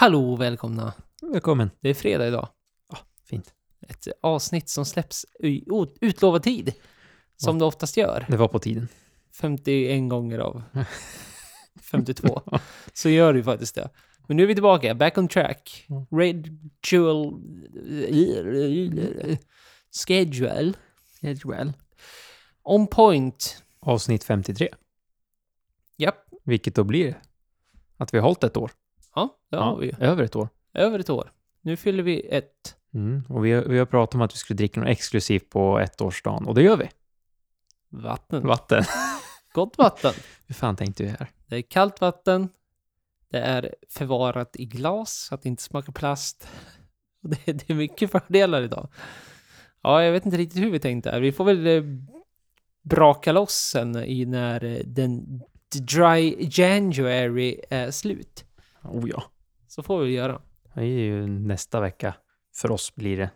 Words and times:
Hallå, 0.00 0.36
välkomna. 0.36 0.94
Välkommen. 1.22 1.70
Det 1.80 1.88
är 1.90 1.94
fredag 1.94 2.28
idag. 2.28 2.48
Fint. 3.24 3.54
Ett 3.88 4.08
avsnitt 4.22 4.68
som 4.68 4.84
släpps 4.84 5.26
i 5.40 5.70
o- 5.70 5.94
utlovad 6.00 6.42
tid. 6.42 6.74
Som 7.36 7.58
det 7.58 7.64
oftast 7.64 7.96
gör. 7.96 8.26
Det 8.28 8.36
var 8.36 8.48
på 8.48 8.58
tiden. 8.58 8.88
51 9.40 10.08
gånger 10.10 10.38
av 10.38 10.62
52. 11.90 12.42
Så 12.92 13.08
gör 13.08 13.32
det 13.32 13.36
ju 13.38 13.44
faktiskt 13.44 13.74
det. 13.74 13.90
Men 14.26 14.36
nu 14.36 14.42
är 14.42 14.46
vi 14.46 14.54
tillbaka, 14.54 14.94
back 14.94 15.18
on 15.18 15.28
track. 15.28 15.86
Red 16.10 16.70
Jewel... 16.92 17.32
Schedule. 20.06 20.72
Well. 21.44 21.72
On 22.62 22.86
point. 22.86 23.62
Avsnitt 23.80 24.24
53. 24.24 24.68
Japp. 25.96 26.16
Vilket 26.44 26.74
då 26.74 26.84
blir 26.84 27.20
att 27.96 28.14
vi 28.14 28.18
har 28.18 28.24
hållit 28.24 28.44
ett 28.44 28.56
år. 28.56 28.70
Ja, 29.14 29.38
det 29.50 29.56
har 29.56 29.76
vi. 29.76 29.92
Över 29.98 30.22
ett 30.22 30.36
år. 30.36 30.48
Över 30.74 30.98
ett 30.98 31.10
år. 31.10 31.32
Nu 31.60 31.76
fyller 31.76 32.02
vi 32.02 32.20
ett. 32.20 32.76
Mm. 32.94 33.22
Och 33.28 33.44
vi 33.44 33.52
har, 33.52 33.62
vi 33.62 33.78
har 33.78 33.86
pratat 33.86 34.14
om 34.14 34.20
att 34.20 34.34
vi 34.34 34.36
skulle 34.36 34.56
dricka 34.56 34.80
något 34.80 34.88
exklusivt 34.88 35.50
på 35.50 35.78
ettårsdagen. 35.78 36.46
Och 36.46 36.54
det 36.54 36.62
gör 36.62 36.76
vi. 36.76 36.88
Vatten. 37.88 38.46
Vatten. 38.46 38.84
Gott 39.52 39.78
vatten. 39.78 40.12
Hur 40.46 40.54
fan 40.54 40.76
tänkte 40.76 41.02
vi 41.02 41.08
här? 41.08 41.30
Det 41.46 41.56
är 41.56 41.62
kallt 41.62 42.00
vatten. 42.00 42.48
Det 43.30 43.38
är 43.38 43.74
förvarat 43.88 44.56
i 44.56 44.64
glas 44.64 45.12
så 45.12 45.34
att 45.34 45.42
det 45.42 45.48
inte 45.48 45.62
smakar 45.62 45.92
plast. 45.92 46.48
Och 47.22 47.30
Det, 47.30 47.52
det 47.52 47.70
är 47.70 47.74
mycket 47.74 48.10
fördelar 48.10 48.62
idag. 48.62 48.88
Ja, 49.82 50.04
jag 50.04 50.12
vet 50.12 50.24
inte 50.26 50.38
riktigt 50.38 50.62
hur 50.62 50.70
vi 50.70 50.78
tänkte 50.78 51.10
här. 51.10 51.20
Vi 51.20 51.32
får 51.32 51.44
väl 51.44 51.66
eh, 51.66 51.82
braka 52.82 53.32
loss 53.32 53.54
sen 53.54 53.96
i 53.96 54.24
när 54.24 54.64
eh, 54.64 54.80
den 54.84 55.42
dry 55.80 56.36
January 56.50 57.60
är 57.70 57.90
slut. 57.90 58.44
Oh 58.82 59.08
ja. 59.08 59.22
Så 59.68 59.82
får 59.82 60.00
vi 60.00 60.12
göra. 60.12 60.40
Det 60.74 60.80
är 60.80 60.84
ju 60.84 61.26
nästa 61.26 61.80
vecka. 61.80 62.14
För 62.56 62.70
oss 62.70 62.94
blir 62.94 63.16
det 63.16 63.30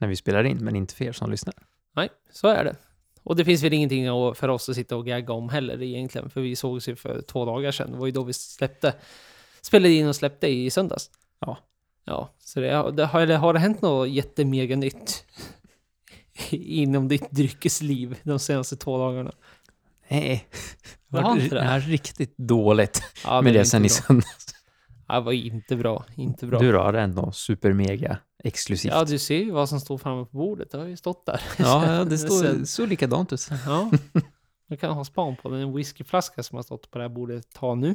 när 0.00 0.08
vi 0.08 0.16
spelar 0.16 0.44
in, 0.44 0.56
men 0.64 0.76
inte 0.76 0.94
för 0.94 1.04
er 1.04 1.12
som 1.12 1.30
lyssnar. 1.30 1.54
Nej, 1.96 2.08
så 2.30 2.48
är 2.48 2.64
det. 2.64 2.76
Och 3.22 3.36
det 3.36 3.44
finns 3.44 3.62
väl 3.62 3.72
ingenting 3.72 4.06
att- 4.06 4.38
för 4.38 4.48
oss 4.48 4.68
att 4.68 4.74
sitta 4.74 4.96
och 4.96 5.06
gagga 5.06 5.32
om 5.32 5.48
heller 5.48 5.82
egentligen, 5.82 6.30
för 6.30 6.40
vi 6.40 6.56
sågs 6.56 6.88
ju 6.88 6.96
för 6.96 7.22
två 7.22 7.44
dagar 7.44 7.72
sedan. 7.72 7.92
Det 7.92 7.98
var 7.98 8.06
ju 8.06 8.12
då 8.12 8.22
vi 8.24 8.32
släppte, 8.32 8.94
spelade 9.60 9.92
in 9.94 10.08
och 10.08 10.16
släppte 10.16 10.46
i 10.48 10.70
söndags. 10.70 11.10
Ja. 11.38 11.58
Ja, 12.04 12.34
så 12.38 12.60
det, 12.60 12.90
det 12.92 13.06
har, 13.06 13.20
eller 13.20 13.36
har 13.36 13.52
det 13.52 13.58
hänt 13.58 13.82
något 13.82 14.08
jättemega 14.08 14.76
nytt 14.76 15.24
inom 16.50 17.08
ditt 17.08 17.30
dryckesliv 17.30 18.18
de 18.22 18.38
senaste 18.38 18.76
två 18.76 18.98
dagarna? 18.98 19.32
Nej. 20.08 20.46
Det 21.08 21.20
har 21.20 21.32
inte 21.40 21.54
Det 21.54 21.60
det. 21.60 21.66
är 21.66 21.80
riktigt 21.80 22.36
dåligt 22.38 23.02
Ja, 23.24 23.40
med 23.42 23.52
var 23.52 23.58
det 23.58 23.64
sen 23.64 23.84
i 23.84 23.88
söndags. 23.88 24.53
Ja, 25.08 25.14
det 25.14 25.20
var 25.20 25.32
inte 25.32 25.76
bra, 25.76 26.04
inte 26.16 26.46
bra. 26.46 26.58
Du 26.58 26.72
då, 26.72 26.78
har 26.78 26.92
det 26.92 27.00
ändå 27.00 27.32
supermega 27.32 28.18
exklusivt? 28.44 28.92
ja, 28.92 29.04
du 29.04 29.18
ser 29.18 29.38
ju 29.38 29.50
vad 29.50 29.68
som 29.68 29.80
står 29.80 29.98
framme 29.98 30.24
på 30.24 30.36
bordet, 30.36 30.70
det 30.70 30.78
har 30.78 30.86
ju 30.86 30.96
stått 30.96 31.26
där. 31.26 31.40
ja 31.58 32.04
det 32.10 32.18
står 32.18 32.42
Sen- 32.42 32.66
så 32.66 32.86
likadant 32.86 33.32
ut. 33.32 33.48
Ja, 33.66 33.90
man 34.68 34.78
kan 34.78 34.90
ha 34.90 35.04
span 35.04 35.36
på 35.42 35.48
den. 35.48 35.60
En 35.60 35.76
whiskyflaska 35.76 36.42
som 36.42 36.56
har 36.56 36.62
stått 36.62 36.90
på 36.90 36.98
det 36.98 37.04
här 37.04 37.08
bordet 37.08 37.52
tag 37.52 37.78
nu. 37.78 37.94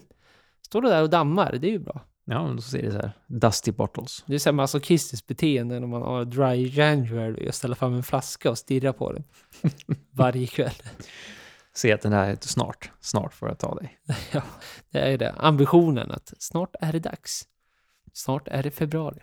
Står 0.66 0.82
det 0.82 0.90
där 0.90 1.04
och 1.04 1.10
dammar, 1.10 1.58
det 1.62 1.68
är 1.68 1.72
ju 1.72 1.80
bra. 1.80 2.02
Ja, 2.26 2.48
men 2.48 2.56
då 2.56 2.62
ser 2.62 2.82
det 2.82 2.92
så 2.92 2.98
här. 2.98 3.12
Dusty 3.28 3.72
bottles. 3.72 4.24
Det 4.28 4.36
är 4.36 4.40
så 4.40 4.50
här 4.50 4.54
masochistiskt 4.54 5.28
beteende 5.28 5.80
när 5.80 5.88
man 5.88 6.02
har 6.02 6.26
dry 6.26 6.68
January 6.68 7.50
och 7.50 7.56
ställer 7.56 7.76
fram 7.76 7.94
en 7.94 8.04
flaska 8.04 8.50
och 8.52 8.58
stirrar 8.58 8.92
på 8.92 9.14
den. 9.14 9.24
Varje 10.12 10.48
kväll. 10.48 10.74
Se 11.80 11.92
att 11.94 12.02
den 12.02 12.14
här 12.14 12.30
är 12.30 12.38
snart. 12.42 12.92
Snart 13.02 13.34
får 13.34 13.48
jag 13.50 13.60
ta 13.60 13.76
dig. 13.76 14.00
Ja, 14.32 14.42
det 14.92 15.00
är 15.00 15.18
det. 15.18 15.32
Ambitionen 15.38 16.12
att 16.12 16.34
snart 16.40 16.76
är 16.82 16.92
det 16.94 17.00
dags. 17.00 17.44
Snart 18.14 18.48
är 18.48 18.64
det 18.64 18.72
februari. 18.72 19.20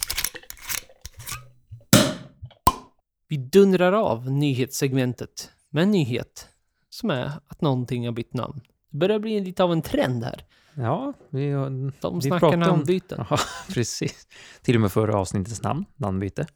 Vi 3.29 3.37
dundrar 3.37 3.93
av 3.93 4.31
nyhetssegmentet 4.31 5.51
med 5.71 5.83
en 5.83 5.91
nyhet 5.91 6.49
som 6.89 7.11
är 7.11 7.33
att 7.47 7.61
någonting 7.61 8.05
har 8.07 8.13
bytt 8.13 8.35
namn. 8.35 8.61
Det 8.91 8.99
börjar 8.99 9.19
bli 9.19 9.41
lite 9.41 9.65
av 9.65 9.73
en 9.73 9.83
trend 9.83 10.25
här. 10.25 10.45
Ja, 10.75 11.13
vi. 11.31 11.51
De 11.51 11.93
Vi 12.15 12.21
snackar 12.21 12.39
pratar 12.39 12.55
om- 12.55 12.61
namnbyten. 12.61 13.25
Ja, 13.31 13.39
precis. 13.69 14.27
Till 14.63 14.75
och 14.75 14.81
med 14.81 14.93
förra 14.93 15.19
avsnittets 15.19 15.63
namn, 15.63 15.85
namnbyte. 15.97 16.47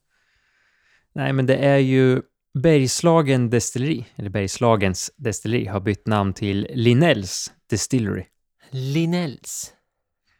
Nej, 1.12 1.32
men 1.32 1.46
det 1.46 1.56
är 1.56 1.78
ju 1.78 2.22
Bergslagen 2.54 3.50
Destilleri, 3.50 4.06
eller 4.16 4.30
Bergslagens 4.30 5.10
Destilleri, 5.16 5.66
har 5.66 5.80
bytt 5.80 6.06
namn 6.06 6.34
till 6.34 6.66
Linnells 6.74 7.52
Distillery. 7.70 8.24
Linnells. 8.70 9.72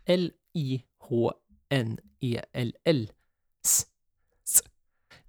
L-I-H-N-E-L-L. 0.06 0.32
S. 3.65 3.87
S. 4.44 4.62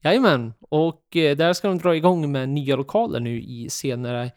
Jajamän, 0.04 0.54
och 0.60 1.16
eh, 1.16 1.38
där 1.38 1.54
ska 1.54 1.68
de 1.68 1.78
dra 1.78 1.96
igång 1.96 2.32
med 2.32 2.50
nya 2.50 2.76
lokaler 2.76 3.20
nu 3.20 3.42
i 3.42 3.70
senare 3.70 4.32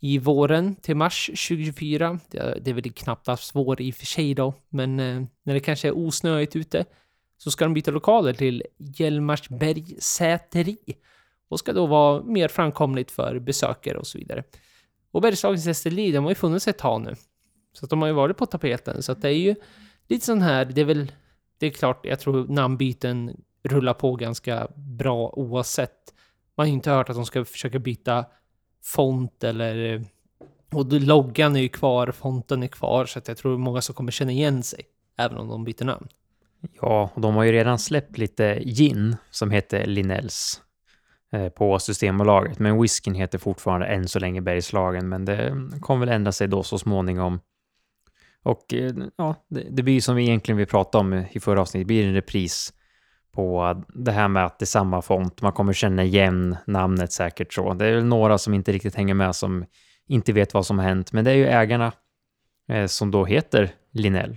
i 0.00 0.18
våren 0.18 0.76
till 0.76 0.96
mars 0.96 1.26
2024. 1.26 2.20
Det, 2.30 2.58
det 2.62 2.70
är 2.70 2.74
väl 2.74 2.92
knappt 2.92 3.28
alls 3.28 3.50
vår 3.54 3.80
i 3.80 3.90
och 3.90 3.94
för 3.94 4.06
sig 4.06 4.34
då, 4.34 4.54
men 4.68 5.00
eh, 5.00 5.22
när 5.42 5.54
det 5.54 5.60
kanske 5.60 5.88
är 5.88 5.98
osnöigt 5.98 6.56
ute 6.56 6.84
så 7.36 7.50
ska 7.50 7.64
de 7.64 7.74
byta 7.74 7.90
lokaler 7.90 8.32
till 8.32 8.62
Hjälmarsberg 8.78 9.96
säteri 9.98 10.76
och 11.48 11.58
ska 11.58 11.72
då 11.72 11.86
vara 11.86 12.22
mer 12.22 12.48
framkomligt 12.48 13.10
för 13.10 13.38
besökare 13.38 13.98
och 13.98 14.06
så 14.06 14.18
vidare. 14.18 14.42
Och 15.10 15.22
Bergslagens 15.22 15.78
SLI, 15.78 16.12
de 16.12 16.24
har 16.24 16.30
ju 16.30 16.34
funnits 16.34 16.68
ett 16.68 16.78
tag 16.78 17.00
nu. 17.00 17.14
Så 17.72 17.84
att 17.84 17.90
de 17.90 18.00
har 18.00 18.08
ju 18.08 18.14
varit 18.14 18.36
på 18.36 18.46
tapeten. 18.46 19.02
Så 19.02 19.12
att 19.12 19.22
det 19.22 19.28
är 19.28 19.32
ju 19.32 19.54
lite 20.08 20.26
sån 20.26 20.42
här, 20.42 20.64
det 20.64 20.80
är 20.80 20.84
väl, 20.84 21.12
det 21.58 21.66
är 21.66 21.70
klart, 21.70 22.06
jag 22.06 22.20
tror 22.20 22.46
namnbyten 22.48 23.36
rullar 23.62 23.94
på 23.94 24.16
ganska 24.16 24.68
bra 24.76 25.30
oavsett. 25.36 26.14
Man 26.54 26.64
har 26.64 26.68
ju 26.68 26.72
inte 26.72 26.90
hört 26.90 27.10
att 27.10 27.16
de 27.16 27.26
ska 27.26 27.44
försöka 27.44 27.78
byta 27.78 28.24
font 28.84 29.44
eller... 29.44 30.04
Och 30.72 30.92
loggan 30.92 31.56
är 31.56 31.60
ju 31.60 31.68
kvar, 31.68 32.12
fonten 32.12 32.62
är 32.62 32.68
kvar, 32.68 33.06
så 33.06 33.18
att 33.18 33.28
jag 33.28 33.36
tror 33.36 33.58
många 33.58 33.80
som 33.80 33.94
kommer 33.94 34.12
känna 34.12 34.32
igen 34.32 34.62
sig. 34.62 34.84
Även 35.16 35.38
om 35.38 35.48
de 35.48 35.64
byter 35.64 35.84
namn. 35.84 36.08
Ja, 36.80 37.10
och 37.14 37.20
de 37.20 37.34
har 37.34 37.44
ju 37.44 37.52
redan 37.52 37.78
släppt 37.78 38.18
lite 38.18 38.62
gin 38.64 39.16
som 39.30 39.50
heter 39.50 39.86
Linnells 39.86 40.62
på 41.56 41.78
Systembolaget. 41.78 42.58
Men 42.58 42.82
whiskyn 42.82 43.14
heter 43.14 43.38
fortfarande 43.38 43.86
än 43.86 44.08
så 44.08 44.18
länge 44.18 44.40
Bergslagen, 44.40 45.08
men 45.08 45.24
det 45.24 45.54
kommer 45.80 46.06
väl 46.06 46.14
ändra 46.14 46.32
sig 46.32 46.48
då 46.48 46.62
så 46.62 46.78
småningom. 46.78 47.40
Och 48.42 48.74
eh, 48.74 48.92
ja, 49.16 49.34
det, 49.48 49.66
det 49.70 49.82
blir 49.82 49.94
ju 49.94 50.00
som 50.00 50.16
vi 50.16 50.22
egentligen 50.22 50.58
vi 50.58 50.66
pratade 50.66 51.00
om 51.00 51.24
i 51.30 51.40
förra 51.40 51.60
avsnittet, 51.60 51.84
det 51.84 51.86
blir 51.86 52.06
en 52.06 52.14
repris 52.14 52.72
på 53.32 53.82
det 53.94 54.12
här 54.12 54.28
med 54.28 54.44
att 54.44 54.58
det 54.58 54.64
är 54.64 54.66
samma 54.66 55.02
font. 55.02 55.42
Man 55.42 55.52
kommer 55.52 55.72
känna 55.72 56.04
igen 56.04 56.56
namnet 56.66 57.12
säkert 57.12 57.52
så. 57.52 57.74
Det 57.74 57.86
är 57.86 57.94
väl 57.94 58.04
några 58.04 58.38
som 58.38 58.54
inte 58.54 58.72
riktigt 58.72 58.94
hänger 58.94 59.14
med 59.14 59.36
som 59.36 59.64
inte 60.06 60.32
vet 60.32 60.54
vad 60.54 60.66
som 60.66 60.78
har 60.78 60.86
hänt, 60.86 61.12
men 61.12 61.24
det 61.24 61.30
är 61.30 61.34
ju 61.34 61.46
ägarna 61.46 61.92
eh, 62.68 62.86
som 62.86 63.10
då 63.10 63.24
heter 63.24 63.70
Linnell. 63.92 64.36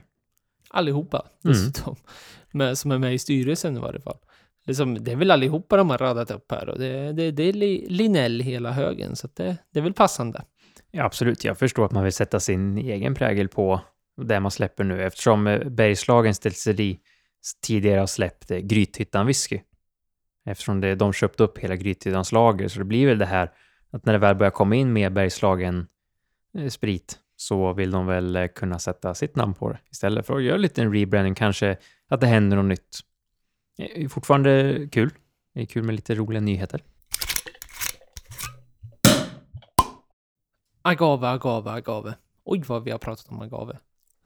Allihopa 0.69 1.25
Mm. 1.43 1.53
dessutom. 1.53 1.95
Men, 2.51 2.75
som 2.75 2.91
är 2.91 2.97
med 2.97 3.13
i 3.13 3.19
styrelsen 3.19 3.77
i 3.77 3.79
varje 3.79 3.99
fall. 4.01 4.17
Liksom, 4.67 5.03
det 5.03 5.11
är 5.11 5.15
väl 5.15 5.31
allihopa 5.31 5.77
de 5.77 5.89
har 5.89 5.97
radat 5.97 6.31
upp 6.31 6.51
här 6.51 6.69
och 6.69 6.79
det, 6.79 7.13
det, 7.13 7.31
det 7.31 7.43
är 7.43 7.53
Linell 7.89 8.39
hela 8.39 8.71
högen. 8.71 9.15
Så 9.15 9.27
att 9.27 9.35
det, 9.35 9.57
det 9.73 9.79
är 9.79 9.83
väl 9.83 9.93
passande. 9.93 10.43
Ja, 10.91 11.03
absolut. 11.03 11.43
Jag 11.43 11.57
förstår 11.57 11.85
att 11.85 11.91
man 11.91 12.03
vill 12.03 12.13
sätta 12.13 12.39
sin 12.39 12.77
egen 12.77 13.15
prägel 13.15 13.47
på 13.47 13.81
det 14.21 14.39
man 14.39 14.51
släpper 14.51 14.83
nu 14.83 15.03
eftersom 15.03 15.47
eh, 15.47 15.69
Bergslagens 15.69 16.39
destilleri 16.39 16.99
tidigare 17.61 17.99
har 17.99 18.07
släppt 18.07 18.49
Grythyttan 18.49 19.25
whisky. 19.27 19.59
Eftersom 20.45 20.81
det, 20.81 20.95
de 20.95 21.13
köpte 21.13 21.43
upp 21.43 21.57
hela 21.57 21.75
Grythyttans 21.75 22.31
lager 22.31 22.67
så 22.67 22.79
det 22.79 22.85
blir 22.85 23.07
väl 23.07 23.17
det 23.17 23.25
här 23.25 23.51
att 23.91 24.05
när 24.05 24.13
det 24.13 24.19
väl 24.19 24.35
börjar 24.35 24.51
komma 24.51 24.75
in 24.75 24.93
mer 24.93 25.09
Bergslagen 25.09 25.87
eh, 26.57 26.67
sprit 26.67 27.19
så 27.35 27.73
vill 27.73 27.91
de 27.91 28.05
väl 28.05 28.35
eh, 28.35 28.47
kunna 28.47 28.79
sätta 28.79 29.13
sitt 29.13 29.35
namn 29.35 29.53
på 29.53 29.69
det 29.69 29.79
istället 29.91 30.25
för 30.25 30.35
att 30.35 30.43
göra 30.43 30.57
lite 30.57 30.81
en 30.81 30.93
rebranding, 30.93 31.35
kanske 31.35 31.77
att 32.09 32.21
det 32.21 32.27
händer 32.27 32.57
något 32.57 32.65
nytt. 32.65 32.99
Är 33.81 34.07
fortfarande 34.07 34.87
kul. 34.91 35.11
Det 35.53 35.61
är 35.61 35.65
kul 35.65 35.83
med 35.83 35.95
lite 35.95 36.15
roliga 36.15 36.41
nyheter. 36.41 36.83
Agave, 40.81 41.27
agave, 41.27 41.71
agave. 41.71 42.13
Oj, 42.43 42.63
vad 42.67 42.83
vi 42.83 42.91
har 42.91 42.97
pratat 42.97 43.29
om 43.29 43.41
agave. 43.41 43.79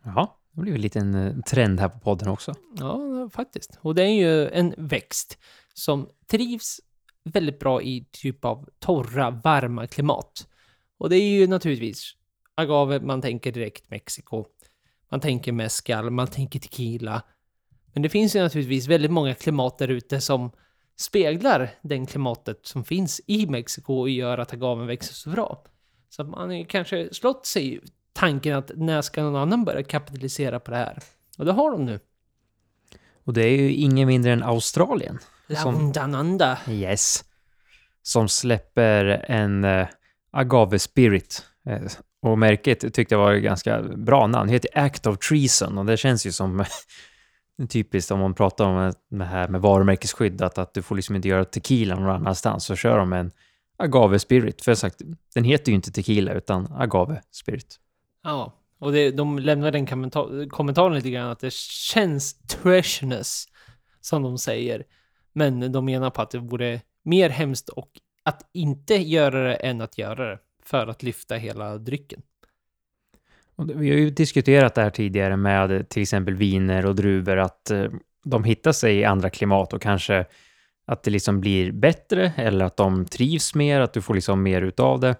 Jaha, 0.03 0.29
det 0.51 0.61
blir 0.61 0.71
väl 0.71 0.79
en 0.79 0.81
liten 0.81 1.15
eh, 1.15 1.39
trend 1.39 1.79
här 1.79 1.89
på 1.89 1.99
podden 1.99 2.29
också. 2.29 2.53
Ja, 2.79 3.29
faktiskt. 3.33 3.79
Och 3.81 3.95
det 3.95 4.03
är 4.03 4.13
ju 4.13 4.49
en 4.49 4.75
växt 4.77 5.37
som 5.73 6.09
trivs 6.27 6.81
väldigt 7.23 7.59
bra 7.59 7.81
i 7.81 8.07
typ 8.11 8.45
av 8.45 8.69
torra, 8.79 9.29
varma 9.29 9.87
klimat. 9.87 10.47
Och 10.97 11.09
det 11.09 11.15
är 11.15 11.29
ju 11.29 11.47
naturligtvis 11.47 12.15
agave, 12.55 12.99
man 12.99 13.21
tänker 13.21 13.51
direkt 13.51 13.89
Mexiko. 13.89 14.45
Man 15.11 15.19
tänker 15.19 15.51
mezcal, 15.51 16.09
man 16.09 16.27
tänker 16.27 16.59
tequila. 16.59 17.21
Men 17.95 18.01
det 18.01 18.09
finns 18.09 18.35
ju 18.35 18.41
naturligtvis 18.41 18.87
väldigt 18.87 19.11
många 19.11 19.33
klimat 19.33 19.77
där 19.77 19.87
ute 19.87 20.21
som 20.21 20.51
speglar 20.97 21.69
den 21.81 22.05
klimatet 22.05 22.59
som 22.61 22.83
finns 22.83 23.21
i 23.27 23.47
Mexiko 23.47 23.93
och 23.93 24.09
gör 24.09 24.37
att 24.37 24.53
agaven 24.53 24.87
växer 24.87 25.13
så 25.13 25.29
bra. 25.29 25.63
Så 26.09 26.21
att 26.21 26.29
man 26.29 26.49
har 26.49 26.65
kanske 26.65 27.13
slått 27.13 27.45
sig 27.45 27.79
tanken 28.13 28.55
att 28.55 28.71
när 28.75 29.01
ska 29.01 29.23
någon 29.23 29.35
annan 29.35 29.65
börja 29.65 29.83
kapitalisera 29.83 30.59
på 30.59 30.71
det 30.71 30.77
här? 30.77 30.99
Och 31.37 31.45
det 31.45 31.51
har 31.51 31.71
de 31.71 31.85
nu. 31.85 31.99
Och 33.23 33.33
det 33.33 33.43
är 33.43 33.57
ju 33.57 33.73
ingen 33.73 34.07
mindre 34.07 34.31
än 34.31 34.43
Australien. 34.43 35.19
Som-. 35.63 35.91
Yes. 36.69 37.23
Som 38.01 38.29
släpper 38.29 39.25
en 39.27 39.65
uh, 39.65 39.87
Agave 40.31 40.79
Spirit. 40.79 41.45
Eh, 41.65 41.81
och 42.21 42.37
märket 42.39 42.93
tyckte 42.93 43.15
jag 43.15 43.19
var 43.19 43.33
ett 43.33 43.43
ganska 43.43 43.81
bra 43.81 44.27
namn. 44.27 44.47
Det 44.47 44.53
heter 44.53 44.79
Act 44.79 45.07
of 45.07 45.17
Treason 45.17 45.77
och 45.77 45.85
det 45.85 45.97
känns 45.97 46.25
ju 46.25 46.31
som 46.31 46.65
typiskt 47.69 48.11
om 48.11 48.19
man 48.19 48.33
pratar 48.33 48.65
om 48.65 48.93
det 49.09 49.25
här 49.25 49.47
med 49.47 49.61
varumärkesskydd, 49.61 50.41
att, 50.41 50.57
att 50.57 50.73
du 50.73 50.81
får 50.81 50.95
liksom 50.95 51.15
inte 51.15 51.27
göra 51.27 51.45
tequila 51.45 51.95
någon 51.95 52.09
annanstans, 52.09 52.65
så 52.65 52.75
kör 52.75 52.97
de 52.97 53.13
en 53.13 53.31
Agave 53.77 54.19
Spirit. 54.19 54.61
För 54.61 54.71
jag 54.71 54.77
sagt, 54.77 55.01
den 55.33 55.43
heter 55.43 55.71
ju 55.71 55.75
inte 55.75 55.91
tequila 55.91 56.33
utan 56.33 56.73
Agave 56.73 57.21
Spirit. 57.31 57.79
Ja, 58.23 58.53
och 58.79 58.91
det, 58.91 59.11
de 59.11 59.39
lämnar 59.39 59.71
den 59.71 59.87
kommentar 59.87 60.49
kommentaren 60.49 60.93
lite 60.93 61.09
grann 61.09 61.29
att 61.29 61.39
det 61.39 61.53
känns 61.53 62.33
trashness, 62.33 63.45
som 64.01 64.23
de 64.23 64.37
säger. 64.37 64.83
Men 65.33 65.71
de 65.71 65.85
menar 65.85 66.09
på 66.09 66.21
att 66.21 66.31
det 66.31 66.39
vore 66.39 66.81
mer 67.03 67.29
hemskt 67.29 67.69
och 67.69 67.89
att 68.23 68.49
inte 68.53 68.95
göra 68.95 69.43
det 69.43 69.55
än 69.55 69.81
att 69.81 69.97
göra 69.97 70.29
det, 70.29 70.39
för 70.63 70.87
att 70.87 71.03
lyfta 71.03 71.35
hela 71.35 71.77
drycken. 71.77 72.21
Vi 73.57 73.89
har 73.89 73.97
ju 73.97 74.09
diskuterat 74.09 74.75
det 74.75 74.81
här 74.81 74.89
tidigare 74.89 75.37
med 75.37 75.89
till 75.89 76.01
exempel 76.01 76.35
viner 76.35 76.85
och 76.85 76.95
druvor, 76.95 77.37
att 77.37 77.71
eh, 77.71 77.85
de 78.25 78.43
hittar 78.43 78.71
sig 78.71 78.97
i 78.97 79.05
andra 79.05 79.29
klimat 79.29 79.73
och 79.73 79.81
kanske 79.81 80.25
att 80.87 81.03
det 81.03 81.11
liksom 81.11 81.41
blir 81.41 81.71
bättre 81.71 82.33
eller 82.35 82.65
att 82.65 82.77
de 82.77 83.05
trivs 83.05 83.55
mer, 83.55 83.79
att 83.79 83.93
du 83.93 84.01
får 84.01 84.13
liksom 84.13 84.43
mer 84.43 84.61
utav 84.61 84.99
det. 84.99 85.15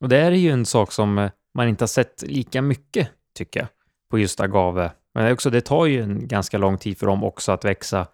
Och 0.00 0.08
det 0.08 0.18
är 0.18 0.30
ju 0.30 0.50
en 0.50 0.66
sak 0.66 0.92
som 0.92 1.18
eh, 1.18 1.30
man 1.54 1.68
inte 1.68 1.82
har 1.82 1.88
sett 1.88 2.24
lika 2.26 2.62
mycket, 2.62 3.08
tycker 3.34 3.60
jag, 3.60 3.68
på 4.10 4.18
just 4.18 4.40
agave. 4.40 4.90
Men 5.14 5.24
det 5.24 5.32
också, 5.32 5.50
det 5.50 5.60
tar 5.60 5.86
ju 5.86 6.02
en 6.02 6.28
ganska 6.28 6.58
lång 6.58 6.78
tid 6.78 6.98
för 6.98 7.06
dem 7.06 7.24
också 7.24 7.52
att 7.52 7.64
växa 7.64 8.06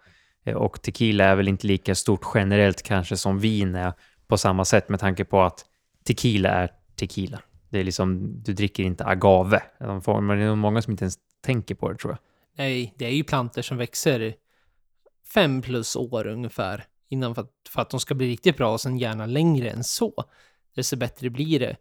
eh, 0.45 0.55
och 0.55 0.81
tequila 0.81 1.25
är 1.25 1.35
väl 1.35 1.47
inte 1.47 1.67
lika 1.67 1.95
stort 1.95 2.25
generellt 2.33 2.81
kanske 2.81 3.17
som 3.17 3.39
vin 3.39 3.75
är 3.75 3.93
på 4.27 4.37
samma 4.37 4.65
sätt 4.65 4.89
med 4.89 4.99
tanke 4.99 5.25
på 5.25 5.41
att 5.41 5.65
tequila 6.03 6.49
är 6.49 6.71
tequila. 6.95 7.39
Det 7.77 7.81
är 7.81 7.85
liksom, 7.85 8.39
du 8.43 8.53
dricker 8.53 8.83
inte 8.83 9.05
agave. 9.05 9.61
De 9.79 10.01
får- 10.01 10.21
Men 10.21 10.37
det 10.37 10.43
är 10.43 10.47
nog 10.47 10.57
många 10.57 10.81
som 10.81 10.91
inte 10.91 11.03
ens 11.03 11.17
tänker 11.41 11.75
på 11.75 11.91
det 11.91 11.97
tror 11.97 12.11
jag. 12.13 12.19
Nej, 12.65 12.93
det 12.97 13.05
är 13.05 13.09
ju 13.09 13.23
plantor 13.23 13.61
som 13.61 13.77
växer 13.77 14.35
fem 15.33 15.61
plus 15.61 15.95
år 15.95 16.27
ungefär 16.27 16.85
innan 17.09 17.35
för 17.35 17.41
att, 17.41 17.51
för 17.69 17.81
att 17.81 17.89
de 17.89 17.99
ska 17.99 18.15
bli 18.15 18.27
riktigt 18.29 18.57
bra 18.57 18.73
och 18.73 18.81
sen 18.81 18.97
gärna 18.97 19.25
längre 19.25 19.69
än 19.69 19.83
så. 19.83 20.23
Desto 20.75 20.95
bättre 20.97 21.29
blir 21.29 21.59
det 21.59 21.75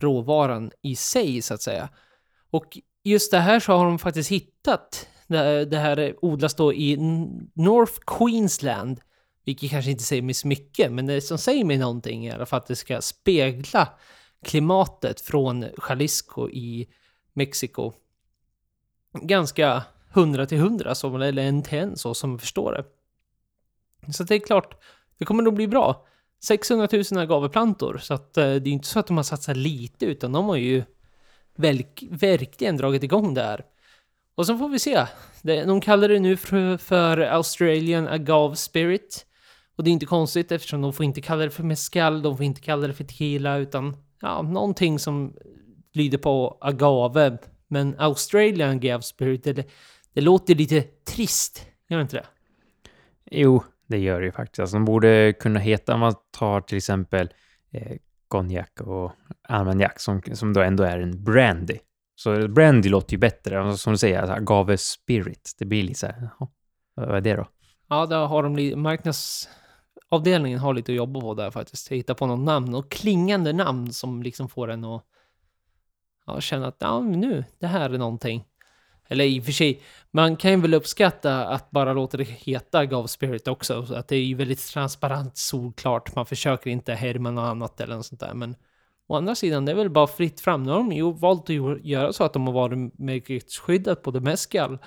råvaran 0.00 0.70
i 0.82 0.96
sig 0.96 1.42
så 1.42 1.54
att 1.54 1.62
säga. 1.62 1.88
Och 2.50 2.78
just 3.04 3.30
det 3.30 3.38
här 3.38 3.60
så 3.60 3.72
har 3.72 3.84
de 3.84 3.98
faktiskt 3.98 4.30
hittat. 4.30 5.08
Det, 5.26 5.78
här 5.78 6.14
odlas 6.22 6.54
då 6.54 6.72
i 6.74 6.96
North 7.54 7.92
Queensland, 8.06 9.00
vilket 9.44 9.70
kanske 9.70 9.90
inte 9.90 10.04
säger 10.04 10.22
mig 10.22 10.34
så 10.34 10.48
mycket, 10.48 10.92
men 10.92 11.06
det 11.06 11.20
som 11.20 11.38
säger 11.38 11.64
mig 11.64 11.78
någonting 11.78 12.26
är 12.26 12.30
i 12.32 12.34
alla 12.34 12.46
fall 12.46 12.58
att 12.58 12.66
det 12.66 12.76
ska 12.76 13.00
spegla 13.00 13.88
klimatet 14.42 15.20
från 15.20 15.66
Jalisco 15.88 16.50
i 16.50 16.88
Mexiko 17.32 17.92
ganska 19.12 19.82
hundra 20.12 20.46
till 20.46 20.58
hundra, 20.58 20.94
eller 21.26 21.42
en 21.42 21.62
till 21.62 21.78
en, 21.78 21.96
så 21.96 22.14
som 22.14 22.30
jag 22.30 22.40
förstår 22.40 22.72
det. 22.72 22.84
Så 24.12 24.24
det 24.24 24.34
är 24.34 24.38
klart, 24.38 24.82
det 25.18 25.24
kommer 25.24 25.42
nog 25.42 25.54
bli 25.54 25.68
bra. 25.68 26.06
600 26.44 26.88
000 26.92 27.22
agaveplantor, 27.22 27.98
så 28.02 28.14
att 28.14 28.36
eh, 28.36 28.44
det 28.44 28.50
är 28.50 28.68
inte 28.68 28.88
så 28.88 28.98
att 28.98 29.06
de 29.06 29.16
har 29.16 29.24
satsat 29.24 29.56
lite, 29.56 30.06
utan 30.06 30.32
de 30.32 30.48
har 30.48 30.56
ju 30.56 30.84
verk, 31.56 32.04
verkligen 32.10 32.76
dragit 32.76 33.02
igång 33.02 33.34
det 33.34 33.42
här. 33.42 33.64
Och 34.34 34.46
så 34.46 34.58
får 34.58 34.68
vi 34.68 34.78
se. 34.78 35.06
De 35.42 35.80
kallar 35.80 36.08
det 36.08 36.18
nu 36.20 36.36
för, 36.36 36.76
för 36.76 37.18
Australian 37.18 38.08
Agave 38.08 38.56
Spirit. 38.56 39.26
Och 39.76 39.84
det 39.84 39.90
är 39.90 39.92
inte 39.92 40.06
konstigt 40.06 40.52
eftersom 40.52 40.82
de 40.82 40.92
får 40.92 41.04
inte 41.04 41.20
kalla 41.20 41.44
det 41.44 41.50
för 41.50 41.62
mescal, 41.62 42.22
de 42.22 42.36
får 42.36 42.44
inte 42.44 42.60
kalla 42.60 42.86
det 42.86 42.94
för 42.94 43.04
tequila, 43.04 43.56
utan 43.56 43.96
ja, 44.22 44.42
någonting 44.42 44.98
som 44.98 45.36
lyder 45.92 46.18
på 46.18 46.58
agave. 46.60 47.38
Men 47.68 47.94
Australian 47.98 48.70
Agave 48.70 49.02
Spirit, 49.02 49.44
det, 49.44 49.66
det 50.12 50.20
låter 50.20 50.54
lite 50.54 50.82
trist, 50.82 51.66
gör 51.88 51.98
det 51.98 52.02
inte 52.02 52.16
det? 52.16 52.26
Jo, 53.30 53.62
det 53.86 53.98
gör 53.98 54.20
det 54.20 54.26
ju 54.26 54.32
faktiskt. 54.32 54.58
Alltså, 54.58 54.76
de 54.76 54.84
borde 54.84 55.32
kunna 55.32 55.60
heta, 55.60 55.94
om 55.94 56.00
man 56.00 56.14
tar 56.30 56.60
till 56.60 56.76
exempel 56.76 57.32
eh, 57.72 57.96
konjak 58.28 58.80
och 58.80 59.12
armagnac 59.48 59.92
som, 59.96 60.22
som 60.32 60.52
då 60.52 60.60
ändå 60.60 60.84
är 60.84 60.98
en 60.98 61.24
brandy. 61.24 61.78
Så 62.14 62.48
brandy 62.48 62.88
låter 62.88 63.12
ju 63.12 63.18
bättre. 63.18 63.60
Alltså, 63.60 63.76
Som 63.78 63.92
du 63.92 63.98
säger, 63.98 64.18
alltså, 64.18 64.34
agave 64.34 64.78
spirit. 64.78 65.56
Det 65.58 65.64
blir 65.64 65.82
lite 65.82 65.98
så 65.98 66.06
här, 66.06 66.30
vad 66.94 67.16
är 67.16 67.20
det 67.20 67.36
då? 67.36 67.48
Ja, 67.88 68.06
där 68.06 68.26
har 68.26 68.42
de 68.42 68.56
lite, 68.56 68.76
avdelningen 70.08 70.58
har 70.58 70.74
lite 70.74 70.92
att 70.92 70.96
jobba 70.96 71.20
på 71.20 71.34
där 71.34 71.50
faktiskt. 71.50 71.88
Hitta 71.88 72.14
på 72.14 72.26
något 72.26 72.44
namn 72.44 72.74
och 72.74 72.90
klingande 72.90 73.52
namn 73.52 73.92
som 73.92 74.22
liksom 74.22 74.48
får 74.48 74.70
en 74.70 74.84
att 74.84 75.04
ja, 76.26 76.40
känna 76.40 76.66
att 76.66 76.76
ja, 76.78 77.00
men 77.00 77.20
nu, 77.20 77.44
det 77.58 77.66
här 77.66 77.90
är 77.90 77.98
någonting. 77.98 78.44
Eller 79.08 79.24
i 79.24 79.40
och 79.40 79.44
för 79.44 79.52
sig, 79.52 79.82
man 80.10 80.36
kan 80.36 80.50
ju 80.50 80.56
väl 80.56 80.74
uppskatta 80.74 81.46
att 81.46 81.70
bara 81.70 81.92
låta 81.92 82.16
det 82.16 82.24
heta 82.24 82.86
Gov 82.86 83.06
Spirit 83.06 83.48
också. 83.48 83.86
Så 83.86 83.94
att 83.94 84.08
det 84.08 84.16
är 84.16 84.24
ju 84.24 84.34
väldigt 84.34 84.66
transparent, 84.66 85.36
solklart. 85.36 86.14
Man 86.14 86.26
försöker 86.26 86.70
inte 86.70 86.94
härma 86.94 87.30
något 87.30 87.42
annat 87.42 87.80
eller 87.80 87.96
något 87.96 88.06
sånt 88.06 88.20
där. 88.20 88.34
Men 88.34 88.56
å 89.06 89.16
andra 89.16 89.34
sidan, 89.34 89.64
det 89.64 89.72
är 89.72 89.76
väl 89.76 89.90
bara 89.90 90.06
fritt 90.06 90.40
fram. 90.40 90.62
Nu 90.62 90.70
har 90.70 90.78
de 90.78 90.92
ju 90.92 91.12
valt 91.12 91.50
att 91.50 91.84
göra 91.84 92.12
så 92.12 92.24
att 92.24 92.32
de 92.32 92.46
har 92.46 92.54
varit 92.54 92.98
märkesskyddat 92.98 94.02
både 94.02 94.20
mescal 94.20 94.78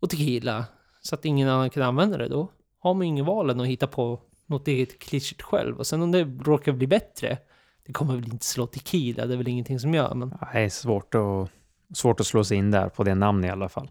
och 0.00 0.10
tequila. 0.10 0.64
Så 1.02 1.14
att 1.14 1.24
ingen 1.24 1.48
annan 1.48 1.70
kan 1.70 1.82
använda 1.82 2.18
det. 2.18 2.28
Då 2.28 2.48
har 2.78 2.94
man 2.94 3.02
ju 3.02 3.08
ingen 3.08 3.24
val 3.24 3.50
än 3.50 3.60
att 3.60 3.66
hitta 3.66 3.86
på 3.86 4.20
något 4.50 4.68
eget 4.68 4.98
klyschigt 4.98 5.42
själv. 5.42 5.78
Och 5.78 5.86
sen 5.86 6.02
om 6.02 6.12
det 6.12 6.24
råkar 6.24 6.72
bli 6.72 6.86
bättre, 6.86 7.38
det 7.86 7.92
kommer 7.92 8.14
väl 8.14 8.32
inte 8.32 8.46
slå 8.46 8.66
tequila. 8.66 9.26
Det 9.26 9.34
är 9.34 9.38
väl 9.38 9.48
ingenting 9.48 9.80
som 9.80 9.94
gör. 9.94 10.14
Men 10.14 10.28
Det 10.28 10.58
är 10.58 10.68
svårt 10.68 11.14
att, 11.14 11.50
svårt 11.96 12.20
att 12.20 12.26
slå 12.26 12.44
sig 12.44 12.56
in 12.56 12.70
där 12.70 12.88
på 12.88 13.04
det 13.04 13.14
namnet 13.14 13.48
i 13.48 13.52
alla 13.52 13.68
fall. 13.68 13.90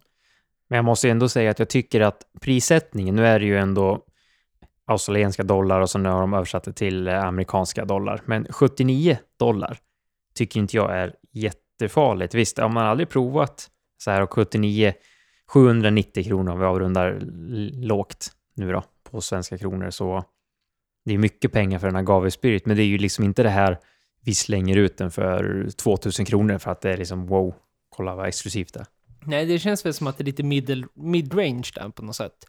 Men 0.67 0.75
jag 0.75 0.85
måste 0.85 1.09
ändå 1.09 1.29
säga 1.29 1.51
att 1.51 1.59
jag 1.59 1.69
tycker 1.69 2.01
att 2.01 2.23
prissättningen, 2.41 3.15
nu 3.15 3.27
är 3.27 3.39
det 3.39 3.45
ju 3.45 3.57
ändå 3.57 4.05
australienska 4.86 5.43
dollar 5.43 5.79
och 5.79 5.89
så 5.89 5.98
nu 5.98 6.10
har 6.10 6.22
de 6.22 6.34
översatt 6.34 6.63
det 6.63 6.74
till 6.74 7.07
eh, 7.07 7.24
amerikanska 7.24 7.86
dollar. 7.86 8.22
Men 8.25 8.48
79 8.50 9.17
dollar 9.39 9.77
tycker 10.34 10.60
inte 10.60 10.77
jag 10.77 10.98
är 10.98 11.15
jättefarligt. 11.31 12.34
Visst, 12.34 12.57
har 12.57 12.69
man 12.69 12.86
aldrig 12.86 13.10
provat 13.10 13.69
så 13.98 14.12
här 14.12 14.22
och 14.22 14.34
79, 14.34 14.93
790 15.48 16.24
kronor 16.24 16.51
om 16.51 16.60
vi 16.60 16.65
avrundar 16.65 17.19
lågt 17.88 18.31
nu 18.55 18.72
då 18.72 18.84
på 19.12 19.22
svenska 19.22 19.57
kronor 19.57 19.89
så 19.89 20.24
det 21.10 21.13
är 21.13 21.18
mycket 21.18 21.51
pengar 21.51 21.80
för 21.80 21.88
en 21.88 21.96
agave 21.96 22.32
spirit, 22.32 22.66
men 22.66 22.78
det 22.78 22.84
är 22.84 22.88
ju 22.88 22.98
liksom 22.98 23.24
inte 23.24 23.44
det 23.44 23.50
här 23.50 23.80
vi 24.22 24.36
slänger 24.36 24.78
ut 24.78 24.98
den 24.98 25.12
för 25.12 25.70
2000 25.78 26.25
kronor 26.25 26.58
för 26.58 26.72
att 26.72 26.82
det 26.82 26.92
är 26.92 26.98
liksom 26.98 27.25
wow, 27.28 27.56
kolla 27.89 28.16
vad 28.16 28.28
exklusivt 28.28 28.74
det 28.74 28.80
är. 28.80 28.86
nej, 29.25 29.46
det 29.46 29.60
känns 29.60 29.86
väl 29.86 29.94
som 29.94 30.08
att 30.08 30.18
det 30.18 30.22
är 30.22 30.25
lite 30.25 30.44
middle, 30.44 30.88
mid-range 30.94 31.72
där 31.75 31.89
på 31.89 32.04
något 32.06 32.16
sätt. 32.16 32.46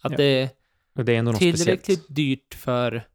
Att 0.00 0.10
Ja, 0.12 0.16
det 0.16 0.24
är 0.24 0.48
Och 0.94 1.04
det 1.04 1.16
är 1.16 1.32
tillräckligt 1.32 1.82
speciellt. 1.84 2.16
dyrt 2.16 2.54
för 2.54 3.08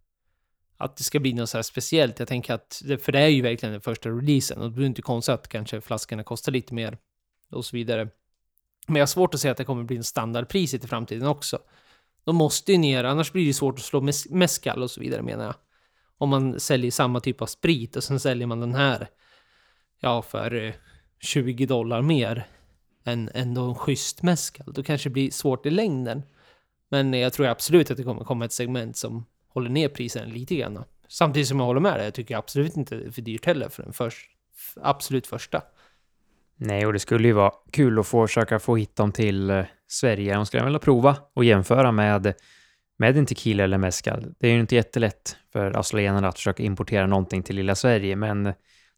att 0.77 0.97
det 0.97 1.03
ska 1.03 1.19
bli 1.19 1.33
något 1.33 1.49
så 1.49 1.57
här 1.57 1.63
speciellt. 1.63 2.19
Jag 2.19 2.27
tänker 2.27 2.53
att, 2.53 2.81
för 3.01 3.11
det 3.11 3.19
är 3.19 3.27
ju 3.27 3.41
verkligen 3.41 3.71
den 3.71 3.81
första 3.81 4.09
releasen 4.09 4.57
och 4.57 4.69
det 4.69 4.75
blir 4.75 4.85
inte 4.85 5.01
konstigt 5.01 5.33
att 5.33 5.47
kanske 5.47 5.81
flaskorna 5.81 6.23
kostar 6.23 6.51
lite 6.51 6.73
mer 6.73 6.97
och 7.51 7.65
så 7.65 7.75
vidare. 7.77 8.07
Men 8.87 8.95
jag 8.95 9.01
har 9.01 9.07
svårt 9.07 9.33
att 9.33 9.39
säga 9.39 9.51
att 9.51 9.57
det 9.57 9.65
kommer 9.65 9.83
bli 9.83 9.97
en 9.97 10.03
standardpriset 10.03 10.83
i 10.83 10.87
framtiden 10.87 11.27
också. 11.27 11.59
De 12.23 12.35
måste 12.35 12.71
ju 12.71 12.77
ner, 12.77 13.03
annars 13.03 13.31
blir 13.31 13.47
det 13.47 13.53
svårt 13.53 13.79
att 13.79 13.85
slå 13.85 14.09
mescal 14.29 14.83
och 14.83 14.91
så 14.91 15.01
vidare 15.01 15.21
menar 15.21 15.45
jag. 15.45 15.55
Om 16.17 16.29
man 16.29 16.59
säljer 16.59 16.91
samma 16.91 17.19
typ 17.19 17.41
av 17.41 17.45
sprit 17.45 17.95
och 17.95 18.03
sen 18.03 18.19
säljer 18.19 18.47
man 18.47 18.59
den 18.59 18.75
här, 18.75 19.07
ja, 19.99 20.21
för 20.21 20.53
eh, 20.53 20.73
20 21.19 21.65
dollar 21.65 22.01
mer 22.01 22.47
än 23.03 23.29
ändå 23.33 23.61
en 23.61 23.75
schysst 23.75 24.23
mescal. 24.23 24.73
Då 24.73 24.83
kanske 24.83 25.09
det 25.09 25.13
blir 25.13 25.31
svårt 25.31 25.65
i 25.65 25.69
längden. 25.69 26.23
Men 26.89 27.13
jag 27.13 27.33
tror 27.33 27.47
absolut 27.47 27.91
att 27.91 27.97
det 27.97 28.03
kommer 28.03 28.23
komma 28.23 28.45
ett 28.45 28.53
segment 28.53 28.97
som 28.97 29.25
håller 29.47 29.69
ner 29.69 29.89
priserna 29.89 30.25
lite 30.25 30.55
grann. 30.55 30.83
Samtidigt 31.07 31.47
som 31.47 31.59
jag 31.59 31.65
håller 31.65 31.79
med 31.79 31.93
dig, 31.93 32.03
jag 32.03 32.13
tycker 32.13 32.37
absolut 32.37 32.77
inte 32.77 32.95
det 32.95 33.05
är 33.05 33.11
för 33.11 33.21
dyrt 33.21 33.45
heller 33.45 33.69
för 33.69 33.83
den 33.83 33.93
först, 33.93 34.29
absolut 34.81 35.27
första. 35.27 35.61
Nej, 36.57 36.85
och 36.85 36.93
det 36.93 36.99
skulle 36.99 37.27
ju 37.27 37.33
vara 37.33 37.51
kul 37.71 37.99
att 37.99 38.07
få 38.07 38.27
försöka 38.27 38.59
få 38.59 38.75
hit 38.75 38.95
dem 38.95 39.11
till 39.11 39.49
eh, 39.49 39.65
Sverige. 39.87 40.35
De 40.35 40.45
skulle 40.45 40.63
vilja 40.63 40.79
prova 40.79 41.17
och 41.33 41.43
jämföra 41.43 41.91
med, 41.91 42.33
med 42.97 43.17
en 43.17 43.25
tequila 43.25 43.63
eller 43.63 43.77
mezcal. 43.77 44.33
Det 44.39 44.47
är 44.47 44.51
ju 44.51 44.59
inte 44.59 44.75
jättelätt 44.75 45.37
för 45.53 45.77
australienarna 45.77 46.27
att 46.27 46.35
försöka 46.35 46.63
importera 46.63 47.07
någonting 47.07 47.43
till 47.43 47.55
lilla 47.55 47.75
Sverige, 47.75 48.15
men 48.15 48.43
det 48.43 48.53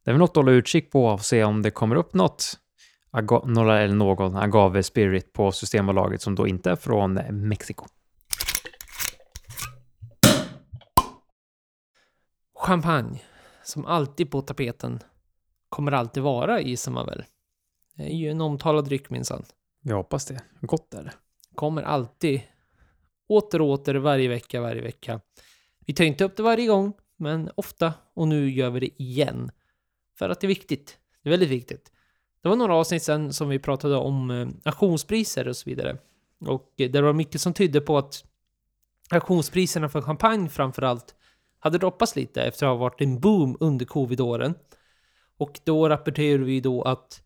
är 0.06 0.12
väl 0.12 0.18
något 0.18 0.30
att 0.30 0.36
hålla 0.36 0.52
utkik 0.52 0.92
på 0.92 1.06
och 1.06 1.22
se 1.22 1.44
om 1.44 1.62
det 1.62 1.72
kommer 1.72 1.96
upp 1.96 2.14
något 2.14 2.60
några 3.46 3.82
eller 3.82 3.96
någon 3.96 4.36
agave 4.36 4.84
spirit 4.84 5.34
på 5.34 5.52
Systembolaget 5.52 6.22
som 6.22 6.36
då 6.36 6.48
inte 6.48 6.72
är 6.72 6.76
från 6.76 7.14
Mexiko. 7.48 7.86
Champagne, 12.60 13.22
som 13.64 13.86
alltid 13.86 14.32
på 14.32 14.42
tapeten, 14.42 15.00
kommer 15.70 15.92
alltid 15.92 16.24
vara 16.24 16.62
gissar 16.62 16.92
man 16.92 17.06
väl. 17.06 17.24
Det 17.96 18.04
är 18.04 18.16
ju 18.16 18.30
en 18.30 18.42
omtalad 18.42 18.86
dryck 18.86 19.10
minsann. 19.10 19.44
Jag 19.82 19.96
hoppas 19.96 20.26
det. 20.26 20.42
Gott 20.62 20.94
är 20.94 21.04
det. 21.04 21.14
kommer 21.56 21.82
alltid 21.82 22.42
åter 23.28 23.62
och 23.62 23.68
åter 23.68 23.96
varje 23.96 24.28
vecka, 24.28 24.62
varje 24.62 24.82
vecka. 24.82 25.22
Vi 25.86 25.94
tar 25.94 26.04
inte 26.04 26.24
upp 26.24 26.38
det 26.38 26.44
varje 26.44 26.68
gång, 26.68 26.94
men 27.18 27.50
ofta 27.56 27.94
och 28.14 28.28
nu 28.28 28.50
gör 28.50 28.70
vi 28.70 28.80
det 28.80 29.04
igen. 29.04 29.52
För 30.18 30.30
att 30.30 30.40
det 30.40 30.48
är 30.48 30.50
viktigt. 30.50 30.98
Det 31.24 31.30
är 31.30 31.32
väldigt 31.32 31.50
viktigt. 31.50 31.92
Det 32.42 32.50
var 32.50 32.56
några 32.56 32.76
avsnitt 32.76 33.04
sen 33.04 33.34
som 33.34 33.50
vi 33.50 33.60
pratade 33.60 33.96
om 33.96 34.32
eh, 34.32 34.48
auktionspriser 34.64 35.48
och 35.48 35.58
så 35.58 35.70
vidare. 35.70 35.98
Och 36.40 36.74
eh, 36.78 36.92
det 36.92 37.02
var 37.02 37.14
mycket 37.14 37.42
som 37.42 37.54
tydde 37.54 37.82
på 37.82 37.98
att 37.98 38.24
auktionspriserna 39.10 39.90
för 39.90 40.02
champagne 40.02 40.50
framförallt 40.50 41.16
hade 41.60 41.78
droppats 41.78 42.16
lite 42.16 42.44
efter 42.44 42.66
att 42.66 42.70
ha 42.72 42.76
varit 42.78 43.02
en 43.02 43.20
boom 43.20 43.58
under 43.60 43.86
covid-åren. 43.86 44.56
Och 45.38 45.60
då 45.64 45.90
rapporterade 45.90 46.44
vi 46.44 46.62
då 46.62 46.82
att 46.82 47.22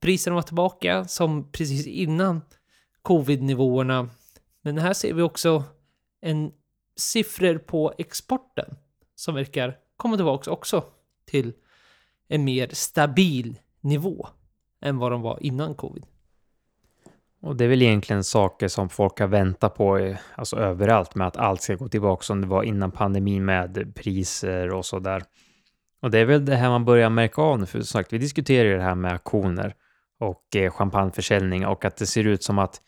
priserna 0.00 0.34
var 0.34 0.42
tillbaka 0.42 1.04
som 1.04 1.52
precis 1.52 1.86
innan 1.86 2.40
covid-nivåerna. 3.02 4.08
Men 4.62 4.78
här 4.78 4.92
ser 4.92 5.14
vi 5.14 5.22
också 5.22 5.64
en 6.20 6.52
siffror 6.96 7.58
på 7.58 7.94
exporten 7.98 8.76
som 9.14 9.34
verkar 9.34 9.76
komma 9.96 10.16
tillbaka 10.16 10.50
också 10.50 10.84
till 11.26 11.52
en 12.28 12.44
mer 12.44 12.68
stabil 12.72 13.58
nivå 13.80 14.28
än 14.80 14.98
vad 14.98 15.12
de 15.12 15.22
var 15.22 15.38
innan 15.42 15.74
covid. 15.74 16.06
Och 17.40 17.56
det 17.56 17.64
är 17.64 17.68
väl 17.68 17.82
egentligen 17.82 18.24
saker 18.24 18.68
som 18.68 18.88
folk 18.88 19.20
har 19.20 19.26
väntat 19.26 19.74
på, 19.74 19.98
eh, 19.98 20.16
alltså 20.34 20.56
överallt, 20.56 21.14
med 21.14 21.26
att 21.26 21.36
allt 21.36 21.62
ska 21.62 21.74
gå 21.74 21.88
tillbaka 21.88 22.22
som 22.22 22.40
det 22.40 22.46
var 22.46 22.62
innan 22.62 22.90
pandemin 22.90 23.44
med 23.44 23.92
priser 23.94 24.72
och 24.72 24.86
så 24.86 24.98
där. 24.98 25.22
Och 26.00 26.10
det 26.10 26.18
är 26.18 26.24
väl 26.24 26.44
det 26.44 26.56
här 26.56 26.68
man 26.68 26.84
börjar 26.84 27.10
märka 27.10 27.42
av 27.42 27.58
nu, 27.58 27.66
för 27.66 27.78
som 27.78 27.86
sagt, 27.86 28.12
vi 28.12 28.18
diskuterar 28.18 28.68
ju 28.68 28.76
det 28.76 28.82
här 28.82 28.94
med 28.94 29.12
aktioner 29.12 29.74
och 30.18 30.56
eh, 30.56 30.70
champagneförsäljning 30.70 31.66
och 31.66 31.84
att 31.84 31.96
det 31.96 32.06
ser 32.06 32.26
ut 32.26 32.42
som 32.42 32.58
att 32.58 32.80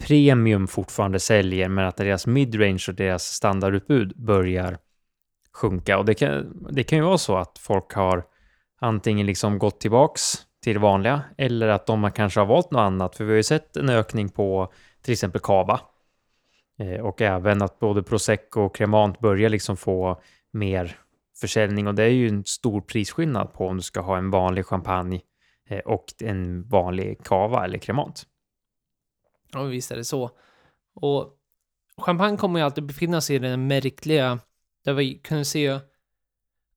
premium 0.00 0.66
fortfarande 0.66 1.20
säljer, 1.20 1.68
men 1.68 1.86
att 1.86 1.96
deras 1.96 2.26
midrange 2.26 2.84
och 2.88 2.94
deras 2.94 3.24
standardutbud 3.24 4.12
börjar 4.16 4.78
sjunka. 5.52 5.98
Och 5.98 6.04
det 6.04 6.14
kan, 6.14 6.66
det 6.70 6.84
kan 6.84 6.98
ju 6.98 7.04
vara 7.04 7.18
så 7.18 7.36
att 7.36 7.58
folk 7.58 7.92
har 7.92 8.24
antingen 8.80 9.26
liksom 9.26 9.58
gått 9.58 9.80
tillbaks 9.80 10.22
till 10.62 10.74
det 10.74 10.80
vanliga 10.80 11.22
eller 11.38 11.68
att 11.68 11.86
de 11.86 12.10
kanske 12.12 12.40
har 12.40 12.46
valt 12.46 12.70
något 12.70 12.80
annat. 12.80 13.16
För 13.16 13.24
vi 13.24 13.30
har 13.30 13.36
ju 13.36 13.42
sett 13.42 13.76
en 13.76 13.88
ökning 13.88 14.28
på 14.28 14.72
till 15.02 15.12
exempel 15.12 15.40
Cava. 15.40 15.80
Eh, 16.78 17.00
och 17.00 17.20
även 17.20 17.62
att 17.62 17.78
både 17.78 18.02
Prosecco 18.02 18.60
och 18.60 18.76
Cremant 18.76 19.18
börjar 19.18 19.48
liksom 19.48 19.76
få 19.76 20.20
mer 20.52 20.96
försäljning 21.40 21.86
och 21.86 21.94
det 21.94 22.02
är 22.02 22.08
ju 22.08 22.28
en 22.28 22.44
stor 22.44 22.80
prisskillnad 22.80 23.52
på 23.52 23.66
om 23.68 23.76
du 23.76 23.82
ska 23.82 24.00
ha 24.00 24.16
en 24.16 24.30
vanlig 24.30 24.66
champagne 24.66 25.20
Eh, 25.70 25.78
och 25.78 26.04
en 26.20 26.68
vanlig 26.68 27.24
Cava 27.24 27.64
eller 27.64 27.78
kremant. 27.78 28.26
Ja, 29.52 29.62
visst 29.62 29.90
är 29.90 29.96
det 29.96 30.04
så. 30.04 30.30
Och 30.94 31.36
champagne 31.96 32.36
kommer 32.36 32.58
ju 32.58 32.64
alltid 32.64 32.86
befinna 32.86 33.20
sig 33.20 33.36
i 33.36 33.38
den 33.38 33.66
märkliga, 33.66 34.38
där 34.84 34.92
vi 34.92 35.14
kunde 35.14 35.44
se 35.44 35.80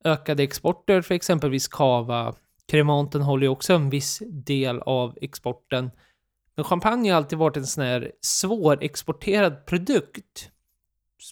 ökade 0.04 0.44
exporter 0.44 1.02
för 1.02 1.16
exempelvis 1.16 1.68
Cava. 1.68 2.36
Kremanten 2.68 3.22
håller 3.22 3.44
ju 3.44 3.50
också 3.50 3.74
en 3.74 3.90
viss 3.90 4.22
del 4.28 4.80
av 4.80 5.18
exporten. 5.22 5.92
Men 6.56 6.66
champagne 6.66 7.10
har 7.10 7.18
alltid 7.18 7.40
varit 7.40 7.58
en 7.58 7.68
sån 7.68 7.84
här 7.84 8.12
svårexporterad 8.22 9.66
produkt. 9.66 10.50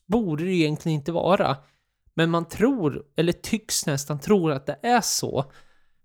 Borde 0.06 0.44
det 0.44 0.52
egentligen 0.52 1.00
inte 1.00 1.12
vara. 1.12 1.58
Men 2.14 2.30
man 2.30 2.48
tror, 2.48 3.04
eller 3.16 3.34
tycks 3.34 3.86
nästan 3.86 4.20
tro 4.20 4.50
att 4.50 4.66
det 4.66 4.80
är 4.82 5.02
så. 5.02 5.52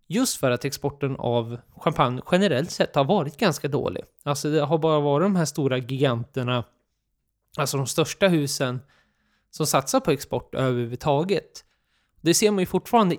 Just 0.07 0.37
för 0.37 0.51
att 0.51 0.65
exporten 0.65 1.17
av 1.17 1.59
champagne 1.77 2.23
generellt 2.33 2.71
sett 2.71 2.95
har 2.95 3.05
varit 3.05 3.37
ganska 3.37 3.69
dålig. 3.69 4.05
Alltså 4.23 4.51
det 4.51 4.61
har 4.61 4.79
bara 4.79 5.01
varit 5.01 5.25
de 5.25 5.37
här 5.37 5.45
stora 5.45 5.79
giganterna, 5.79 6.65
alltså 7.59 7.77
de 7.77 7.87
största 7.87 8.29
husen, 8.29 8.81
som 9.51 9.67
satsar 9.67 10.01
på 10.01 10.11
export 10.11 10.55
överhuvudtaget. 10.55 11.65
Det 12.21 12.35
ser 12.35 12.51
man 12.51 12.59
ju 12.61 12.67
fortfarande 12.67 13.17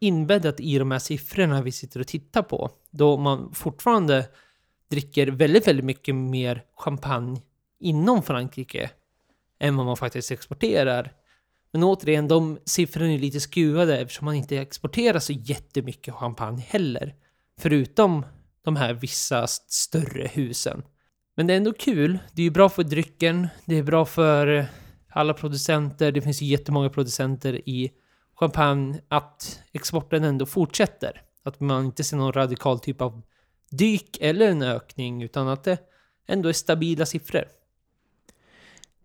inbäddat 0.00 0.60
i 0.60 0.78
de 0.78 0.90
här 0.90 0.98
siffrorna 0.98 1.62
vi 1.62 1.72
sitter 1.72 2.00
och 2.00 2.06
tittar 2.06 2.42
på. 2.42 2.70
Då 2.90 3.16
man 3.16 3.54
fortfarande 3.54 4.28
dricker 4.88 5.26
väldigt, 5.26 5.68
väldigt 5.68 5.84
mycket 5.84 6.14
mer 6.14 6.64
champagne 6.76 7.42
inom 7.78 8.22
Frankrike 8.22 8.90
än 9.58 9.76
vad 9.76 9.86
man 9.86 9.96
faktiskt 9.96 10.30
exporterar. 10.30 11.12
Men 11.72 11.82
återigen, 11.82 12.28
de 12.28 12.58
siffrorna 12.64 13.12
är 13.12 13.18
lite 13.18 13.40
skruvade 13.40 13.98
eftersom 13.98 14.24
man 14.24 14.34
inte 14.34 14.58
exporterar 14.58 15.18
så 15.18 15.32
jättemycket 15.32 16.14
champagne 16.14 16.62
heller. 16.68 17.14
Förutom 17.60 18.26
de 18.64 18.76
här 18.76 18.94
vissa 18.94 19.46
större 19.46 20.30
husen. 20.32 20.82
Men 21.36 21.46
det 21.46 21.52
är 21.52 21.56
ändå 21.56 21.72
kul. 21.72 22.18
Det 22.32 22.42
är 22.42 22.44
ju 22.44 22.50
bra 22.50 22.68
för 22.68 22.82
drycken. 22.82 23.48
Det 23.64 23.78
är 23.78 23.82
bra 23.82 24.04
för 24.04 24.66
alla 25.10 25.34
producenter. 25.34 26.12
Det 26.12 26.20
finns 26.20 26.42
ju 26.42 26.46
jättemånga 26.46 26.90
producenter 26.90 27.68
i 27.68 27.90
champagne 28.34 29.00
att 29.08 29.62
exporten 29.72 30.24
ändå 30.24 30.46
fortsätter. 30.46 31.22
Att 31.42 31.60
man 31.60 31.84
inte 31.84 32.04
ser 32.04 32.16
någon 32.16 32.32
radikal 32.32 32.80
typ 32.80 33.00
av 33.00 33.22
dyk 33.70 34.18
eller 34.20 34.48
en 34.48 34.62
ökning 34.62 35.22
utan 35.22 35.48
att 35.48 35.64
det 35.64 35.78
ändå 36.28 36.48
är 36.48 36.52
stabila 36.52 37.06
siffror. 37.06 37.44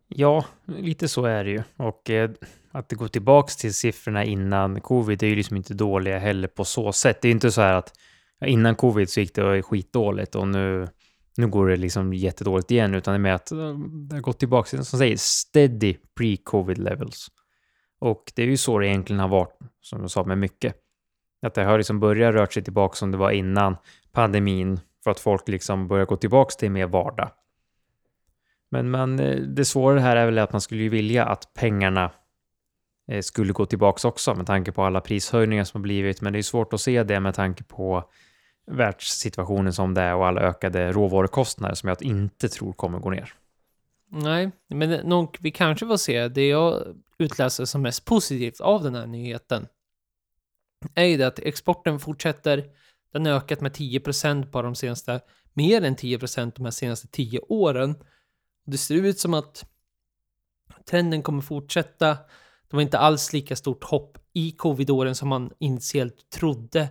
Ja, 0.08 0.46
lite 0.66 1.08
så 1.08 1.26
är 1.26 1.44
det 1.44 1.50
ju. 1.50 1.64
Och 1.78 2.10
eh, 2.10 2.30
att 2.72 2.90
det 2.90 2.96
går 2.96 3.08
tillbaks 3.08 3.58
till 3.58 3.74
siffrorna 3.74 4.24
innan 4.24 4.82
covid 4.82 5.24
är 5.24 5.28
ju 5.28 5.36
liksom 5.36 5.58
inte 5.58 5.74
dåliga 5.74 6.20
heller 6.20 6.48
på 6.48 6.66
så 6.66 6.92
sätt. 6.92 7.22
Det 7.22 7.26
är 7.26 7.30
ju 7.30 7.34
inte 7.34 7.52
så 7.52 7.62
här 7.62 7.74
att 7.74 7.94
innan 8.46 8.76
covid 8.76 9.10
så 9.10 9.20
gick 9.20 9.36
det 9.36 9.64
skitdåligt 9.64 10.36
och 10.36 10.48
nu, 10.48 10.88
nu 11.38 11.48
går 11.48 11.68
det 11.68 11.76
liksom 11.76 12.14
jättedåligt 12.14 12.72
igen, 12.72 12.96
utan 12.96 13.12
det 13.12 13.18
är 13.18 13.20
med 13.20 13.36
att 13.36 13.52
eh, 13.52 13.78
det 14.10 14.16
har 14.16 14.22
gått 14.22 14.40
tillbaks 14.40 14.70
till, 14.70 14.86
som 14.86 15.00
säger, 15.00 15.18
steady 15.18 15.96
pre-covid 16.20 16.78
levels. 16.78 17.28
Och 18.00 18.32
det 18.36 18.44
är 18.44 18.48
ju 18.48 18.58
så 18.58 18.80
det 18.80 18.88
egentligen 18.88 19.20
har 19.20 19.28
varit, 19.28 19.60
som 19.82 20.02
jag 20.02 20.12
sa, 20.12 20.24
med 20.24 20.38
mycket. 20.38 20.76
Att 21.42 21.54
det 21.54 21.64
har 21.64 21.78
liksom 21.78 22.00
börjat 22.00 22.34
röra 22.34 22.48
sig 22.48 22.64
tillbaka 22.64 22.96
som 22.96 23.12
det 23.12 23.18
var 23.18 23.32
innan 23.32 23.78
pandemin, 24.12 24.80
för 25.04 25.12
att 25.12 25.20
folk 25.20 25.48
liksom 25.48 25.88
börjar 25.88 26.06
gå 26.06 26.16
tillbaks 26.16 26.56
till 26.56 26.72
mer 26.72 26.88
vardag. 26.88 27.32
Men, 28.76 28.92
men 28.92 29.20
eh, 29.20 29.36
det 29.36 29.66
svåra 29.66 30.00
här 30.00 30.16
är 30.16 30.26
väl 30.26 30.38
att 30.38 30.52
man 30.52 30.62
skulle 30.62 30.84
ju 30.84 30.90
vilja 30.90 31.26
att 31.26 31.54
pengarna 31.54 32.12
eh, 33.12 33.22
skulle 33.22 33.54
gå 33.54 33.66
tillbaks 33.66 34.06
också 34.06 34.36
med 34.36 34.48
tanke 34.48 34.72
på 34.72 34.84
alla 34.84 35.02
prishöjningar 35.02 35.64
som 35.64 35.82
har 35.82 35.84
blivit. 35.84 36.22
Men 36.22 36.34
det 36.34 36.40
är 36.40 36.44
svårt 36.44 36.74
att 36.74 36.82
se 36.82 37.04
det 37.04 37.20
med 37.20 37.36
tanke 37.36 37.64
på 37.64 38.04
världssituationen 38.68 39.74
som 39.74 39.94
det 39.94 40.02
är 40.02 40.16
och 40.16 40.28
alla 40.28 40.42
ökade 40.42 40.92
råvarukostnader 40.92 41.76
som 41.76 41.90
jag 41.90 42.02
inte 42.02 42.50
tror 42.50 42.74
kommer 42.74 43.00
gå 43.00 43.10
ner. 43.10 43.34
Nej, 44.12 44.52
men 44.68 44.92
eh, 44.92 45.04
nog 45.04 45.38
vi 45.40 45.52
kanske 45.52 45.88
får 45.88 45.98
se. 45.98 46.28
Det 46.28 46.48
jag 46.48 46.84
utläser 47.18 47.66
som 47.66 47.82
mest 47.82 48.06
positivt 48.06 48.60
av 48.60 48.84
den 48.84 48.96
här 48.96 49.06
nyheten 49.06 49.68
är 50.96 51.06
ju 51.06 51.18
det 51.18 51.28
att 51.28 51.40
exporten 51.40 52.00
fortsätter. 52.00 52.64
Den 53.14 53.26
har 53.26 53.34
ökat 53.34 53.62
med 53.62 53.72
10% 53.72 54.52
på 54.52 54.62
de 54.62 54.76
senaste, 54.76 55.20
mer 55.54 55.84
än 55.84 55.96
10% 55.96 56.52
de 56.56 56.66
här 56.66 56.72
senaste 56.72 57.08
10 57.08 57.40
åren. 57.40 57.96
Det 58.66 58.78
ser 58.78 58.96
ut 58.96 59.20
som 59.20 59.34
att 59.34 59.66
trenden 60.90 61.24
kommer 61.24 61.42
fortsätta. 61.42 62.08
Det 62.70 62.76
var 62.76 62.82
inte 62.82 62.98
alls 62.98 63.34
lika 63.34 63.56
stort 63.56 63.84
hopp 63.84 64.18
i 64.34 64.52
covidåren 64.52 65.16
som 65.16 65.30
man 65.30 65.52
initiellt 65.60 66.30
trodde. 66.30 66.90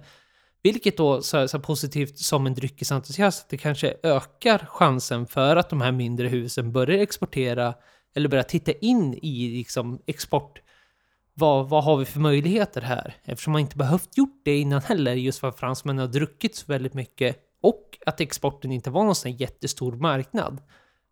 Vilket 0.63 0.97
då 0.97 1.23
så 1.23 1.37
är 1.37 1.47
så 1.47 1.61
positivt 1.61 2.19
som 2.19 2.47
en 2.47 2.55
dryckesentusiast, 2.55 3.43
att 3.43 3.51
det 3.51 3.57
kanske 3.57 3.97
ökar 4.03 4.67
chansen 4.67 5.27
för 5.27 5.57
att 5.57 5.71
de 5.71 5.81
här 5.81 5.93
mindre 5.93 6.29
husen 6.29 6.73
börjar 6.73 6.99
exportera 6.99 7.75
eller 8.15 8.29
börjar 8.29 8.45
titta 8.45 8.73
in 8.73 9.15
i 9.15 9.49
liksom 9.49 10.03
export. 10.07 10.61
Vad, 11.35 11.69
vad 11.69 11.85
har 11.85 11.97
vi 11.97 12.05
för 12.05 12.21
möjligheter 12.21 12.81
här? 12.81 13.17
Eftersom 13.25 13.53
man 13.53 13.61
inte 13.61 13.77
behövt 13.77 14.17
gjort 14.17 14.43
det 14.45 14.57
innan 14.57 14.81
heller, 14.81 15.15
just 15.15 15.39
för 15.39 15.49
att 15.49 15.59
fransmännen 15.59 16.07
har 16.07 16.13
druckit 16.13 16.57
så 16.57 16.65
väldigt 16.67 16.95
mycket 16.95 17.37
och 17.61 17.99
att 18.07 18.21
exporten 18.21 18.73
inte 18.73 18.91
var 18.91 19.05
någon 19.05 19.15
sån 19.15 19.33
jättestor 19.33 19.93
marknad. 19.93 20.61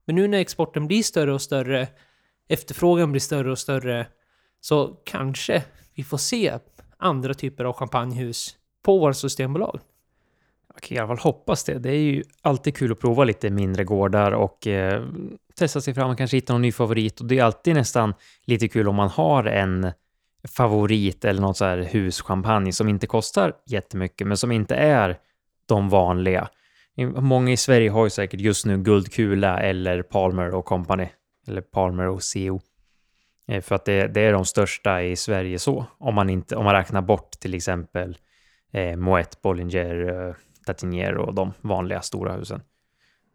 Men 0.04 0.14
nu 0.14 0.28
när 0.28 0.38
exporten 0.38 0.87
blir 0.87 1.02
större 1.02 1.32
och 1.32 1.42
större, 1.42 1.88
efterfrågan 2.49 3.12
blir 3.12 3.21
större 3.21 3.50
och 3.50 3.59
större, 3.59 4.06
så 4.61 4.88
kanske 5.04 5.64
vi 5.94 6.04
får 6.04 6.18
se 6.18 6.59
andra 6.97 7.35
typer 7.35 7.64
av 7.64 7.73
champagnehus 7.73 8.56
på 8.82 8.99
våra 8.99 9.14
systembolag. 9.14 9.80
Jag 10.75 10.82
kan 10.82 10.97
i 10.97 10.99
alla 10.99 11.09
fall 11.09 11.32
hoppas 11.32 11.64
det. 11.64 11.78
Det 11.78 11.90
är 11.90 12.00
ju 12.00 12.23
alltid 12.42 12.76
kul 12.76 12.92
att 12.92 13.00
prova 13.00 13.25
lite 13.25 13.50
mindre 13.50 13.85
gårdar 13.85 14.32
och 14.32 14.66
eh, 14.66 15.04
testa 15.54 15.80
sig 15.80 15.94
fram 15.94 16.11
och 16.11 16.18
kanske 16.18 16.37
hitta 16.37 16.52
någon 16.52 16.62
ny 16.62 16.73
favorit. 16.73 17.21
Och 17.21 17.26
det 17.26 17.38
är 17.38 17.44
alltid 17.44 17.75
nästan 17.75 18.14
lite 18.44 18.68
kul 18.68 18.88
om 18.88 18.94
man 18.94 19.09
har 19.09 19.44
en 19.44 19.92
favorit 20.49 21.25
eller 21.25 21.40
något 21.40 21.56
så 21.56 21.64
här 21.64 21.78
huschampagne 21.78 22.73
som 22.73 22.88
inte 22.88 23.06
kostar 23.06 23.52
jättemycket, 23.66 24.26
men 24.26 24.37
som 24.37 24.52
inte 24.52 24.75
är 24.75 25.18
de 25.66 25.88
vanliga. 25.88 26.49
Många 27.17 27.53
i 27.53 27.57
Sverige 27.57 27.91
har 27.91 28.05
ju 28.05 28.11
säkert 28.11 28.41
just 28.41 28.67
nu 28.67 28.79
Guldkula 28.79 29.61
eller 29.61 30.03
Palmer 30.03 30.55
och 30.55 30.65
Company. 30.65 31.09
Eller 31.47 31.61
Palmer 31.61 32.09
och 32.09 32.21
CO. 32.35 32.61
Eh, 33.49 33.61
för 33.61 33.75
att 33.75 33.85
det, 33.85 34.07
det, 34.07 34.21
är 34.21 34.33
de 34.33 34.45
största 34.45 35.03
i 35.03 35.17
Sverige 35.17 35.59
så. 35.59 35.87
Om 35.99 36.15
man, 36.15 36.31
inte, 36.31 36.57
om 36.57 36.65
man 36.65 36.75
räknar 36.75 37.03
bort 37.03 37.31
till 37.31 37.55
exempel 37.55 38.19
eh, 38.73 38.97
Moët, 38.97 39.43
Bollinger, 39.43 40.29
eh, 40.29 40.35
Tatinier 40.67 41.17
och 41.17 41.35
de 41.35 41.53
vanliga 41.61 42.01
stora 42.03 42.33
husen. 42.33 42.63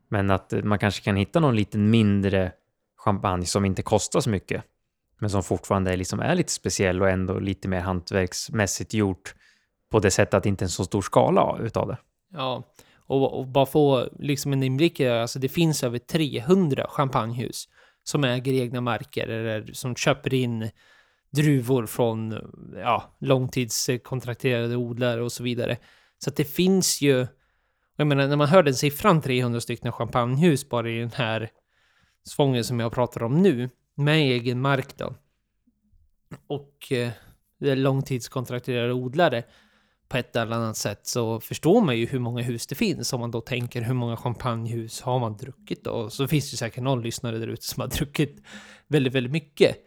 Men 0.10 0.32
att 0.32 0.54
eh, 0.54 0.64
man 0.64 0.80
kanske 0.80 1.04
kan 1.04 1.16
hitta 1.16 1.40
någon 1.40 1.56
liten 1.56 1.90
mindre 1.90 2.52
champagne 2.98 3.46
som 3.46 3.66
inte 3.66 3.82
kostar 3.82 4.20
så 4.20 4.30
mycket. 4.30 4.64
Men 5.20 5.30
som 5.30 5.44
fortfarande 5.44 5.92
är, 5.92 5.98
liksom, 5.98 6.20
är 6.20 6.36
lite 6.36 6.52
speciell 6.52 7.02
och 7.02 7.10
ändå 7.10 7.40
lite 7.40 7.68
mer 7.68 7.80
hantverksmässigt 7.80 8.94
gjort 8.94 9.36
på 9.92 10.00
det 10.00 10.12
sättet 10.12 10.34
att 10.34 10.44
det 10.44 10.50
inte 10.50 10.64
är 10.64 10.66
en 10.66 10.70
så 10.70 10.86
stor 10.86 11.02
skala 11.02 11.58
utav 11.62 11.88
det. 11.88 11.98
Ja, 12.34 12.64
och, 13.08 13.40
och 13.40 13.48
bara 13.48 13.66
få 13.66 14.10
liksom 14.20 14.54
en 14.54 14.64
inblick 14.64 15.00
i 15.00 15.04
det. 15.04 15.22
alltså 15.22 15.40
det 15.40 15.50
finns 15.50 15.84
över 15.84 15.98
300 15.98 16.86
champagnehus 16.90 17.68
som 18.04 18.24
äger 18.24 18.54
egna 18.54 18.82
marker 18.82 19.28
eller 19.28 19.74
som 19.74 19.96
köper 19.96 20.34
in 20.34 20.70
druvor 21.30 21.86
från 21.86 22.38
ja, 22.76 23.16
långtidskontrakterade 23.20 24.76
odlare 24.76 25.22
och 25.22 25.32
så 25.32 25.44
vidare. 25.44 25.78
Så 26.18 26.30
att 26.30 26.36
det 26.36 26.46
finns 26.46 27.02
ju, 27.02 27.28
jag 27.96 28.08
menar 28.08 28.28
när 28.28 28.36
man 28.36 28.48
hör 28.48 28.64
den 28.64 28.76
siffran 28.76 29.22
300 29.22 29.62
stycken 29.62 29.92
champagnehus 29.92 30.70
bara 30.70 30.90
i 30.90 31.00
den 31.00 31.12
här 31.12 31.50
svången 32.24 32.64
som 32.64 32.80
jag 32.80 32.92
pratar 32.92 33.24
om 33.24 33.42
nu, 33.42 33.70
med 33.96 34.18
egen 34.18 34.62
mark 34.62 34.98
då. 34.98 35.14
Och 36.48 36.92
eh, 36.92 37.12
långtidskontrakterade 37.60 38.94
odlare 38.94 39.44
på 40.08 40.18
ett 40.18 40.36
eller 40.36 40.56
annat 40.56 40.78
sätt 40.78 41.08
så 41.08 41.40
förstår 41.40 41.82
man 41.82 41.98
ju 41.98 42.06
hur 42.06 42.20
många 42.20 42.42
hus 42.42 42.68
det 42.68 42.76
finns 42.76 43.14
om 43.14 43.20
man 43.20 43.32
då 43.32 43.42
tänker 43.42 43.82
hur 43.82 43.94
många 43.94 44.18
champagnehus 44.18 45.02
har 45.02 45.20
man 45.20 45.38
druckit 45.38 45.84
då? 45.84 46.10
Så 46.10 46.28
finns 46.28 46.52
det 46.52 46.58
säkert 46.58 46.84
någon 46.84 47.02
lyssnare 47.02 47.38
där 47.38 47.48
ute 47.48 47.66
som 47.66 47.82
har 47.82 47.88
druckit 47.98 48.44
väldigt, 48.88 49.14
väldigt 49.14 49.32
mycket. 49.32 49.78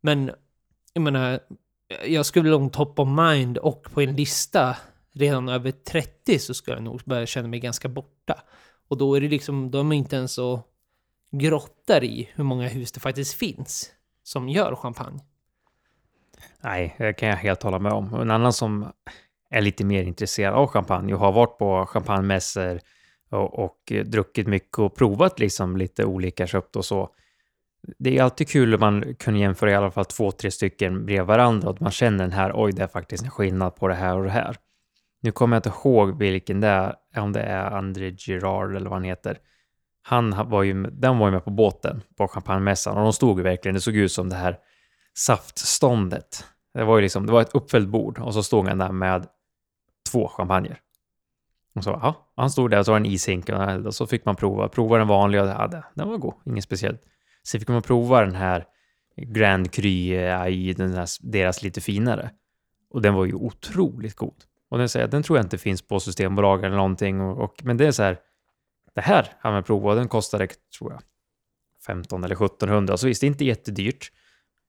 Men 0.00 0.30
jag 0.92 1.02
menar, 1.02 1.40
jag 2.06 2.26
skulle 2.26 2.50
långt 2.50 2.72
top 2.72 2.98
of 2.98 3.08
mind 3.08 3.58
och 3.58 3.82
på 3.82 4.00
en 4.00 4.16
lista 4.16 4.76
redan 5.12 5.48
över 5.48 5.70
30 5.70 6.38
så 6.38 6.54
skulle 6.54 6.76
jag 6.76 6.84
nog 6.84 7.02
börja 7.04 7.26
känna 7.26 7.48
mig 7.48 7.60
ganska 7.60 7.88
borta. 7.88 8.42
Och 8.88 8.98
då 8.98 9.14
är 9.14 9.20
det 9.20 9.28
liksom, 9.28 9.70
de 9.70 9.92
är 9.92 9.96
inte 9.96 10.16
ens 10.16 10.32
så 10.32 10.62
grottar 11.32 12.04
i 12.04 12.30
hur 12.34 12.44
många 12.44 12.68
hus 12.68 12.92
det 12.92 13.00
faktiskt 13.00 13.34
finns 13.34 13.90
som 14.22 14.48
gör 14.48 14.76
champagne. 14.76 15.20
Nej, 16.60 16.94
det 16.98 17.12
kan 17.12 17.28
jag 17.28 17.36
helt 17.36 17.62
hålla 17.62 17.78
med 17.78 17.92
om. 17.92 18.14
En 18.14 18.30
annan 18.30 18.52
som 18.52 18.92
är 19.50 19.60
lite 19.60 19.84
mer 19.84 20.02
intresserad 20.02 20.54
av 20.54 20.66
champagne 20.66 21.14
och 21.14 21.20
har 21.20 21.32
varit 21.32 21.58
på 21.58 21.86
champagnemässor 21.86 22.80
och, 23.30 23.58
och 23.58 23.92
druckit 24.04 24.46
mycket 24.46 24.78
och 24.78 24.96
provat 24.96 25.38
liksom 25.38 25.76
lite 25.76 26.04
olika 26.04 26.46
köpt 26.46 26.76
och 26.76 26.84
så. 26.84 27.10
Det 27.98 28.18
är 28.18 28.22
alltid 28.22 28.48
kul 28.48 28.74
om 28.74 28.80
man 28.80 29.14
kan 29.14 29.36
jämföra 29.36 29.70
i 29.70 29.74
alla 29.74 29.90
fall 29.90 30.04
två, 30.04 30.30
tre 30.30 30.50
stycken 30.50 31.06
bredvid 31.06 31.26
varandra 31.26 31.68
och 31.68 31.74
att 31.74 31.80
man 31.80 31.92
känner 31.92 32.18
den 32.18 32.32
här, 32.32 32.52
oj, 32.54 32.72
det 32.72 32.82
är 32.82 32.86
faktiskt 32.86 33.24
en 33.24 33.30
skillnad 33.30 33.76
på 33.76 33.88
det 33.88 33.94
här 33.94 34.16
och 34.16 34.24
det 34.24 34.30
här. 34.30 34.56
Nu 35.22 35.32
kommer 35.32 35.56
jag 35.56 35.58
inte 35.58 35.68
ihåg 35.68 36.18
vilken 36.18 36.60
det 36.60 36.68
är, 36.68 36.94
om 37.16 37.32
det 37.32 37.40
är 37.40 37.70
André 37.70 38.10
Girard 38.10 38.76
eller 38.76 38.90
vad 38.90 38.98
han 38.98 39.04
heter. 39.04 39.38
Han 40.02 40.48
var 40.48 40.62
ju, 40.62 40.82
den 40.82 41.18
var 41.18 41.26
ju 41.26 41.32
med 41.32 41.44
på 41.44 41.50
båten 41.50 42.02
på 42.16 42.28
champagnemässan 42.28 42.96
och 42.96 43.02
de 43.02 43.12
stod 43.12 43.38
ju 43.38 43.44
verkligen, 43.44 43.74
det 43.74 43.80
såg 43.80 43.96
ut 43.96 44.12
som 44.12 44.28
det 44.28 44.36
här 44.36 44.58
saftståndet. 45.14 46.44
Det 46.74 46.84
var 46.84 46.96
ju 46.96 47.02
liksom, 47.02 47.26
det 47.26 47.32
var 47.32 47.40
ett 47.40 47.54
uppfällt 47.54 47.88
bord 47.88 48.18
och 48.18 48.34
så 48.34 48.42
stod 48.42 48.68
han 48.68 48.78
där 48.78 48.92
med 48.92 49.26
två 50.10 50.28
champagner. 50.28 50.80
Och 51.74 51.84
så, 51.84 51.90
ja, 51.90 52.32
han 52.36 52.50
stod 52.50 52.70
där 52.70 52.78
och 52.78 52.84
så 52.84 52.92
var 52.92 52.96
en 52.96 53.06
ishink 53.06 53.48
och 53.86 53.94
så 53.94 54.06
fick 54.06 54.24
man 54.24 54.36
prova. 54.36 54.68
Prova 54.68 54.98
den 54.98 55.08
vanliga 55.08 55.44
ja, 55.44 55.82
den 55.94 56.08
var 56.08 56.18
god, 56.18 56.34
inget 56.46 56.64
speciellt. 56.64 57.02
Sen 57.42 57.60
fick 57.60 57.68
man 57.68 57.82
prova 57.82 58.20
den 58.20 58.34
här 58.34 58.66
Grand 59.16 59.72
Cru 59.72 60.14
eh, 60.14 60.76
den 60.76 60.94
här, 60.94 61.08
deras 61.20 61.62
lite 61.62 61.80
finare. 61.80 62.30
Och 62.90 63.02
den 63.02 63.14
var 63.14 63.24
ju 63.24 63.34
otroligt 63.34 64.16
god. 64.16 64.44
Och 64.68 64.78
den, 64.78 64.88
säger, 64.88 65.08
den 65.08 65.22
tror 65.22 65.38
jag 65.38 65.44
inte 65.44 65.58
finns 65.58 65.82
på 65.82 66.00
Systembolaget 66.00 66.64
eller 66.64 66.76
någonting. 66.76 67.20
Och, 67.20 67.44
och, 67.44 67.60
men 67.64 67.76
det 67.76 67.86
är 67.86 67.92
så 67.92 68.02
här, 68.02 68.18
det 68.94 69.00
här 69.00 69.32
har 69.40 69.52
man 69.52 69.62
provat 69.62 69.96
den 69.96 70.08
kostade, 70.08 70.48
tror 70.78 70.92
jag, 70.92 71.02
15 71.86 72.24
eller 72.24 72.34
1700. 72.34 72.96
Så 72.96 73.06
visst, 73.06 73.20
det 73.20 73.26
är 73.26 73.28
inte 73.28 73.44
jättedyrt. 73.44 74.12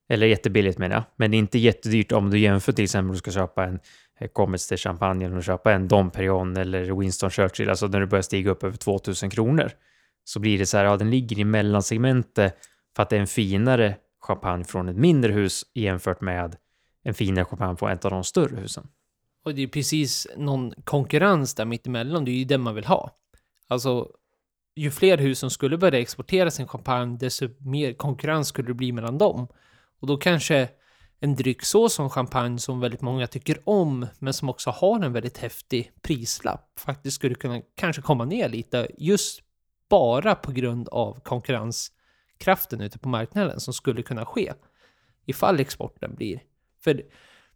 Eller 0.09 0.27
jättebilligt 0.27 0.77
menar 0.77 0.95
jag. 0.95 1.03
Men 1.15 1.31
det 1.31 1.37
är 1.37 1.39
inte 1.39 1.59
jättedyrt 1.59 2.11
om 2.11 2.29
du 2.29 2.39
jämför 2.39 2.71
till 2.71 2.83
exempel 2.83 3.09
om 3.09 3.13
du 3.13 3.17
ska 3.17 3.31
köpa 3.31 3.65
en 3.65 3.79
Eh, 4.21 4.27
kommit 4.27 4.61
till 4.61 4.77
Champagne 4.77 5.29
och 5.29 5.43
köpa 5.43 5.73
en 5.73 5.87
Dom 5.87 6.11
Perignon 6.11 6.57
eller 6.57 6.99
Winston 6.99 7.29
Churchill, 7.29 7.69
alltså 7.69 7.87
när 7.87 7.99
du 7.99 8.05
börjar 8.05 8.21
stiga 8.21 8.51
upp 8.51 8.63
över 8.63 8.77
2000 8.77 9.29
kronor, 9.29 9.71
så 10.23 10.39
blir 10.39 10.59
det 10.59 10.65
så 10.65 10.77
här, 10.77 10.85
ja 10.85 10.97
den 10.97 11.09
ligger 11.09 11.39
i 11.39 11.43
mellansegmentet 11.43 12.55
för 12.95 13.03
att 13.03 13.09
det 13.09 13.15
är 13.15 13.19
en 13.19 13.27
finare 13.27 13.95
champagne 14.21 14.63
från 14.63 14.89
ett 14.89 14.95
mindre 14.95 15.31
hus 15.31 15.63
jämfört 15.73 16.21
med 16.21 16.55
en 17.03 17.13
finare 17.13 17.45
champagne 17.45 17.77
från 17.77 17.91
ett 17.91 18.05
av 18.05 18.11
de 18.11 18.23
större 18.23 18.55
husen. 18.55 18.87
Och 19.45 19.55
det 19.55 19.61
är 19.61 19.67
precis 19.67 20.27
någon 20.37 20.73
konkurrens 20.83 21.55
där 21.55 21.65
mittemellan, 21.65 22.25
det 22.25 22.31
är 22.31 22.35
ju 22.35 22.45
det 22.45 22.57
man 22.57 22.75
vill 22.75 22.85
ha. 22.85 23.17
Alltså, 23.67 24.07
ju 24.75 24.91
fler 24.91 25.17
hus 25.17 25.39
som 25.39 25.49
skulle 25.49 25.77
börja 25.77 25.99
exportera 25.99 26.51
sin 26.51 26.67
champagne, 26.67 27.17
desto 27.17 27.49
mer 27.59 27.93
konkurrens 27.93 28.47
skulle 28.47 28.67
det 28.67 28.73
bli 28.73 28.91
mellan 28.91 29.17
dem. 29.17 29.47
Och 29.99 30.07
då 30.07 30.17
kanske 30.17 30.69
en 31.23 31.35
dryck 31.35 31.63
så 31.63 31.89
som 31.89 32.09
champagne 32.09 32.59
som 32.59 32.79
väldigt 32.79 33.01
många 33.01 33.27
tycker 33.27 33.57
om, 33.63 34.07
men 34.19 34.33
som 34.33 34.49
också 34.49 34.69
har 34.69 35.03
en 35.03 35.13
väldigt 35.13 35.37
häftig 35.37 35.91
prislapp, 36.01 36.79
faktiskt 36.79 37.15
skulle 37.15 37.35
kunna 37.35 37.61
kanske 37.75 38.01
komma 38.01 38.25
ner 38.25 38.49
lite 38.49 38.87
just 38.97 39.43
bara 39.89 40.35
på 40.35 40.51
grund 40.51 40.89
av 40.89 41.19
konkurrenskraften 41.19 42.81
ute 42.81 42.99
på 42.99 43.09
marknaden 43.09 43.59
som 43.59 43.73
skulle 43.73 44.03
kunna 44.03 44.25
ske 44.25 44.53
ifall 45.25 45.59
exporten 45.59 46.15
blir. 46.15 46.41
För 46.83 47.03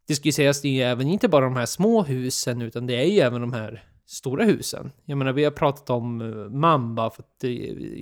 det 0.07 0.15
ska 0.15 0.27
ju 0.27 0.31
sägas, 0.31 0.61
det 0.61 0.67
är 0.67 0.73
ju 0.73 0.81
även 0.81 1.07
inte 1.07 1.27
bara 1.27 1.45
de 1.45 1.55
här 1.55 1.65
små 1.65 2.03
husen, 2.03 2.61
utan 2.61 2.87
det 2.87 2.95
är 2.95 3.05
ju 3.05 3.19
även 3.19 3.41
de 3.41 3.53
här 3.53 3.83
stora 4.05 4.43
husen. 4.43 4.91
Jag 5.05 5.17
menar, 5.17 5.33
vi 5.33 5.43
har 5.43 5.51
pratat 5.51 5.89
om 5.89 6.21
eh, 6.21 6.49
Mamba, 6.49 7.09
för 7.09 7.23
att 7.23 7.43
eh, 7.43 7.51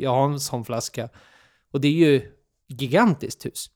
jag 0.02 0.12
har 0.12 0.26
en 0.26 0.39
sån 0.39 0.65
flaska. 0.65 1.10
Och 1.71 1.82
det 1.82 1.88
är 1.88 2.12
ju 2.12 2.32
gigantiskt 2.67 3.45
hus 3.45 3.69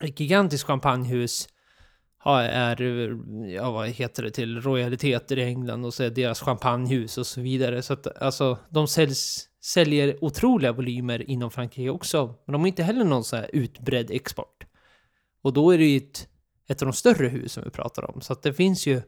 ett 0.00 0.20
gigantiskt 0.20 0.66
champagnehus 0.66 1.48
är, 2.24 2.80
ja 3.46 3.70
vad 3.70 3.88
heter 3.88 4.22
det 4.22 4.30
till, 4.30 4.60
royaliteter 4.60 5.38
i 5.38 5.44
England 5.44 5.84
och 5.84 5.94
så 5.94 6.02
är 6.02 6.10
deras 6.10 6.40
champagnehus 6.40 7.18
och 7.18 7.26
så 7.26 7.40
vidare. 7.40 7.82
Så 7.82 7.92
att 7.92 8.22
alltså, 8.22 8.58
de 8.68 8.88
säljs, 8.88 9.48
säljer 9.64 10.24
otroliga 10.24 10.72
volymer 10.72 11.30
inom 11.30 11.50
Frankrike 11.50 11.90
också. 11.90 12.34
Men 12.46 12.52
de 12.52 12.60
har 12.60 12.68
inte 12.68 12.82
heller 12.82 13.04
någon 13.04 13.24
så 13.24 13.36
här 13.36 13.50
utbredd 13.52 14.10
export. 14.10 14.66
Och 15.42 15.52
då 15.52 15.70
är 15.70 15.78
det 15.78 15.84
ju 15.84 15.96
ett, 15.96 16.28
ett 16.68 16.82
av 16.82 16.86
de 16.86 16.92
större 16.92 17.28
husen 17.28 17.64
vi 17.64 17.70
pratar 17.70 18.10
om. 18.10 18.20
Så 18.20 18.32
att 18.32 18.42
det 18.42 18.52
finns 18.52 18.86
ju 18.86 19.02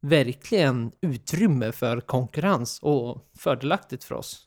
verkligen 0.00 0.92
utrymme 1.00 1.72
för 1.72 2.00
konkurrens 2.00 2.78
och 2.82 3.30
fördelaktigt 3.38 4.04
för 4.04 4.14
oss 4.14 4.46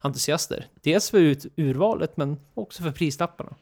entusiaster. 0.00 0.66
Dels 0.82 1.10
för 1.10 1.36
urvalet 1.56 2.16
men 2.16 2.40
också 2.54 2.82
för 2.82 2.90
prislapparna. 2.90 3.56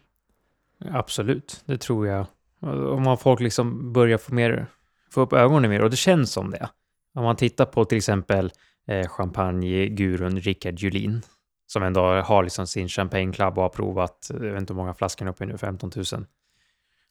Absolut, 0.84 1.62
det 1.66 1.78
tror 1.78 2.06
jag. 2.06 2.26
Om 2.60 3.02
man 3.02 3.18
folk 3.18 3.40
liksom 3.40 3.92
börjar 3.92 4.18
få, 4.18 4.34
mer, 4.34 4.66
få 5.12 5.20
upp 5.20 5.32
ögonen 5.32 5.70
mer, 5.70 5.82
och 5.82 5.90
det 5.90 5.96
känns 5.96 6.32
som 6.32 6.50
det. 6.50 6.68
Om 7.14 7.24
man 7.24 7.36
tittar 7.36 7.64
på 7.64 7.84
till 7.84 7.98
exempel 7.98 8.52
eh, 8.88 9.08
champagnegurun 9.08 10.40
Rickard 10.40 10.78
Julin, 10.78 11.22
som 11.66 11.82
ändå 11.82 12.00
har 12.00 12.42
liksom 12.42 12.66
sin 12.66 12.88
champagne 12.88 13.32
club 13.32 13.58
och 13.58 13.62
har 13.62 13.68
provat, 13.68 14.30
jag 14.30 14.38
vet 14.38 14.60
inte 14.60 14.72
hur 14.72 14.76
många 14.78 14.94
flaskor 14.94 15.26
uppe 15.26 15.46
nu, 15.46 15.58
15 15.58 15.90
000. 15.96 16.04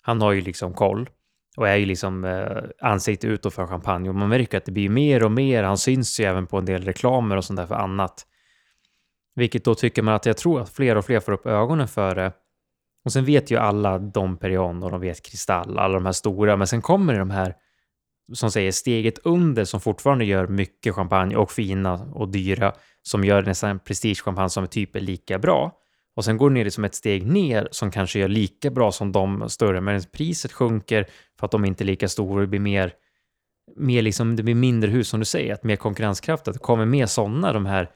Han 0.02 0.22
har 0.22 0.32
ju 0.32 0.42
liksom 0.42 0.74
koll 0.74 1.10
och 1.58 1.70
är 1.70 1.76
ju 1.76 1.86
liksom 1.86 2.26
eh, 2.26 2.90
ansikte 2.90 3.28
utåt 3.28 3.54
för 3.54 3.68
champagne 3.68 4.10
och 4.10 4.16
man 4.16 4.30
märker 4.30 4.58
att 4.58 4.66
det 4.66 4.72
blir 4.72 4.90
mer 4.90 5.24
och 5.24 5.32
mer. 5.32 5.64
Han 5.64 5.78
syns 5.78 6.20
ju 6.20 6.24
även 6.24 6.48
på 6.48 6.58
en 6.58 6.66
del 6.66 6.84
reklamer 6.84 7.38
och 7.38 7.46
sånt 7.46 7.58
där 7.58 7.68
för 7.68 7.76
annat. 7.76 8.26
Vilket 9.36 9.64
då 9.64 9.76
tycker 9.76 10.02
man 10.02 10.14
att 10.14 10.26
jag 10.26 10.38
tror 10.38 10.62
att 10.62 10.70
fler 10.70 10.96
och 10.96 11.06
fler 11.06 11.20
får 11.20 11.32
upp 11.32 11.46
ögonen 11.46 11.88
för 11.88 12.16
det 12.16 12.32
och 13.06 13.12
sen 13.12 13.26
vet 13.26 13.52
ju 13.52 13.58
alla 13.58 14.00
Dom 14.00 14.38
Perignon 14.38 14.84
och 14.84 14.92
de 14.92 15.02
vet 15.02 15.22
Kristall, 15.22 15.78
alla 15.80 15.94
de 15.94 16.06
här 16.06 16.14
stora, 16.14 16.58
men 16.58 16.68
sen 16.68 16.82
kommer 16.82 17.14
det 17.14 17.20
de 17.20 17.30
här 17.30 17.56
som 18.34 18.52
säger 18.52 18.72
steget 18.72 19.18
under 19.24 19.66
som 19.66 19.82
fortfarande 19.82 20.26
gör 20.26 20.48
mycket 20.48 20.96
champagne 20.96 21.36
och 21.36 21.52
fina 21.52 21.94
och 21.94 22.30
dyra 22.30 22.74
som 23.02 23.24
gör 23.24 23.44
nästan 23.44 23.80
prestigechampagne 23.80 24.50
som 24.50 24.64
är 24.64 24.68
typ 24.68 24.96
är 24.96 25.00
lika 25.00 25.40
bra. 25.40 25.72
Och 26.16 26.26
sen 26.26 26.38
går 26.38 26.50
det 26.50 26.54
ner 26.54 26.70
som 26.70 26.84
ett 26.84 26.96
steg 26.96 27.26
ner 27.26 27.68
som 27.72 27.92
kanske 27.92 28.20
gör 28.20 28.28
lika 28.28 28.70
bra 28.70 28.92
som 28.92 29.12
de 29.12 29.50
större, 29.50 29.82
men 29.82 30.02
priset 30.12 30.52
sjunker 30.52 31.06
för 31.40 31.46
att 31.46 31.52
de 31.52 31.66
inte 31.66 31.84
är 31.84 31.86
lika 31.86 32.08
stora. 32.08 32.42
Det 32.42 32.48
blir 32.48 32.60
mer, 32.60 32.94
mer 33.76 34.02
liksom, 34.02 34.36
det 34.36 34.44
blir 34.44 34.56
mindre 34.56 34.92
hus 34.92 35.10
som 35.10 35.20
du 35.20 35.26
säger, 35.26 35.54
att 35.54 35.64
mer 35.64 35.76
konkurrenskraft, 35.76 36.48
att 36.48 36.54
det 36.54 36.60
kommer 36.60 36.86
mer 36.86 37.06
sådana, 37.06 37.54
de 37.54 37.66
här 37.66 37.90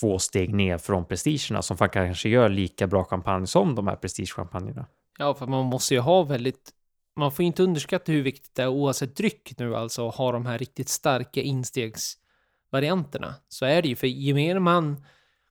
två 0.00 0.18
steg 0.18 0.54
ner 0.54 0.78
från 0.78 1.04
prestigerna 1.04 1.62
som 1.62 1.76
faktiskt 1.76 2.04
kanske 2.04 2.28
gör 2.28 2.48
lika 2.48 2.86
bra 2.86 3.04
champagne 3.04 3.46
som 3.46 3.74
de 3.74 3.86
här 3.86 3.96
prestigechampagnerna. 3.96 4.86
Ja, 5.18 5.34
för 5.34 5.46
man 5.46 5.66
måste 5.66 5.94
ju 5.94 6.00
ha 6.00 6.22
väldigt 6.22 6.72
man 7.16 7.32
får 7.32 7.44
inte 7.44 7.62
underskatta 7.62 8.12
hur 8.12 8.22
viktigt 8.22 8.54
det 8.54 8.62
är 8.62 8.68
oavsett 8.68 9.16
dryck 9.16 9.52
nu 9.58 9.76
alltså 9.76 10.08
att 10.08 10.14
ha 10.14 10.32
de 10.32 10.46
här 10.46 10.58
riktigt 10.58 10.88
starka 10.88 11.40
instegsvarianterna. 11.40 13.34
Så 13.48 13.64
är 13.64 13.82
det 13.82 13.88
ju, 13.88 13.96
för 13.96 14.06
gemene 14.06 14.60
man 14.60 15.04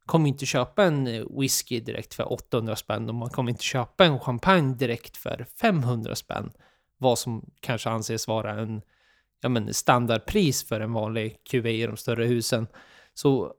kommer 0.05 0.29
inte 0.29 0.45
köpa 0.45 0.83
en 0.83 1.07
eh, 1.07 1.23
whisky 1.39 1.79
direkt 1.79 2.13
för 2.13 2.33
800 2.33 2.75
spänn 2.75 3.09
och 3.09 3.15
man 3.15 3.29
kommer 3.29 3.51
inte 3.51 3.63
köpa 3.63 4.05
en 4.05 4.19
champagne 4.19 4.75
direkt 4.75 5.17
för 5.17 5.45
500 5.61 6.15
spänn. 6.15 6.51
Vad 6.97 7.19
som 7.19 7.51
kanske 7.59 7.89
anses 7.89 8.27
vara 8.27 8.59
en 8.59 8.81
ja, 9.41 9.49
men 9.49 9.73
standardpris 9.73 10.67
för 10.67 10.79
en 10.79 10.93
vanlig 10.93 11.37
QV 11.43 11.67
i 11.67 11.85
de 11.85 11.97
större 11.97 12.25
husen. 12.25 12.67
Så 13.13 13.53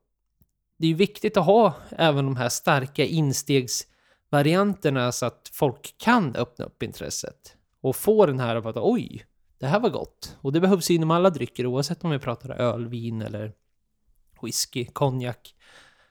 det 0.81 0.87
är 0.87 0.89
ju 0.89 0.95
viktigt 0.95 1.37
att 1.37 1.45
ha 1.45 1.75
även 1.91 2.25
de 2.25 2.37
här 2.37 2.49
starka 2.49 3.05
instegsvarianterna 3.05 5.13
så 5.13 5.27
att 5.27 5.51
folk 5.53 5.95
kan 5.99 6.37
öppna 6.37 6.65
upp 6.65 6.83
intresset 6.83 7.57
och 7.81 7.97
få 7.97 8.27
den 8.27 8.41
här 8.41 8.57
av 8.57 8.67
att 8.67 8.77
oj, 8.77 9.27
det 9.59 9.67
här 9.67 9.81
var 9.81 9.91
gott. 9.91 10.37
Och 10.41 10.53
det 10.53 10.61
behövs 10.61 10.91
inom 10.91 11.11
alla 11.11 11.31
drycker 11.31 11.67
oavsett 11.67 12.05
om 12.05 12.11
vi 12.11 12.19
pratar 12.19 12.51
öl, 12.51 12.89
vin 12.89 13.23
eller 13.23 13.53
whisky, 14.43 14.85
konjak. 14.85 15.55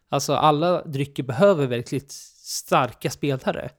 Alltså 0.09 0.33
alla 0.33 0.83
drycker 0.83 1.23
behöver 1.23 1.67
verkligen 1.67 2.05
starka 2.43 3.09
spelare. 3.09 3.69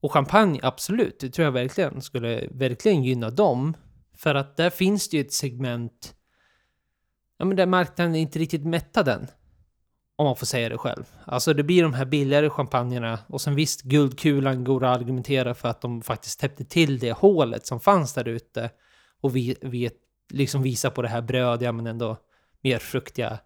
Och 0.00 0.12
champagne, 0.12 0.60
absolut, 0.62 1.20
det 1.20 1.30
tror 1.30 1.44
jag 1.44 1.52
verkligen 1.52 2.02
skulle 2.02 2.48
verkligen 2.50 3.04
gynna 3.04 3.30
dem. 3.30 3.76
För 4.14 4.34
att 4.34 4.56
där 4.56 4.70
finns 4.70 5.08
det 5.08 5.16
ju 5.16 5.20
ett 5.20 5.32
segment, 5.32 6.14
ja 7.38 7.44
men 7.44 7.56
där 7.56 7.66
marknaden 7.66 8.14
är 8.14 8.20
inte 8.20 8.38
riktigt 8.38 8.64
mättad 8.64 9.08
än. 9.08 9.26
Om 10.20 10.26
man 10.26 10.36
får 10.36 10.46
säga 10.46 10.68
det 10.68 10.78
själv. 10.78 11.04
Alltså 11.24 11.54
det 11.54 11.62
blir 11.62 11.82
de 11.82 11.94
här 11.94 12.04
billigare 12.04 12.50
champagnerna 12.50 13.18
och 13.26 13.40
sen 13.40 13.54
visst, 13.54 13.82
guldkulan 13.82 14.64
går 14.64 14.84
att 14.84 14.96
argumentera 14.96 15.54
för 15.54 15.68
att 15.68 15.80
de 15.80 16.02
faktiskt 16.02 16.40
täppte 16.40 16.64
till 16.64 16.98
det 16.98 17.12
hålet 17.12 17.66
som 17.66 17.80
fanns 17.80 18.14
där 18.14 18.28
ute. 18.28 18.70
Och 19.20 19.36
vi, 19.36 19.56
vi 19.60 19.90
liksom 20.32 20.62
visar 20.62 20.90
på 20.90 21.02
det 21.02 21.08
här 21.08 21.22
brödiga 21.22 21.72
men 21.72 21.86
ändå 21.86 22.16
mer 22.60 22.78
fruktiga, 22.78 23.38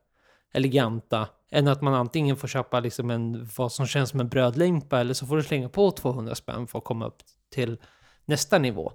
eleganta. 0.52 1.28
Än 1.50 1.68
att 1.68 1.82
man 1.82 1.94
antingen 1.94 2.36
får 2.36 2.48
köpa 2.48 2.80
liksom 2.80 3.10
en, 3.10 3.48
vad 3.56 3.72
som 3.72 3.86
känns 3.86 4.10
som 4.10 4.20
en 4.20 4.28
brödlimpa 4.28 5.00
eller 5.00 5.14
så 5.14 5.26
får 5.26 5.36
du 5.36 5.42
slänga 5.42 5.68
på 5.68 5.90
200 5.90 6.34
spänn 6.34 6.66
för 6.66 6.78
att 6.78 6.84
komma 6.84 7.06
upp 7.06 7.18
till 7.54 7.78
nästa 8.24 8.58
nivå. 8.58 8.92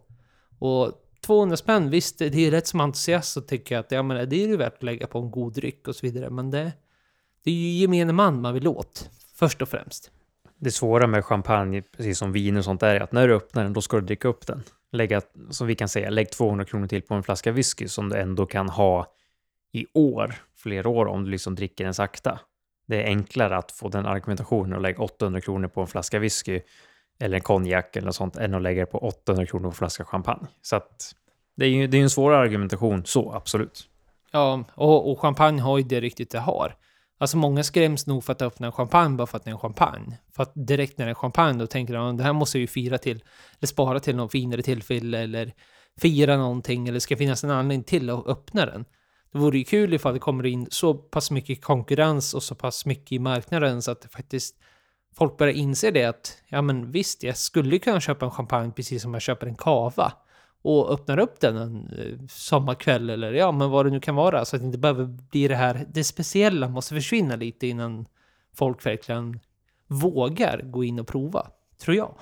Och 0.60 0.92
200 1.26 1.58
spänn, 1.58 1.90
visst 1.90 2.20
det 2.20 2.36
är 2.36 2.52
rätt 2.52 2.68
som 2.68 2.80
entusiast 2.82 3.34
så 3.34 3.42
tycker 3.42 3.76
jag 3.76 3.80
att 3.80 3.92
ja, 3.92 4.04
men 4.04 4.30
det 4.30 4.44
är 4.44 4.48
ju 4.48 4.58
värt 4.58 4.74
att 4.74 4.84
lägga 4.84 5.08
på 5.08 5.20
en 5.20 5.32
god 5.32 5.54
dryck 5.54 5.88
och 5.88 5.96
så 5.96 6.06
vidare. 6.06 6.30
Men 6.30 6.52
det, 6.52 6.72
det 7.44 7.52
är 7.52 7.56
ju 7.56 7.70
gemene 7.70 8.14
man 8.14 8.42
man 8.42 8.54
vill 8.54 8.68
åt, 8.68 9.10
först 9.36 9.62
och 9.62 9.70
främst. 9.70 10.12
Det 10.58 10.72
svåra 10.72 11.08
med 11.08 11.26
champagne, 11.26 11.82
precis 11.82 12.18
som 12.18 12.32
vin 12.32 12.58
och 12.58 12.64
sånt, 12.64 12.84
är 12.84 13.00
att 13.00 13.12
när 13.12 13.28
du 13.28 13.36
öppnar 13.36 13.64
den, 13.64 13.74
då 13.74 13.82
ska 13.82 14.00
du 14.00 14.06
dricka 14.06 14.28
upp 14.28 14.48
den. 14.48 14.64
Lägga, 14.92 15.22
som 15.50 15.68
vi 15.68 15.76
kan 15.76 15.90
säga, 15.90 16.10
lägg 16.10 16.32
200 16.32 16.66
kronor 16.66 16.88
till 16.88 17.02
på 17.02 17.14
en 17.14 17.24
flaska 17.24 17.52
whisky 17.52 17.88
som 17.88 18.10
du 18.10 18.18
ändå 18.18 18.46
kan 18.46 18.70
ha 18.70 19.14
i 19.72 19.86
år, 19.94 20.36
flera 20.56 20.90
år, 20.90 21.06
om 21.06 21.24
du 21.24 21.32
liksom 21.32 21.56
dricker 21.56 21.84
den 21.84 21.94
sakta. 21.94 22.40
Det 22.88 23.04
är 23.04 23.06
enklare 23.06 23.58
att 23.58 23.72
få 23.72 23.90
den 23.90 24.06
argumentationen 24.06 24.74
och 24.74 24.82
lägga 24.82 25.04
800 25.04 25.42
kronor 25.42 25.68
på 25.68 25.82
en 25.82 25.88
flaska 25.88 26.20
whisky 26.20 26.62
eller 27.20 27.36
en 27.38 27.42
konjak 27.42 27.96
eller 27.96 28.06
något 28.06 28.16
sånt 28.16 28.36
än 28.36 28.54
att 28.54 28.62
lägga 28.62 28.82
det 28.82 28.92
på 28.92 28.98
800 28.98 29.46
kronor 29.46 29.64
på 29.64 29.68
en 29.68 29.74
flaska 29.74 30.06
champagne. 30.06 30.48
Så 30.62 30.76
att 30.76 31.16
det 31.56 31.66
är 31.66 31.70
ju 31.70 31.88
det 31.88 31.98
är 31.98 32.02
en 32.02 32.10
svårare 32.10 32.42
argumentation 32.42 33.06
så, 33.06 33.32
absolut. 33.34 33.90
Ja, 34.32 34.64
och, 34.74 35.12
och 35.12 35.20
champagne 35.20 35.62
har 35.62 35.78
ju 35.78 35.84
det 35.84 36.02
riktigt 36.02 36.32
det 36.32 36.40
har. 36.40 36.76
Alltså 37.22 37.38
många 37.38 37.64
skräms 37.64 38.08
nog 38.08 38.24
för 38.24 38.34
att 38.34 38.42
öppna 38.42 38.68
en 38.68 38.74
champagne 38.74 39.18
bara 39.18 39.28
för 39.28 39.38
att 39.38 39.44
det 39.44 39.50
är 39.50 39.54
en 39.54 39.60
champagne. 39.60 40.18
För 40.36 40.44
att 40.44 40.52
direkt 40.56 40.98
när 40.98 41.06
det 41.06 41.12
är 41.12 41.16
champagne 41.16 41.60
då 41.60 41.68
tänker 41.68 41.94
de 41.94 42.08
att 42.08 42.18
det 42.18 42.24
här 42.24 42.34
måste 42.34 42.58
jag 42.58 42.62
ju 42.62 42.68
fira 42.68 42.98
till, 42.98 43.24
eller 43.60 43.68
spara 43.68 44.00
till 44.00 44.16
någon 44.16 44.30
finare 44.30 44.62
tillfälle, 44.62 45.20
eller 45.20 45.54
fira 46.02 46.38
någonting, 46.38 46.88
eller 46.88 47.00
ska 47.00 47.18
finnas 47.18 47.44
en 47.44 47.52
anledning 47.52 47.84
till 47.84 48.10
att 48.10 48.28
öppna 48.28 48.66
den. 48.66 48.86
Det 49.32 49.40
vore 49.40 49.58
ju 49.58 49.64
kul 49.64 49.94
ifall 49.94 50.14
det 50.14 50.20
kommer 50.20 50.46
in 50.46 50.68
så 50.72 50.94
pass 50.94 51.32
mycket 51.32 51.64
konkurrens 51.64 52.34
och 52.34 52.44
så 52.44 52.56
pass 52.56 52.86
mycket 52.86 53.12
i 53.12 53.20
marknaden 53.20 53.82
så 53.82 53.92
att 53.92 54.02
det 54.02 54.08
faktiskt 54.10 54.56
folk 55.16 55.38
börjar 55.38 55.54
inse 55.54 55.92
det 55.92 56.06
att 56.06 56.38
ja 56.48 56.62
men 56.62 56.92
visst, 56.92 57.24
jag 57.24 57.38
skulle 57.38 57.80
kunna 57.80 58.00
köpa 58.00 58.26
en 58.26 58.32
champagne 58.32 58.72
precis 58.72 59.02
som 59.02 59.14
jag 59.14 59.22
köper 59.22 59.48
en 59.48 59.56
kava 59.56 60.14
och 60.62 60.94
öppnar 60.94 61.20
upp 61.20 61.40
den 61.40 61.58
en 61.58 61.94
eh, 61.94 62.28
sommarkväll 62.28 63.10
eller 63.10 63.34
ja, 63.34 63.52
men 63.52 63.70
vad 63.70 63.86
det 63.86 63.90
nu 63.90 64.00
kan 64.00 64.16
vara 64.16 64.46
så 64.46 64.56
att 64.56 64.62
det 64.62 64.66
inte 64.66 64.78
behöver 64.78 65.06
bli 65.06 65.48
det 65.48 65.56
här. 65.56 65.86
Det 65.94 66.04
speciella 66.04 66.70
måste 66.70 66.96
försvinna 66.96 67.36
lite 67.36 67.68
innan 67.68 68.06
folk 68.54 68.86
verkligen 68.86 69.40
vågar 69.88 70.62
gå 70.62 70.84
in 70.84 71.00
och 71.00 71.08
prova, 71.08 71.48
tror 71.78 71.98
jag. 71.98 72.16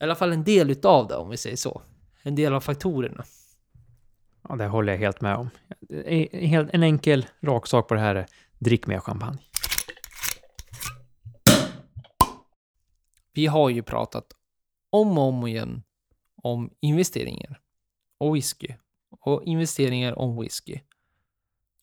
I 0.00 0.04
alla 0.04 0.14
fall 0.14 0.32
en 0.32 0.44
del 0.44 0.70
utav 0.70 1.08
det 1.08 1.16
om 1.16 1.30
vi 1.30 1.36
säger 1.36 1.56
så. 1.56 1.82
En 2.22 2.34
del 2.34 2.54
av 2.54 2.60
faktorerna. 2.60 3.24
Ja, 4.48 4.56
det 4.56 4.66
håller 4.66 4.92
jag 4.92 5.00
helt 5.00 5.20
med 5.20 5.36
om. 5.36 5.50
En 6.72 6.82
enkel 6.82 7.26
rak 7.40 7.66
sak 7.66 7.88
på 7.88 7.94
det 7.94 8.00
här 8.00 8.14
är 8.14 8.26
drick 8.58 8.86
mer 8.86 9.00
champagne. 9.00 9.38
Vi 13.32 13.46
har 13.46 13.68
ju 13.68 13.82
pratat 13.82 14.26
om 14.90 15.18
och 15.18 15.24
om 15.24 15.46
igen 15.46 15.82
om 16.42 16.70
investeringar 16.80 17.60
och 18.18 18.36
whisky 18.36 18.74
och 19.20 19.44
investeringar 19.44 20.18
om 20.18 20.40
whisky. 20.40 20.80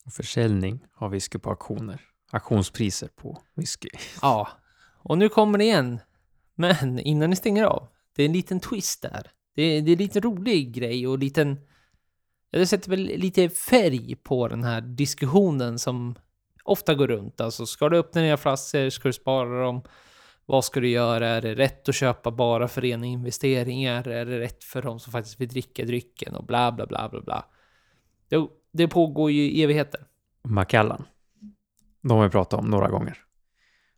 Och 0.05 0.13
försäljning 0.13 0.85
av 0.95 1.11
whisky 1.11 1.39
på 1.39 1.49
auktioner. 1.49 2.01
Auktionspriser 2.31 3.07
på 3.15 3.41
whisky. 3.55 3.89
Ja, 4.21 4.47
och 4.97 5.17
nu 5.17 5.29
kommer 5.29 5.57
det 5.57 5.63
igen. 5.63 5.99
Men 6.55 6.99
innan 6.99 7.29
ni 7.29 7.35
stänger 7.35 7.63
av, 7.63 7.87
det 8.15 8.23
är 8.23 8.25
en 8.25 8.33
liten 8.33 8.59
twist 8.59 9.01
där. 9.01 9.31
Det 9.55 9.61
är, 9.63 9.81
det 9.81 9.91
är 9.91 9.93
en 9.93 9.99
lite 9.99 10.19
rolig 10.19 10.73
grej 10.73 11.07
och 11.07 11.19
liten... 11.19 11.57
Det 12.51 12.67
sätter 12.67 12.89
väl 12.89 12.99
lite 12.99 13.49
färg 13.49 14.15
på 14.15 14.47
den 14.47 14.63
här 14.63 14.81
diskussionen 14.81 15.79
som 15.79 16.15
ofta 16.63 16.95
går 16.95 17.07
runt. 17.07 17.41
Alltså, 17.41 17.65
ska 17.65 17.89
du 17.89 17.97
öppna 17.97 18.21
nya 18.21 18.37
flaskor? 18.37 18.89
Ska 18.89 19.09
du 19.09 19.13
spara 19.13 19.63
dem? 19.63 19.81
Vad 20.49 20.65
ska 20.65 20.79
du 20.79 20.89
göra? 20.89 21.27
Är 21.27 21.41
det 21.41 21.55
rätt 21.55 21.89
att 21.89 21.95
köpa 21.95 22.31
bara 22.31 22.67
för 22.67 22.81
rena 22.81 23.05
investeringar? 23.05 24.07
Är 24.07 24.25
det 24.25 24.39
rätt 24.39 24.63
för 24.63 24.81
de 24.81 24.99
som 24.99 25.11
faktiskt 25.11 25.41
vill 25.41 25.47
dricka 25.47 25.85
drycken? 25.85 26.35
Och 26.35 26.45
bla, 26.45 26.71
bla, 26.71 26.85
bla, 26.85 27.09
bla, 27.09 27.21
bla. 27.21 27.45
Det, 28.29 28.47
det 28.71 28.87
pågår 28.87 29.31
ju 29.31 29.41
i 29.41 29.63
evigheter. 29.63 30.01
Macallan. 30.43 31.05
De 32.01 32.17
har 32.17 32.23
vi 32.23 32.29
pratat 32.29 32.59
om 32.59 32.69
några 32.69 32.89
gånger. 32.89 33.17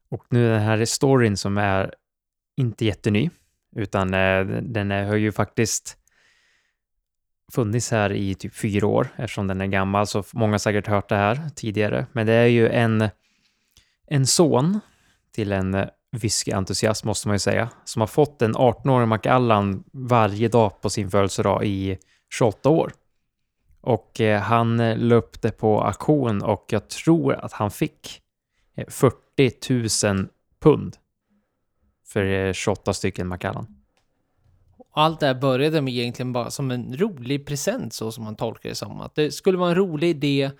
Och 0.09 0.25
nu 0.29 0.49
den 0.49 0.61
här 0.61 0.85
storyn 0.85 1.37
som 1.37 1.57
är 1.57 1.93
inte 2.57 2.85
jätteny, 2.85 3.29
utan 3.75 4.13
eh, 4.13 4.45
den 4.61 4.91
har 4.91 5.15
ju 5.15 5.31
faktiskt 5.31 5.97
funnits 7.51 7.91
här 7.91 8.11
i 8.11 8.35
typ 8.35 8.55
fyra 8.55 8.87
år 8.87 9.07
eftersom 9.15 9.47
den 9.47 9.61
är 9.61 9.67
gammal, 9.67 10.07
så 10.07 10.23
många 10.33 10.53
har 10.53 10.57
säkert 10.57 10.87
hört 10.87 11.09
det 11.09 11.15
här 11.15 11.49
tidigare. 11.55 12.05
Men 12.11 12.25
det 12.27 12.33
är 12.33 12.45
ju 12.45 12.69
en, 12.69 13.09
en 14.07 14.27
son 14.27 14.79
till 15.31 15.51
en 15.51 15.89
whiskyentusiast 16.11 17.03
måste 17.03 17.27
man 17.27 17.35
ju 17.35 17.39
säga, 17.39 17.69
som 17.83 17.99
har 17.99 18.07
fått 18.07 18.41
en 18.41 18.55
18-årig 18.55 19.07
Macallan 19.07 19.83
varje 19.91 20.47
dag 20.47 20.81
på 20.81 20.89
sin 20.89 21.11
födelsedag 21.11 21.65
i 21.65 21.97
28 22.33 22.69
år. 22.69 22.91
Och 23.81 24.21
eh, 24.21 24.41
han 24.41 24.79
eh, 24.79 24.97
löpte 24.97 25.51
på 25.51 25.81
auktion 25.81 26.41
och 26.41 26.65
jag 26.69 26.87
tror 26.87 27.33
att 27.33 27.53
han 27.53 27.71
fick 27.71 28.21
eh, 28.75 28.87
40 28.87 30.07
000 30.07 30.27
pund 30.59 30.97
för 32.07 32.53
28 32.53 32.93
stycken 32.93 33.27
Macallan. 33.27 33.75
Allt 34.91 35.19
det 35.19 35.27
här 35.27 35.33
började 35.33 35.81
med 35.81 35.93
egentligen 35.93 36.33
bara 36.33 36.51
som 36.51 36.71
en 36.71 36.97
rolig 36.97 37.45
present 37.45 37.93
så 37.93 38.11
som 38.11 38.23
man 38.23 38.35
tolkar 38.35 38.69
det 38.69 38.75
som. 38.75 39.01
Att 39.01 39.15
det 39.15 39.31
skulle 39.31 39.57
vara 39.57 39.69
en 39.69 39.75
rolig 39.75 40.09
idé 40.09 40.51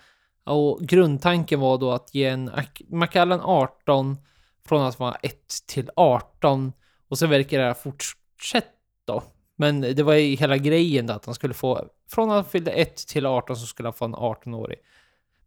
och 0.44 0.80
grundtanken 0.80 1.60
var 1.60 1.78
då 1.78 1.92
att 1.92 2.14
ge 2.14 2.26
en 2.26 2.50
Macallan 2.88 3.40
18 3.40 4.16
från 4.64 4.82
att 4.82 4.98
vara 4.98 5.14
1 5.14 5.36
till 5.66 5.90
18 5.96 6.72
och 7.08 7.18
så 7.18 7.26
verkar 7.26 7.58
det 7.58 7.66
ha 7.66 7.74
fortsatt 7.74 8.64
då. 9.04 9.22
Men 9.56 9.80
det 9.80 10.02
var 10.02 10.14
ju 10.14 10.36
hela 10.36 10.56
grejen 10.56 11.06
då 11.06 11.14
att 11.14 11.26
han 11.26 11.34
skulle 11.34 11.54
få, 11.54 11.84
från 12.10 12.30
att 12.30 12.34
han 12.34 12.44
fyllde 12.44 12.70
1 12.70 12.96
till 12.96 13.26
18 13.26 13.56
så 13.56 13.66
skulle 13.66 13.86
han 13.86 13.94
få 13.94 14.04
en 14.04 14.14
18-årig 14.14 14.78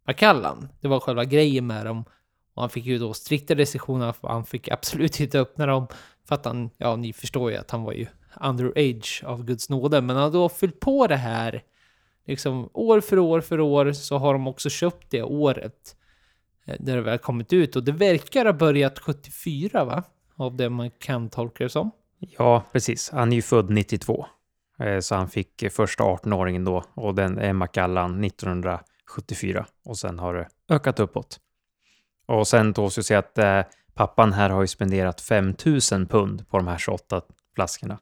Macallan. 0.06 0.68
Det 0.80 0.88
var 0.88 1.00
själva 1.00 1.24
grejen 1.24 1.66
med 1.66 1.86
dem. 1.86 2.04
Och 2.54 2.62
han 2.62 2.70
fick 2.70 2.84
ju 2.84 2.98
då 2.98 3.14
strikta 3.14 3.54
restriktioner, 3.54 4.12
för 4.12 4.28
han 4.28 4.44
fick 4.44 4.68
absolut 4.68 5.20
inte 5.20 5.40
öppna 5.40 5.66
dem. 5.66 5.86
För 6.28 6.34
att 6.34 6.44
han, 6.44 6.70
ja 6.76 6.96
ni 6.96 7.12
förstår 7.12 7.50
ju 7.50 7.56
att 7.56 7.70
han 7.70 7.82
var 7.82 7.92
ju 7.92 8.06
underage 8.40 9.22
av 9.26 9.44
Guds 9.44 9.68
nåde. 9.68 10.00
Men 10.00 10.16
han 10.16 10.24
har 10.24 10.30
då 10.30 10.48
fyllt 10.48 10.80
på 10.80 11.06
det 11.06 11.16
här, 11.16 11.62
liksom 12.26 12.70
år 12.72 13.00
för 13.00 13.18
år 13.18 13.40
för 13.40 13.60
år 13.60 13.92
så 13.92 14.18
har 14.18 14.32
de 14.32 14.46
också 14.46 14.70
köpt 14.70 15.10
det 15.10 15.22
året. 15.22 15.96
Eh, 16.64 16.76
när 16.80 16.96
det 16.96 17.02
väl 17.02 17.18
kommit 17.18 17.52
ut. 17.52 17.76
Och 17.76 17.84
det 17.84 17.92
verkar 17.92 18.44
ha 18.44 18.52
börjat 18.52 18.98
74 18.98 19.84
va? 19.84 20.02
Av 20.36 20.56
det 20.56 20.70
man 20.70 20.90
kan 20.90 21.30
tolka 21.30 21.64
det 21.64 21.70
som. 21.70 21.90
Ja, 22.18 22.64
precis. 22.72 23.10
Han 23.10 23.32
är 23.32 23.36
ju 23.36 23.42
född 23.42 23.70
92. 23.70 24.26
Eh, 24.78 25.00
så 25.00 25.14
han 25.14 25.28
fick 25.28 25.62
eh, 25.62 25.70
första 25.70 26.04
18-åringen 26.04 26.64
då 26.64 26.84
och 26.94 27.14
den 27.14 27.38
är 27.38 27.52
Macallan 27.52 28.24
1974 28.24 29.66
och 29.84 29.98
sen 29.98 30.18
har 30.18 30.34
det 30.34 30.48
ökat 30.68 31.00
uppåt. 31.00 31.40
Och 32.26 32.48
sen 32.48 32.72
då 32.72 32.90
så 32.90 33.02
se 33.02 33.14
att 33.14 33.38
eh, 33.38 33.60
pappan 33.94 34.32
här 34.32 34.50
har 34.50 34.60
ju 34.60 34.66
spenderat 34.66 35.20
5000 35.20 36.06
pund 36.06 36.48
på 36.48 36.56
de 36.56 36.66
här 36.66 36.78
28 36.78 37.22
flaskorna. 37.54 37.98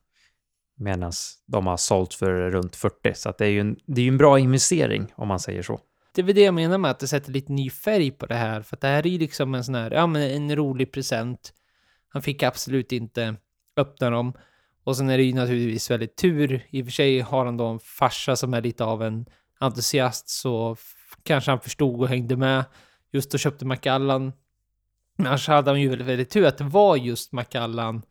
Medan 0.77 1.13
de 1.47 1.67
har 1.67 1.77
sålt 1.77 2.15
för 2.15 2.51
runt 2.51 2.77
40. 2.77 3.15
Så 3.15 3.29
att 3.29 3.39
det 3.39 3.47
är 3.47 3.51
ju 3.51 3.61
en, 3.61 3.77
det 3.87 4.03
är 4.03 4.09
en 4.09 4.17
bra 4.17 4.39
investering 4.39 5.13
om 5.17 5.29
man 5.29 5.41
säger 5.41 5.63
så 5.63 5.81
det 6.15 6.21
är 6.21 6.25
väl 6.25 6.35
det 6.35 6.43
jag 6.43 6.55
menar 6.55 6.79
med 6.79 6.91
att 6.91 6.99
det 6.99 7.09
sätter 7.09 7.33
lite 7.33 7.53
ny 7.53 7.71
färg 7.71 8.11
på 8.11 8.27
det 8.27 8.35
här. 8.35 8.63
För 8.63 8.77
att 8.77 8.81
det 8.81 8.89
här 8.89 9.07
är 9.07 9.11
ju 9.11 9.19
liksom 9.19 9.55
en 9.55 9.65
sån 9.65 9.75
här, 9.75 9.91
ja 9.91 10.07
men 10.07 10.23
en 10.23 10.57
rolig 10.57 10.93
present. 10.93 11.53
Han 12.09 12.23
fick 12.23 12.43
absolut 12.43 12.93
inte 12.93 13.37
öppna 13.77 14.11
dem. 14.11 14.33
Och 14.85 14.97
sen 14.97 15.11
är 15.11 15.19
det 15.19 15.25
ju 15.25 15.35
naturligtvis 15.35 15.91
väldigt 15.91 16.17
tur. 16.17 16.67
I 16.71 16.83
och 16.83 16.87
för 16.87 16.93
sig 16.93 17.21
har 17.21 17.45
han 17.45 17.57
då 17.57 17.67
en 17.67 17.79
farsa 17.79 18.37
som 18.37 18.55
är 18.55 18.63
lite 18.63 18.85
av 18.85 19.03
en 19.03 19.27
entusiast 19.61 20.29
så 20.29 20.77
kanske 21.23 21.51
han 21.51 21.61
förstod 21.61 22.01
och 22.01 22.09
hängde 22.09 22.37
med. 22.37 22.65
just 23.13 23.31
då 23.31 23.39
köpte 23.39 23.65
Macallan. 23.65 24.33
Men 25.17 25.27
annars 25.27 25.49
hade 25.49 25.71
han 25.71 25.81
ju 25.81 25.89
väldigt, 25.89 26.07
väldigt 26.07 26.31
tur 26.31 26.47
att 26.47 26.59
det 26.59 26.65
var 26.65 26.97
just 26.97 27.33
Macallan. 27.33 28.03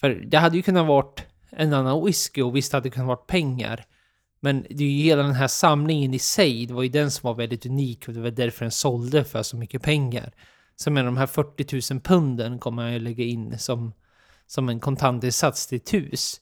För 0.00 0.10
det 0.10 0.38
hade 0.38 0.56
ju 0.56 0.62
kunnat 0.62 0.86
varit 0.86 1.26
en 1.50 1.72
annan 1.72 2.04
whisky 2.04 2.42
och 2.42 2.56
visst 2.56 2.72
hade 2.72 2.82
det 2.82 2.90
kunnat 2.90 3.08
varit 3.08 3.26
pengar. 3.26 3.84
Men 4.40 4.66
det 4.70 4.84
är 4.84 4.88
ju 4.88 5.02
hela 5.02 5.22
den 5.22 5.34
här 5.34 5.48
samlingen 5.48 6.14
i 6.14 6.18
sig, 6.18 6.66
det 6.66 6.74
var 6.74 6.82
ju 6.82 6.88
den 6.88 7.10
som 7.10 7.28
var 7.28 7.34
väldigt 7.34 7.66
unik 7.66 8.08
och 8.08 8.14
det 8.14 8.20
var 8.20 8.30
därför 8.30 8.64
den 8.64 8.72
sålde 8.72 9.24
för 9.24 9.42
så 9.42 9.56
mycket 9.56 9.82
pengar. 9.82 10.32
Så 10.76 10.90
med 10.90 11.04
de 11.04 11.16
här 11.16 11.26
40 11.26 11.94
000 11.94 12.00
punden 12.00 12.58
kommer 12.58 12.82
jag 12.82 12.92
ju 12.92 12.98
lägga 12.98 13.24
in 13.24 13.58
som, 13.58 13.92
som 14.46 14.68
en 14.68 14.80
kontantinsats 14.80 15.66
till 15.66 15.76
ett 15.76 15.94
hus. 15.94 16.40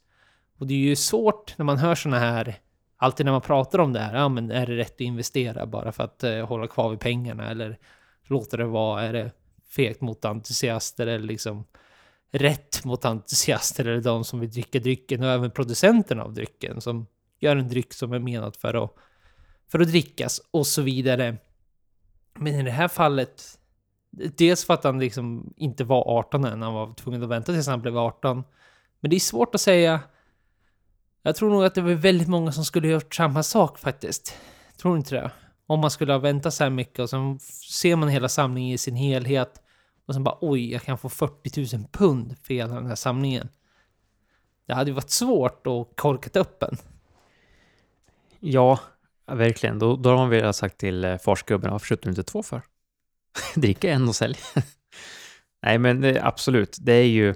Och 0.59 0.67
det 0.67 0.75
är 0.75 0.79
ju 0.79 0.97
svårt 0.97 1.59
när 1.59 1.65
man 1.65 1.79
hör 1.79 1.95
sådana 1.95 2.19
här, 2.19 2.59
alltid 2.97 3.27
när 3.27 3.33
man 3.33 3.41
pratar 3.41 3.79
om 3.79 3.93
det 3.93 4.01
här, 4.01 4.15
ja 4.15 4.29
men 4.29 4.51
är 4.51 4.67
det 4.67 4.77
rätt 4.77 4.95
att 4.95 5.01
investera 5.01 5.67
bara 5.67 5.93
för 5.93 6.05
att 6.05 6.25
eh, 6.25 6.47
hålla 6.47 6.67
kvar 6.67 6.91
vid 6.91 7.01
pengarna 7.01 7.51
eller 7.51 7.79
låter 8.25 8.59
det 8.59 8.65
vara, 8.65 9.03
är 9.03 9.13
det 9.13 9.31
fegt 9.69 10.01
mot 10.01 10.25
entusiaster 10.25 11.07
eller 11.07 11.27
liksom 11.27 11.65
rätt 12.33 12.85
mot 12.85 13.05
entusiaster 13.05 13.85
eller 13.85 14.01
de 14.01 14.25
som 14.25 14.41
vill 14.41 14.51
dricka 14.51 14.79
drycken 14.79 15.23
och 15.23 15.31
även 15.31 15.51
producenterna 15.51 16.23
av 16.23 16.35
drycken 16.35 16.81
som 16.81 17.07
gör 17.41 17.57
en 17.57 17.69
dryck 17.69 17.93
som 17.93 18.13
är 18.13 18.19
menad 18.19 18.57
för 18.57 18.85
att, 18.85 18.95
för 19.69 19.81
att 19.81 19.89
drickas 19.89 20.41
och 20.51 20.67
så 20.67 20.83
vidare. 20.83 21.37
Men 22.35 22.55
i 22.55 22.63
det 22.63 22.71
här 22.71 22.89
fallet, 22.89 23.59
dels 24.11 24.65
för 24.65 24.75
att 24.75 24.85
han 24.85 24.99
liksom 24.99 25.55
inte 25.57 25.85
var 25.85 26.19
18 26.19 26.45
än, 26.45 26.63
han 26.63 26.75
var 26.75 26.95
tvungen 26.95 27.23
att 27.23 27.29
vänta 27.29 27.53
tills 27.53 27.67
han 27.67 27.83
blev 27.83 27.99
18. 27.99 28.45
Men 29.01 29.11
det 29.11 29.17
är 29.17 29.21
svårt 29.21 29.55
att 29.55 29.61
säga. 29.61 30.01
Jag 31.23 31.37
tror 31.37 31.51
nog 31.51 31.65
att 31.65 31.75
det 31.75 31.83
var 31.83 31.93
väldigt 31.93 32.29
många 32.29 32.53
som 32.53 32.65
skulle 32.65 32.89
gjort 32.89 33.15
samma 33.15 33.43
sak 33.43 33.79
faktiskt. 33.79 34.37
Tror 34.77 34.97
inte 34.97 35.15
det? 35.15 35.31
Om 35.67 35.81
man 35.81 35.91
skulle 35.91 36.13
ha 36.13 36.19
väntat 36.19 36.55
så 36.55 36.65
här 36.65 36.71
mycket 36.71 36.99
och 36.99 37.11
sen 37.11 37.39
ser 37.73 37.97
man 37.97 38.09
hela 38.09 38.29
samlingen 38.29 38.75
i 38.75 38.79
sin 38.79 38.97
helhet 38.97 39.63
och 40.07 40.15
sen 40.15 40.25
bara 40.25 40.39
oj, 40.41 40.73
jag 40.73 40.83
kan 40.83 40.99
få 40.99 41.09
40 41.09 41.77
000 41.77 41.87
pund 41.93 42.37
för 42.43 42.55
hela 42.55 42.75
den 42.75 42.87
här 42.87 42.95
samlingen. 42.95 43.49
Det 44.67 44.75
hade 44.75 44.91
ju 44.91 44.95
varit 44.95 45.11
svårt 45.11 45.67
att 45.67 45.97
korkat 45.97 46.37
upp 46.37 46.63
en. 46.63 46.77
Ja, 48.41 48.81
verkligen. 49.27 49.79
Då, 49.79 49.97
då 49.97 50.11
har 50.11 50.17
man 50.17 50.31
velat 50.31 50.57
sagt 50.57 50.79
till 50.79 51.05
eh, 51.05 51.19
farsgubben, 51.19 51.71
varför 51.71 51.87
köpte 51.87 52.09
du 52.09 52.11
inte 52.11 52.23
två 52.23 52.43
för? 52.43 52.63
Dricka 53.55 53.91
en 53.91 54.09
och 54.09 54.17
sälj. 54.17 54.37
Nej, 55.63 55.79
men 55.79 56.01
det, 56.01 56.21
absolut, 56.25 56.77
det 56.81 56.93
är 56.93 57.07
ju... 57.07 57.35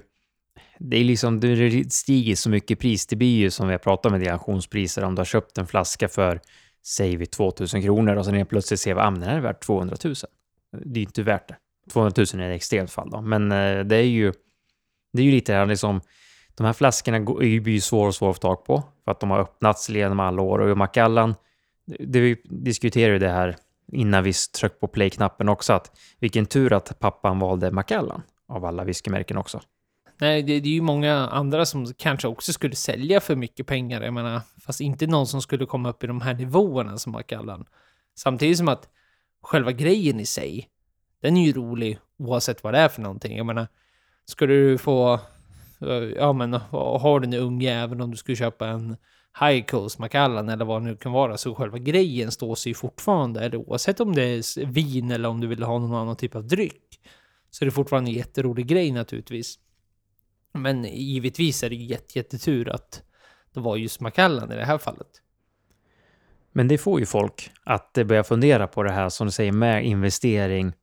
Det 0.79 0.97
är 0.97 1.03
liksom, 1.03 1.39
det 1.39 1.93
stiger 1.93 2.35
så 2.35 2.49
mycket 2.49 2.79
pris. 2.79 3.07
Det 3.07 3.15
blir 3.15 3.37
ju 3.37 3.51
som 3.51 3.67
vi 3.67 3.73
har 3.73 3.79
pratat 3.79 4.11
med 4.11 4.27
auktionspriser, 4.27 5.03
om 5.03 5.15
du 5.15 5.19
har 5.19 5.25
köpt 5.25 5.57
en 5.57 5.67
flaska 5.67 6.07
för, 6.07 6.41
säger 6.85 7.17
vi 7.17 7.25
2000 7.25 7.81
kronor 7.81 8.15
och 8.15 8.25
sen 8.25 8.33
helt 8.33 8.49
plötsligt 8.49 8.79
ser 8.79 8.93
vi 8.93 9.01
att 9.01 9.07
ah, 9.07 9.11
den 9.11 9.23
här 9.23 9.35
är 9.35 9.41
värt 9.41 9.63
200 9.63 9.97
000. 10.03 10.15
Det 10.85 10.99
är 10.99 11.03
inte 11.03 11.23
värt 11.23 11.47
det. 11.47 11.55
200 11.91 12.25
000 12.33 12.43
är 12.43 12.49
ett 12.49 12.55
extremt 12.55 12.91
fall 12.91 13.09
då, 13.09 13.21
men 13.21 13.51
eh, 13.51 13.79
det 13.79 13.95
är 13.95 14.01
ju... 14.01 14.33
Det 15.13 15.21
är 15.21 15.25
ju 15.25 15.31
lite 15.31 15.53
här 15.53 15.65
liksom 15.65 16.01
de 16.55 16.65
här 16.65 16.73
flaskorna 16.73 17.19
blir 17.19 17.69
ju 17.69 17.81
svåra 17.81 18.07
och 18.07 18.15
svåra 18.15 18.29
att 18.29 18.35
få 18.35 18.41
tag 18.41 18.65
på 18.65 18.83
för 19.05 19.11
att 19.11 19.19
de 19.19 19.29
har 19.29 19.39
öppnats 19.39 19.89
genom 19.89 20.19
alla 20.19 20.41
år. 20.41 20.59
Och 20.59 20.77
Macallan, 20.77 21.35
det 21.99 22.19
vi 22.19 22.41
diskuterade 22.43 23.19
det 23.19 23.29
här 23.29 23.55
innan 23.91 24.23
vi 24.23 24.33
tryckte 24.33 24.79
på 24.79 24.87
play-knappen 24.87 25.49
också, 25.49 25.73
att 25.73 25.99
vilken 26.19 26.45
tur 26.45 26.73
att 26.73 26.99
pappan 26.99 27.39
valde 27.39 27.71
Macallan 27.71 28.21
av 28.47 28.65
alla 28.65 28.83
whiskymärken 28.83 29.37
också. 29.37 29.61
Nej, 30.17 30.43
det, 30.43 30.59
det, 30.59 30.69
är 30.69 30.73
ju 30.73 30.81
många 30.81 31.13
andra 31.13 31.65
som 31.65 31.93
kanske 31.93 32.27
också 32.27 32.53
skulle 32.53 32.75
sälja 32.75 33.19
för 33.19 33.35
mycket 33.35 33.67
pengar, 33.67 34.01
jag 34.01 34.13
menar, 34.13 34.41
fast 34.65 34.81
inte 34.81 35.07
någon 35.07 35.27
som 35.27 35.41
skulle 35.41 35.65
komma 35.65 35.89
upp 35.89 36.03
i 36.03 36.07
de 36.07 36.21
här 36.21 36.33
nivåerna 36.33 36.97
som 36.97 37.11
Macallan. 37.11 37.65
Samtidigt 38.15 38.57
som 38.57 38.67
att 38.67 38.89
själva 39.41 39.71
grejen 39.71 40.19
i 40.19 40.25
sig, 40.25 40.69
den 41.21 41.37
är 41.37 41.45
ju 41.45 41.53
rolig 41.53 41.99
oavsett 42.17 42.63
vad 42.63 42.73
det 42.73 42.79
är 42.79 42.89
för 42.89 43.01
någonting. 43.01 43.37
Jag 43.37 43.45
menar, 43.45 43.67
skulle 44.25 44.53
du 44.53 44.77
få 44.77 45.19
Eh, 45.81 46.09
ja 46.15 46.33
men 46.33 46.53
eh, 46.53 46.61
har 47.01 47.19
du 47.19 47.27
en 47.27 47.33
ung 47.33 47.61
jävel 47.61 48.01
om 48.01 48.11
du 48.11 48.17
skulle 48.17 48.35
köpa 48.35 48.67
en 48.67 48.97
High 49.39 49.65
Coast 49.65 49.99
Macallan 49.99 50.49
eller 50.49 50.65
vad 50.65 50.81
det 50.81 50.85
nu 50.85 50.95
kan 50.95 51.11
vara, 51.11 51.37
så 51.37 51.55
själva 51.55 51.77
grejen 51.77 52.31
står 52.31 52.55
sig 52.55 52.73
fortfarande, 52.73 53.41
eller 53.41 53.57
oavsett 53.57 53.99
om 53.99 54.15
det 54.15 54.23
är 54.23 54.65
vin 54.65 55.11
eller 55.11 55.29
om 55.29 55.41
du 55.41 55.47
vill 55.47 55.63
ha 55.63 55.79
någon 55.79 55.95
annan 55.95 56.15
typ 56.15 56.35
av 56.35 56.47
dryck, 56.47 56.99
så 57.49 57.63
är 57.63 57.65
det 57.65 57.71
fortfarande 57.71 58.11
en 58.11 58.15
jätterolig 58.15 58.67
grej 58.67 58.91
naturligtvis. 58.91 59.59
Men 60.53 60.83
givetvis 60.83 61.63
är 61.63 61.69
det 61.69 61.75
jätte, 61.75 62.19
jättetur 62.19 62.69
att 62.69 63.03
det 63.53 63.59
var 63.59 63.77
just 63.77 64.01
Macallan 64.01 64.51
i 64.51 64.55
det 64.55 64.65
här 64.65 64.77
fallet. 64.77 65.07
Men 66.51 66.67
det 66.67 66.77
får 66.77 66.99
ju 66.99 67.05
folk 67.05 67.51
att 67.63 67.97
eh, 67.97 68.03
börja 68.03 68.23
fundera 68.23 68.67
på 68.67 68.83
det 68.83 68.91
här 68.91 69.09
som 69.09 69.27
du 69.27 69.31
säger 69.31 69.51
med 69.51 69.85
investering, 69.85 70.73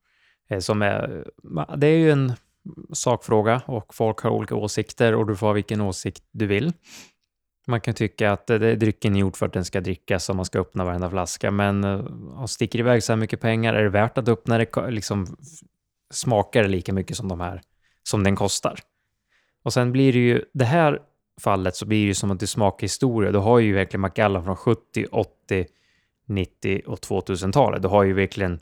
som 0.60 0.82
är, 0.82 1.24
det 1.76 1.86
är 1.86 1.98
ju 1.98 2.10
en 2.10 2.32
sakfråga 2.92 3.62
och 3.66 3.94
folk 3.94 4.20
har 4.20 4.30
olika 4.30 4.54
åsikter 4.54 5.14
och 5.14 5.26
du 5.26 5.36
får 5.36 5.46
ha 5.46 5.52
vilken 5.52 5.80
åsikt 5.80 6.24
du 6.30 6.46
vill. 6.46 6.72
Man 7.66 7.80
kan 7.80 7.94
tycka 7.94 8.32
att 8.32 8.46
det, 8.46 8.76
drycken 8.76 9.16
är 9.16 9.20
gjord 9.20 9.36
för 9.36 9.46
att 9.46 9.52
den 9.52 9.64
ska 9.64 9.80
drickas 9.80 10.28
och 10.28 10.36
man 10.36 10.44
ska 10.44 10.60
öppna 10.60 10.84
varenda 10.84 11.10
flaska, 11.10 11.50
men 11.50 11.84
eh, 11.84 11.98
och 12.42 12.50
sticker 12.50 12.78
iväg 12.78 13.02
så 13.02 13.12
här 13.12 13.16
mycket 13.16 13.40
pengar, 13.40 13.74
är 13.74 13.82
det 13.82 13.88
värt 13.88 14.18
att 14.18 14.28
öppna 14.28 14.58
det? 14.58 14.90
Liksom, 14.90 15.36
smakar 16.10 16.62
det 16.62 16.68
lika 16.68 16.92
mycket 16.92 17.16
som 17.16 17.28
de 17.28 17.40
här, 17.40 17.62
som 18.02 18.24
den 18.24 18.36
kostar? 18.36 18.78
Och 19.62 19.72
sen 19.72 19.92
blir 19.92 20.12
det 20.12 20.18
ju, 20.18 20.44
det 20.54 20.64
här 20.64 20.98
fallet 21.40 21.76
så 21.76 21.86
blir 21.86 22.00
det 22.00 22.06
ju 22.06 22.14
som 22.14 22.30
att 22.30 22.40
du 22.40 22.46
smakar 22.46 22.84
historia. 22.84 23.32
Du 23.32 23.38
har 23.38 23.58
ju 23.58 23.72
verkligen 23.72 24.00
Macallan 24.00 24.44
från 24.44 24.56
70, 24.56 25.06
80, 25.12 25.66
90 26.26 26.82
och 26.86 26.98
2000-talet. 26.98 27.82
Du 27.82 27.88
har 27.88 28.04
ju 28.04 28.12
verkligen 28.12 28.60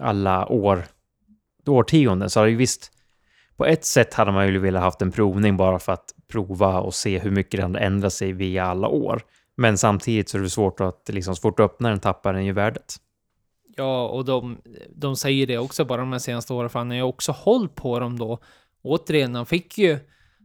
alla 0.00 0.48
år, 0.48 0.84
årtionden. 1.66 2.30
Så 2.30 2.40
har 2.40 2.46
ju 2.46 2.56
visst 2.56 2.92
på 3.56 3.66
ett 3.66 3.84
sätt 3.84 4.14
hade 4.14 4.32
man 4.32 4.48
ju 4.48 4.58
velat 4.58 4.82
haft 4.82 5.02
en 5.02 5.12
provning 5.12 5.56
bara 5.56 5.78
för 5.78 5.92
att 5.92 6.14
prova 6.28 6.80
och 6.80 6.94
se 6.94 7.18
hur 7.18 7.30
mycket 7.30 7.60
den 7.60 7.76
ändrar 7.76 8.08
sig 8.08 8.32
via 8.32 8.64
alla 8.64 8.88
år. 8.88 9.22
Men 9.56 9.78
samtidigt 9.78 10.28
så 10.28 10.38
är 10.38 10.42
det 10.42 10.50
svårt 10.50 10.80
att, 10.80 11.08
liksom, 11.12 11.36
så 11.36 11.40
fort 11.40 11.56
du 11.56 11.62
öppnar 11.62 11.90
den 11.90 12.00
tappar 12.00 12.32
den 12.32 12.44
ju 12.44 12.52
värdet. 12.52 12.96
Ja, 13.76 14.08
och 14.08 14.24
de, 14.24 14.58
de 14.96 15.16
säger 15.16 15.46
det 15.46 15.58
också 15.58 15.84
bara 15.84 16.00
de 16.00 16.12
här 16.12 16.18
senaste 16.18 16.52
åren, 16.52 16.70
för 16.70 16.78
han 16.78 16.90
har 16.90 16.96
ju 16.96 17.02
också 17.02 17.32
hållit 17.32 17.74
på 17.74 18.00
dem 18.00 18.18
då. 18.18 18.38
Återigen, 18.82 19.34
han 19.34 19.46
fick 19.46 19.78
ju 19.78 19.98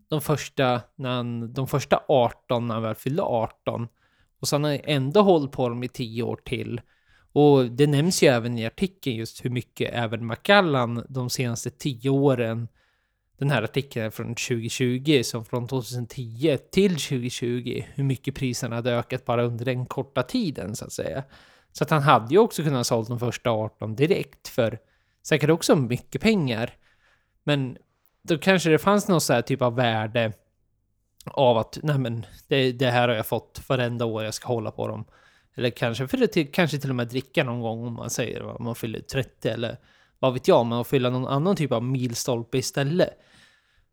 de 0.10 0.22
första, 0.22 0.82
när 0.96 1.10
han, 1.10 1.54
de 1.54 1.68
första 1.68 2.04
18 2.08 2.68
när 2.68 2.74
han 2.74 2.84
väl 2.84 2.96
fyllde 2.96 3.22
18. 3.22 3.88
Och 4.40 4.48
sen 4.48 4.64
har 4.64 4.72
han 4.72 4.80
ändå 4.84 5.22
hållit 5.22 5.52
på 5.52 5.70
dem 5.70 5.84
i 5.84 5.88
10 5.88 6.24
år 6.24 6.40
till. 6.46 6.82
Och 7.32 7.66
det 7.66 7.88
nämns 7.88 8.24
ju 8.24 8.28
även 8.28 8.58
i 8.58 8.66
artikeln 8.66 9.16
just 9.16 9.46
hur 9.46 9.50
mycket 9.50 9.94
även 9.94 10.26
Macallan 10.26 11.06
de 11.10 11.30
senaste 11.30 11.70
10 11.70 12.10
åren 12.10 12.68
den 13.40 13.52
här 13.52 13.64
artikeln 13.64 14.12
från 14.12 14.28
2020, 14.28 15.22
som 15.24 15.46
från 15.46 15.68
2010 15.68 16.58
till 16.72 16.92
2020, 16.92 17.84
hur 17.94 18.04
mycket 18.04 18.36
priserna 18.36 18.76
hade 18.76 18.92
ökat 18.92 19.26
bara 19.26 19.44
under 19.44 19.66
den 19.66 19.86
korta 19.86 20.24
tiden 20.24 20.76
så 20.76 20.86
att 20.86 20.94
säga. 20.94 21.24
Så 21.72 21.84
att 21.84 21.90
han 21.90 22.02
hade 22.02 22.34
ju 22.34 22.40
också 22.40 22.64
kunnat 22.64 22.88
sålt 22.88 23.08
de 23.08 23.20
första 23.20 23.50
18 23.52 23.96
direkt 23.96 24.48
för 24.48 24.80
säkert 25.24 25.50
också 25.50 25.76
mycket 25.76 26.22
pengar. 26.22 26.74
Men 27.44 27.78
då 28.22 28.38
kanske 28.38 28.70
det 28.70 28.80
fanns 28.80 29.08
någon 29.08 29.22
så 29.22 29.34
här 29.34 29.42
typ 29.42 29.62
av 29.62 29.76
värde 29.76 30.34
av 31.26 31.58
att 31.58 31.80
nej 31.84 31.98
men 31.98 32.26
det, 32.48 32.72
det 32.72 32.92
här 32.92 33.08
har 33.08 33.16
jag 33.16 33.28
fått 33.28 33.62
varenda 33.68 34.06
år 34.06 34.24
jag 34.24 34.34
ska 34.34 34.48
hålla 34.48 34.72
på 34.72 34.88
dem. 34.88 35.06
Eller 35.56 35.70
kanske 35.70 36.08
för 36.08 36.18
det 36.18 36.28
till, 36.28 36.52
kanske 36.52 36.78
till 36.78 36.90
och 36.90 36.96
med 36.96 37.08
dricka 37.08 37.44
någon 37.44 37.62
gång 37.62 37.88
om 37.88 37.94
man 37.94 38.10
säger 38.10 38.44
om 38.44 38.64
man 38.64 38.76
fyller 38.76 39.00
30 39.00 39.50
eller 39.50 39.78
vad 40.20 40.34
vet 40.34 40.48
jag, 40.48 40.66
men 40.66 40.78
att 40.78 40.88
fylla 40.88 41.10
någon 41.10 41.28
annan 41.28 41.56
typ 41.56 41.72
av 41.72 41.84
milstolpe 41.84 42.58
istället. 42.58 43.10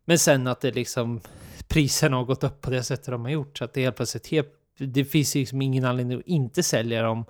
Men 0.06 0.18
sen 0.18 0.46
att 0.46 0.60
det 0.60 0.70
liksom 0.70 1.20
priserna 1.68 2.16
har 2.16 2.24
gått 2.24 2.44
upp 2.44 2.60
på 2.60 2.70
det 2.70 2.82
sättet 2.82 3.06
de 3.06 3.24
har 3.24 3.30
gjort 3.30 3.58
så 3.58 3.64
att 3.64 3.74
det 3.74 3.82
helt 3.82 3.96
plötsligt 3.96 4.26
helt, 4.26 4.48
det 4.78 5.04
finns 5.04 5.34
liksom 5.34 5.62
ingen 5.62 5.84
anledning 5.84 6.18
att 6.18 6.26
inte 6.26 6.62
sälja 6.62 7.02
dem 7.02 7.24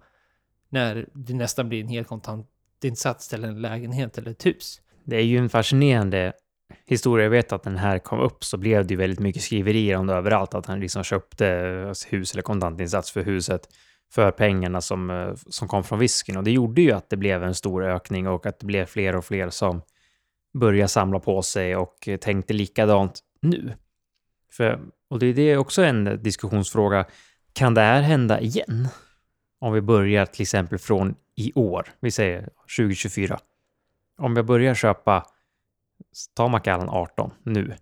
när 0.69 1.09
det 1.13 1.35
nästan 1.35 1.69
blir 1.69 1.81
en 1.81 1.89
hel 1.89 2.05
kontantinsats 2.05 3.29
till 3.29 3.45
en 3.45 3.63
lägenhet 3.63 4.19
eller 4.19 4.31
ett 4.31 4.47
hus. 4.47 4.81
Det 5.05 5.17
är 5.17 5.23
ju 5.23 5.39
en 5.39 5.49
fascinerande 5.49 6.33
historia. 6.87 7.25
Jag 7.25 7.31
vet 7.31 7.53
att 7.53 7.63
den 7.63 7.77
här 7.77 7.99
kom 7.99 8.21
upp 8.21 8.45
så 8.45 8.57
blev 8.57 8.87
det 8.87 8.95
ju 8.95 8.99
väldigt 8.99 9.21
mycket 9.21 9.43
skriverier 9.43 9.97
om 9.97 10.07
det 10.07 10.15
överallt, 10.15 10.55
att 10.55 10.67
han 10.67 10.81
liksom 10.81 11.05
köpte 11.05 11.85
alltså, 11.89 12.09
hus 12.09 12.33
eller 12.33 12.43
kontantinsats 12.43 13.11
för 13.11 13.23
huset 13.25 13.69
för 14.13 14.31
pengarna 14.31 14.81
som, 14.81 15.11
eh, 15.11 15.35
som 15.35 15.69
kom 15.69 15.85
från 15.85 15.99
whiskyn. 15.99 16.37
Och 16.37 16.45
det 16.45 16.51
gjorde 16.51 16.83
ju 16.83 16.93
att 16.93 17.11
det 17.11 17.17
blev 17.17 17.45
en 17.45 17.55
stor 17.55 17.85
ökning 17.85 18.29
och 18.29 18.47
att 18.47 18.59
det 18.61 18.67
blev 18.67 18.87
fler 18.87 19.17
och 19.17 19.25
fler 19.25 19.51
som 19.51 19.83
börja 20.59 20.89
samla 20.89 21.21
på 21.21 21.43
sig 21.43 21.77
och 21.77 22.09
eh, 22.09 22.17
tänkte 22.17 22.53
likadant 22.53 23.21
nu. 23.41 23.75
För, 24.53 24.81
och 25.09 25.19
det 25.19 25.41
är 25.41 25.57
också 25.57 25.83
en 25.83 26.23
diskussionsfråga. 26.23 27.07
Kan 27.53 27.75
det 27.75 27.81
här 27.81 28.03
hända 28.03 28.41
igen? 28.41 28.89
Om 29.59 29.73
vi 29.73 29.81
börjar 29.81 30.27
till 30.27 30.43
exempel 30.43 30.79
från 30.79 31.15
i 31.35 31.53
år, 31.55 31.89
vi 32.01 32.11
säger 32.11 32.41
2024. 32.79 33.39
Om 34.19 34.37
jag 34.37 34.47
börjar 34.47 34.75
köpa, 34.75 35.27
ta 36.35 36.49
Macallan 36.49 36.89
18 36.89 37.31
nu. 37.43 37.75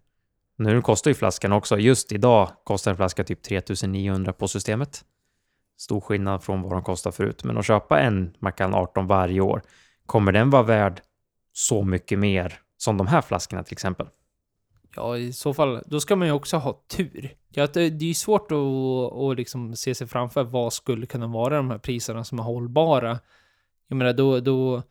Nu 0.57 0.83
kostar 0.83 1.11
ju 1.11 1.15
flaskan 1.15 1.53
också, 1.53 1.79
just 1.79 2.13
idag 2.13 2.51
kostar 2.65 2.91
en 2.91 2.97
flaska 2.97 3.25
typ 3.25 3.43
3900 3.43 4.33
på 4.33 4.49
systemet. 4.49 5.05
Stor 5.77 6.01
skillnad 6.01 6.43
från 6.43 6.63
vad 6.63 6.73
de 6.73 6.83
kostar 6.83 7.11
förut, 7.11 7.45
men 7.45 7.59
att 7.59 7.67
köpa 7.67 8.01
en 8.01 8.37
Macallan 8.39 8.75
18 8.75 9.07
varje 9.07 9.41
år 9.41 9.63
kommer 10.07 10.33
den 10.33 10.51
vara 10.51 10.63
värd 10.63 11.03
så 11.53 11.83
mycket 11.83 12.19
mer 12.19 12.61
som 12.85 12.97
de 12.97 13.07
här 13.07 13.23
flaskorna 13.23 13.62
till 13.62 13.73
exempel? 13.73 14.07
Ja, 14.97 15.16
i 15.16 15.33
så 15.33 15.55
fall, 15.55 15.83
då 15.87 16.01
ska 16.01 16.16
man 16.16 16.29
ju 16.29 16.33
också 16.33 16.57
ha 16.57 16.85
tur. 16.88 17.35
Ja, 17.49 17.66
det, 17.66 17.85
eh, 17.85 17.92
det 17.92 18.05
är 18.05 18.09
ju 18.09 18.14
svårt 18.14 18.53
att, 18.53 18.59
att 19.12 19.37
liksom 19.37 19.77
se 19.77 19.94
sig 19.94 20.07
framför 20.07 20.44
vad 20.44 20.73
skulle 20.73 21.07
kunna 21.07 21.27
vara 21.27 21.57
de 21.57 21.70
här 21.70 21.79
priserna 21.79 22.25
som 22.25 22.38
är 22.38 22.42
hållbara. 22.42 23.18
Jag 23.88 23.97
menar, 23.97 24.12
då, 24.12 24.40
då, 24.40 24.83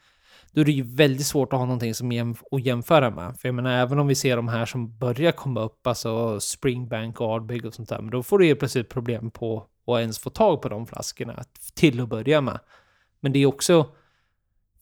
då 0.51 0.62
är 0.62 0.65
det 0.65 0.71
ju 0.71 0.84
väldigt 0.84 1.27
svårt 1.27 1.53
att 1.53 1.60
ha 1.60 1.65
någonting 1.65 1.93
som 1.93 2.12
jämf 2.12 2.43
att 2.51 2.65
jämföra 2.65 3.10
med. 3.10 3.39
För 3.39 3.47
jag 3.47 3.56
menar, 3.56 3.71
även 3.71 3.99
om 3.99 4.08
vi 4.08 4.15
ser 4.15 4.36
de 4.36 4.47
här 4.47 4.65
som 4.65 4.97
börjar 4.97 5.32
komma 5.32 5.62
upp, 5.62 5.88
alltså 5.88 6.39
Springbank 6.39 7.21
och 7.21 7.27
Ardbeg 7.27 7.65
och 7.65 7.73
sånt 7.73 7.89
där, 7.89 8.01
men 8.01 8.12
då 8.12 8.23
får 8.23 8.39
du 8.39 8.45
ju 8.45 8.56
plötsligt 8.56 8.89
problem 8.89 9.32
på 9.32 9.67
att 9.88 9.99
ens 9.99 10.19
få 10.19 10.29
tag 10.29 10.62
på 10.62 10.69
de 10.69 10.86
flaskorna 10.88 11.43
till 11.73 12.01
att 12.01 12.10
börja 12.10 12.41
med. 12.41 12.60
Men 13.19 13.34
det 13.34 13.39
är 13.39 13.45
också 13.45 13.88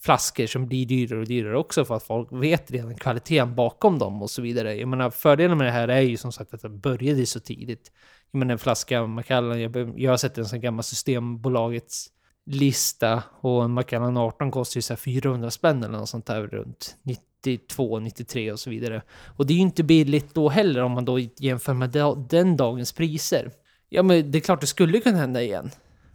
flaskor 0.04 0.46
som 0.46 0.68
blir 0.68 0.86
dyrare 0.86 1.20
och 1.20 1.28
dyrare 1.28 1.58
också 1.58 1.86
för 1.86 1.96
att 1.96 2.04
folk 2.04 2.28
vet 2.32 2.72
redan 2.72 2.96
kvaliteten 2.96 3.56
bakom 3.56 4.00
dem 4.00 4.22
och 4.22 4.30
så 4.30 4.42
vidare. 4.42 4.76
Jag 4.76 4.88
menar, 4.88 5.10
fördelen 5.10 5.58
med 5.58 5.68
det 5.68 5.72
här 5.72 5.88
är 5.88 6.02
ju 6.02 6.18
som 6.18 6.32
sagt 6.32 6.54
att 6.54 6.62
det 6.62 6.70
började 6.70 7.26
så 7.26 7.40
tidigt. 7.40 7.92
Jag 8.32 8.40
menar 8.40 8.52
en 8.52 8.60
flaska 8.60 9.08
Macallan, 9.08 9.62
jag, 9.62 9.94
jag 10.00 10.12
har 10.12 10.18
sett 10.18 10.38
en 10.38 10.46
sån 10.46 10.62
gammal 10.62 10.84
Systembolagets 10.84 12.08
lista 12.46 13.24
och 13.42 13.64
en 13.64 13.72
Macallan 13.72 14.18
18 14.18 14.52
kostar 14.52 14.78
ju 14.78 14.82
så 14.82 14.96
400 14.96 15.52
spänn 15.52 15.84
eller 15.84 15.98
något 15.98 16.10
sånt 16.10 16.26
där 16.26 16.48
runt 16.48 16.96
92, 17.04 18.00
93 18.00 18.52
och 18.52 18.60
så 18.60 18.70
vidare. 18.70 19.02
Och 19.38 19.46
det 19.46 19.54
är 19.54 19.56
ju 19.56 19.62
inte 19.62 19.84
billigt 19.84 20.34
då 20.34 20.50
heller 20.50 20.84
om 20.84 20.92
man 20.92 21.06
då 21.06 21.20
jämför 21.20 21.74
med 21.74 21.90
den 22.30 22.58
dagens 22.58 22.94
priser. 22.94 23.52
Ja, 23.90 24.04
men 24.04 24.32
det 24.32 24.38
är 24.38 24.40
klart 24.40 24.62
det 24.62 24.68
skulle 24.68 25.00
kunna 25.00 25.18
hända 25.18 25.42
igen. 25.42 25.72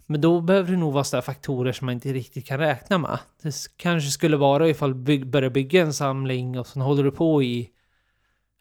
Men 0.07 0.21
då 0.21 0.41
behöver 0.41 0.71
det 0.71 0.77
nog 0.77 0.93
vara 0.93 1.05
sådana 1.05 1.23
faktorer 1.23 1.73
som 1.73 1.87
man 1.87 1.95
inte 1.95 2.13
riktigt 2.13 2.47
kan 2.47 2.59
räkna 2.59 2.99
med. 2.99 3.19
Det 3.43 3.55
kanske 3.77 4.11
skulle 4.11 4.37
vara 4.37 4.69
ifall 4.69 4.93
du 4.93 4.99
bygg, 4.99 5.27
börjar 5.27 5.51
bygga 5.51 5.83
en 5.83 5.93
samling 5.93 6.59
och 6.59 6.67
sen 6.67 6.83
håller 6.83 7.05
du 7.05 7.11
på 7.11 7.43
i, 7.43 7.71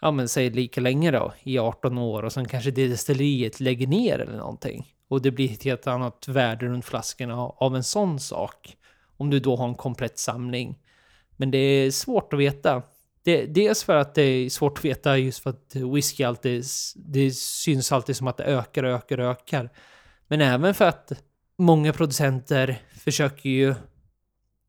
ja 0.01 0.11
men 0.11 0.29
säg 0.29 0.49
lika 0.49 0.81
länge 0.81 1.11
då, 1.11 1.33
i 1.43 1.59
18 1.59 1.97
år 1.97 2.23
och 2.23 2.33
sen 2.33 2.47
kanske 2.47 2.71
det 2.71 2.87
destilleriet 2.87 3.59
lägger 3.59 3.87
ner 3.87 4.19
eller 4.19 4.37
någonting. 4.37 4.95
Och 5.07 5.21
det 5.21 5.31
blir 5.31 5.51
ett 5.51 5.63
helt 5.63 5.87
annat 5.87 6.27
värde 6.27 6.65
runt 6.65 6.85
flaskorna 6.85 7.35
av 7.35 7.75
en 7.75 7.83
sån 7.83 8.19
sak. 8.19 8.77
Om 9.17 9.29
du 9.29 9.39
då 9.39 9.55
har 9.55 9.67
en 9.67 9.75
komplett 9.75 10.19
samling. 10.19 10.79
Men 11.37 11.51
det 11.51 11.57
är 11.57 11.91
svårt 11.91 12.33
att 12.33 12.39
veta. 12.39 12.81
Det, 13.23 13.45
dels 13.45 13.83
för 13.83 13.95
att 13.95 14.15
det 14.15 14.21
är 14.21 14.49
svårt 14.49 14.77
att 14.77 14.85
veta 14.85 15.17
just 15.17 15.43
för 15.43 15.49
att 15.49 15.75
whisky 15.75 16.23
alltid, 16.23 16.63
det 16.95 17.31
syns 17.31 17.91
alltid 17.91 18.15
som 18.15 18.27
att 18.27 18.37
det 18.37 18.43
ökar, 18.43 18.83
och 18.83 18.91
ökar, 18.91 19.19
och 19.19 19.25
ökar. 19.25 19.69
Men 20.27 20.41
även 20.41 20.73
för 20.73 20.85
att 20.85 21.11
många 21.57 21.93
producenter 21.93 22.81
försöker 22.99 23.49
ju 23.49 23.75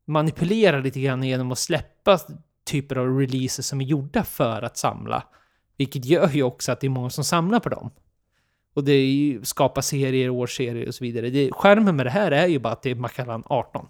manipulera 0.05 0.79
lite 0.79 1.01
grann 1.01 1.23
genom 1.23 1.51
att 1.51 1.59
släppa 1.59 2.19
typer 2.65 2.95
av 2.95 3.19
releases 3.19 3.67
som 3.67 3.81
är 3.81 3.85
gjorda 3.85 4.23
för 4.23 4.61
att 4.61 4.77
samla. 4.77 5.23
Vilket 5.77 6.05
gör 6.05 6.29
ju 6.29 6.43
också 6.43 6.71
att 6.71 6.81
det 6.81 6.87
är 6.87 6.89
många 6.89 7.09
som 7.09 7.23
samlar 7.23 7.59
på 7.59 7.69
dem. 7.69 7.91
Och 8.73 8.83
det 8.83 8.91
är 8.91 9.05
ju 9.05 9.43
skapa 9.43 9.81
serier, 9.81 10.29
årsserier 10.29 10.87
och 10.87 10.95
så 10.95 11.03
vidare. 11.03 11.29
Det, 11.29 11.51
skärmen 11.51 11.95
med 11.95 12.05
det 12.05 12.09
här 12.09 12.31
är 12.31 12.47
ju 12.47 12.59
bara 12.59 12.73
att 12.73 12.81
det 12.81 12.91
är 12.91 12.95
Macallan 12.95 13.43
18. 13.45 13.87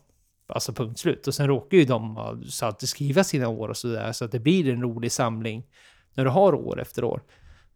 Alltså 0.48 0.74
punkt 0.74 1.00
slut. 1.00 1.28
Och 1.28 1.36
sen 1.36 1.48
råkar 1.48 1.78
ju 1.78 1.86
de 1.86 2.18
alltid 2.62 2.90
skriva 2.90 3.24
sina 3.24 3.48
år 3.48 3.70
och 3.70 3.78
sådär 3.78 4.12
så 4.12 4.26
att 4.26 4.32
det 4.32 4.40
blir 4.40 4.70
en 4.70 4.82
rolig 4.82 5.12
samling 5.12 5.68
när 6.14 6.24
du 6.24 6.30
har 6.30 6.54
år 6.56 6.82
efter 6.82 7.04
år. 7.04 7.22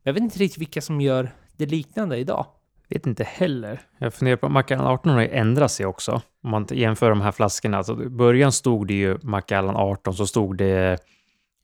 Jag 0.03 0.13
vet 0.13 0.23
inte 0.23 0.39
riktigt 0.39 0.61
vilka 0.61 0.81
som 0.81 1.01
gör 1.01 1.31
det 1.57 1.65
liknande 1.65 2.17
idag. 2.17 2.45
Vet 2.91 3.07
inte 3.07 3.23
heller. 3.23 3.81
Jag 3.97 4.13
funderar 4.13 4.37
på, 4.37 4.49
Macallan 4.49 4.87
18 4.87 5.11
har 5.11 5.21
ju 5.21 5.29
ändrat 5.29 5.71
sig 5.71 5.85
också. 5.85 6.21
Om 6.43 6.51
man 6.51 6.67
jämför 6.71 7.09
de 7.09 7.21
här 7.21 7.31
flaskorna. 7.31 7.77
Alltså, 7.77 8.03
I 8.03 8.09
början 8.09 8.51
stod 8.51 8.87
det 8.87 8.93
ju 8.93 9.17
Macallan 9.21 9.75
18, 9.75 10.13
så 10.13 10.27
stod 10.27 10.57
det 10.57 10.99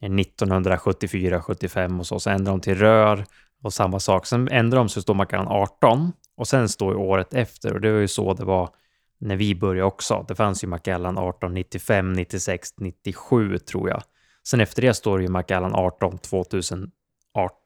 eh, 0.01 0.11
1974, 0.15 1.41
75 1.41 1.99
och 1.99 2.07
så. 2.07 2.19
Sen 2.19 2.33
ändrade 2.33 2.57
de 2.57 2.61
till 2.61 2.75
rör 2.75 3.25
och 3.63 3.73
samma 3.73 3.99
sak. 3.99 4.25
Sen 4.25 4.47
ändrade 4.47 4.79
de 4.79 4.89
så 4.89 5.01
står 5.01 5.13
Macallan 5.13 5.47
18 5.47 6.11
och 6.37 6.47
sen 6.47 6.69
står 6.69 6.93
ju 6.93 6.99
året 6.99 7.33
efter 7.33 7.73
och 7.73 7.81
det 7.81 7.91
var 7.91 7.99
ju 7.99 8.07
så 8.07 8.33
det 8.33 8.45
var 8.45 8.69
när 9.19 9.35
vi 9.35 9.55
började 9.55 9.87
också. 9.87 10.25
Det 10.27 10.35
fanns 10.35 10.63
ju 10.63 10.67
Macallan 10.67 11.17
18 11.17 11.53
95, 11.53 12.13
96, 12.13 12.69
97 12.77 13.57
tror 13.57 13.89
jag. 13.89 14.01
Sen 14.47 14.61
efter 14.61 14.81
det 14.81 14.93
står 14.93 15.17
det 15.17 15.23
ju 15.23 15.29
Macallan 15.29 15.75
18 15.75 16.17
2018. 16.17 16.91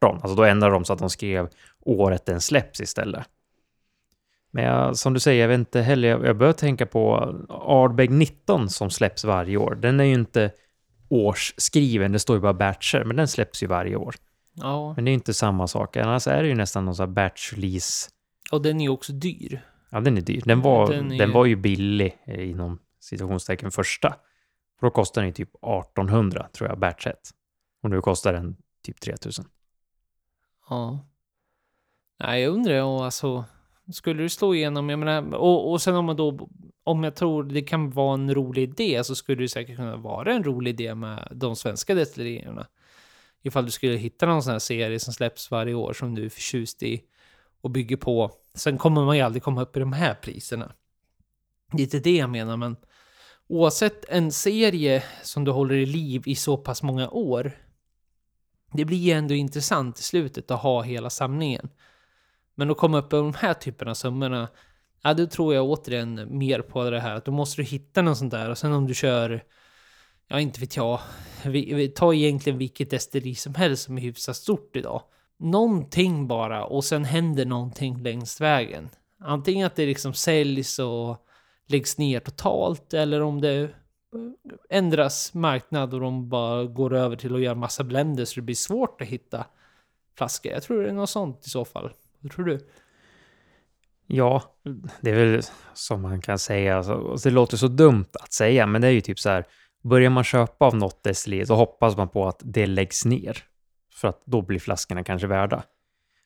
Alltså 0.02 0.36
då 0.36 0.43
ändrade 0.43 0.74
de 0.74 0.86
så 0.86 0.93
att 0.93 1.00
de 1.00 1.10
skrev 1.10 1.50
året 1.86 2.26
den 2.26 2.41
släpps 2.41 2.82
istället. 2.82 3.28
Men 4.51 4.63
jag, 4.63 4.97
som 4.97 5.13
du 5.13 5.19
säger, 5.19 5.41
jag 5.41 5.47
vet 5.47 5.59
inte 5.59 5.81
heller, 5.81 6.07
jag, 6.07 6.25
jag 6.25 6.37
börjar 6.37 6.53
tänka 6.53 6.85
på 6.85 7.15
Ardbeg 7.49 8.11
19 8.11 8.69
som 8.69 8.89
släpps 8.89 9.23
varje 9.23 9.57
år. 9.57 9.75
Den 9.75 9.99
är 9.99 10.03
ju 10.03 10.13
inte 10.13 10.51
årsskriven, 11.09 12.11
det 12.11 12.19
står 12.19 12.35
ju 12.35 12.41
bara 12.41 12.53
batcher, 12.53 13.03
men 13.03 13.15
den 13.15 13.27
släpps 13.27 13.63
ju 13.63 13.67
varje 13.67 13.95
år. 13.95 14.15
Ja. 14.53 14.93
Men 14.95 15.05
det 15.05 15.11
är 15.11 15.13
inte 15.13 15.33
samma 15.33 15.67
sak, 15.67 15.97
annars 15.97 16.27
är 16.27 16.41
det 16.43 16.47
ju 16.49 16.55
nästan 16.55 16.85
någon 16.85 16.95
sån 16.95 17.07
här 17.09 17.13
batch 17.13 17.53
release. 17.53 18.09
Och 18.51 18.61
den 18.61 18.79
är 18.81 18.83
ju 18.83 18.89
också 18.89 19.13
dyr. 19.13 19.61
Ja, 19.89 19.99
den 19.99 20.17
är 20.17 20.21
dyr. 20.21 20.41
Den 20.45 20.61
var, 20.61 20.87
Den 20.87 21.11
är 21.11 21.17
den 21.17 21.27
ju- 21.27 21.33
var 21.33 21.45
ju 21.45 21.55
billig 21.55 22.17
eh, 22.25 22.49
inom 22.49 22.79
situationstecken 22.99 23.71
första. 23.71 24.09
För 24.79 24.87
då 24.87 24.91
kostar 24.91 25.21
den 25.21 25.29
ju 25.29 25.33
typ 25.33 25.49
1800 25.55 26.47
tror 26.53 26.69
jag, 26.69 26.79
batch 26.79 27.07
1. 27.07 27.15
Och 27.83 27.89
nu 27.89 28.01
kostar 28.01 28.33
den 28.33 28.55
typ 28.83 28.99
3000. 29.01 29.45
Ja. 30.69 30.99
Nej, 32.19 32.41
jag 32.41 32.53
undrar 32.53 32.81
om 32.81 33.01
alltså, 33.01 33.45
skulle 33.91 34.23
du 34.23 34.30
slå 34.30 34.56
igenom, 34.56 34.89
jag 34.89 34.99
menar, 34.99 35.36
och, 35.36 35.71
och 35.71 35.82
sen 35.82 35.95
om 35.95 36.06
man 36.06 36.15
då, 36.15 36.49
om 36.84 37.04
jag 37.04 37.15
tror 37.15 37.43
det 37.43 37.62
kan 37.62 37.89
vara 37.89 38.13
en 38.13 38.34
rolig 38.34 38.63
idé, 38.63 39.04
så 39.04 39.15
skulle 39.15 39.41
det 39.41 39.49
säkert 39.49 39.75
kunna 39.75 39.97
vara 39.97 40.34
en 40.34 40.43
rolig 40.43 40.71
idé 40.71 40.95
med 40.95 41.27
de 41.32 41.56
svenska 41.56 41.95
destillerierna. 41.95 42.67
Ifall 43.43 43.65
du 43.65 43.71
skulle 43.71 43.97
hitta 43.97 44.25
någon 44.25 44.43
sån 44.43 44.51
här 44.51 44.60
serie 44.60 44.99
som 44.99 45.13
släpps 45.13 45.51
varje 45.51 45.73
år 45.73 45.93
som 45.93 46.15
du 46.15 46.25
är 46.25 46.30
förtjust 46.30 46.84
i 46.84 47.01
och 47.62 47.71
bygger 47.71 47.97
på. 47.97 48.32
Sen 48.54 48.77
kommer 48.77 49.06
man 49.06 49.17
ju 49.17 49.23
aldrig 49.23 49.43
komma 49.43 49.62
upp 49.62 49.77
i 49.77 49.80
de 49.80 49.93
här 49.93 50.13
priserna. 50.13 50.73
Det 51.71 51.82
är 51.82 51.84
inte 51.84 51.99
det 51.99 52.15
jag 52.15 52.30
menar, 52.30 52.58
men 52.58 52.75
oavsett 53.47 54.06
en 54.10 54.32
serie 54.32 55.04
som 55.23 55.43
du 55.43 55.51
håller 55.51 55.75
i 55.75 55.86
liv 55.86 56.23
i 56.25 56.36
så 56.36 56.58
pass 56.58 56.84
många 56.84 57.10
år, 57.10 57.51
det 58.73 58.86
blir 58.86 58.97
ju 58.97 59.12
ändå 59.12 59.34
intressant 59.34 59.99
i 59.99 60.04
slutet 60.04 60.51
att 60.51 60.62
ha 60.62 60.82
hela 60.82 61.10
samlingen. 61.10 61.69
Men 62.55 62.71
att 62.71 62.77
komma 62.77 62.97
upp 62.97 63.13
i 63.13 63.15
de 63.15 63.33
här 63.33 63.53
typerna 63.53 63.91
av 63.91 63.95
summorna, 63.95 64.49
ja 65.03 65.13
då 65.13 65.25
tror 65.25 65.53
jag 65.53 65.65
återigen 65.65 66.37
mer 66.37 66.61
på 66.61 66.89
det 66.89 66.99
här 66.99 67.15
att 67.15 67.25
då 67.25 67.31
måste 67.31 67.61
du 67.61 67.65
hitta 67.65 68.01
någon 68.01 68.15
sån 68.15 68.29
där 68.29 68.49
och 68.49 68.57
sen 68.57 68.73
om 68.73 68.87
du 68.87 68.93
kör, 68.93 69.43
ja 70.27 70.39
inte 70.39 70.59
vet 70.59 70.75
jag, 70.75 70.99
vi, 71.45 71.73
vi 71.73 71.87
tar 71.87 72.13
egentligen 72.13 72.59
vilket 72.59 72.89
destilleri 72.89 73.35
som 73.35 73.55
helst 73.55 73.83
som 73.83 73.97
är 73.97 74.01
hyfsat 74.01 74.35
stort 74.35 74.75
idag. 74.75 75.01
Någonting 75.39 76.27
bara 76.27 76.65
och 76.65 76.83
sen 76.83 77.05
händer 77.05 77.45
någonting 77.45 78.03
längs 78.03 78.41
vägen. 78.41 78.89
Antingen 79.19 79.67
att 79.67 79.75
det 79.75 79.85
liksom 79.85 80.13
säljs 80.13 80.79
och 80.79 81.25
läggs 81.67 81.97
ner 81.97 82.19
totalt 82.19 82.93
eller 82.93 83.21
om 83.21 83.41
det 83.41 83.69
ändras 84.69 85.33
marknad 85.33 85.93
och 85.93 85.99
de 85.99 86.29
bara 86.29 86.65
går 86.65 86.93
över 86.93 87.15
till 87.15 87.35
att 87.35 87.41
göra 87.41 87.55
massa 87.55 87.83
blender 87.83 88.25
så 88.25 88.35
det 88.35 88.41
blir 88.41 88.55
svårt 88.55 89.01
att 89.01 89.07
hitta 89.07 89.45
flaskor. 90.17 90.51
Jag 90.51 90.63
tror 90.63 90.83
det 90.83 90.89
är 90.89 90.93
något 90.93 91.09
sånt 91.09 91.45
i 91.45 91.49
så 91.49 91.65
fall. 91.65 91.91
Vad 92.21 92.31
tror 92.31 92.45
du? 92.45 92.60
Ja, 94.07 94.43
det 95.01 95.12
är 95.12 95.15
väl 95.15 95.41
som 95.73 96.01
man 96.01 96.21
kan 96.21 96.39
säga. 96.39 96.77
Alltså, 96.77 96.93
alltså, 96.93 97.29
det 97.29 97.35
låter 97.35 97.58
så 97.58 97.67
dumt 97.67 98.10
att 98.13 98.33
säga, 98.33 98.65
men 98.65 98.81
det 98.81 98.87
är 98.87 98.91
ju 98.91 99.02
typ 99.02 99.19
så 99.19 99.29
här. 99.29 99.46
Börjar 99.83 100.10
man 100.10 100.23
köpa 100.23 100.65
av 100.65 100.75
något 100.75 101.04
destilleri 101.04 101.46
så 101.46 101.56
hoppas 101.56 101.98
man 101.98 102.10
på 102.10 102.27
att 102.27 102.41
det 102.43 102.65
läggs 102.65 103.06
ner. 103.06 103.37
För 103.93 104.08
att 104.08 104.21
då 104.25 104.41
blir 104.41 104.60
flaskorna 104.60 105.04
kanske 105.04 105.27
värda. 105.27 105.63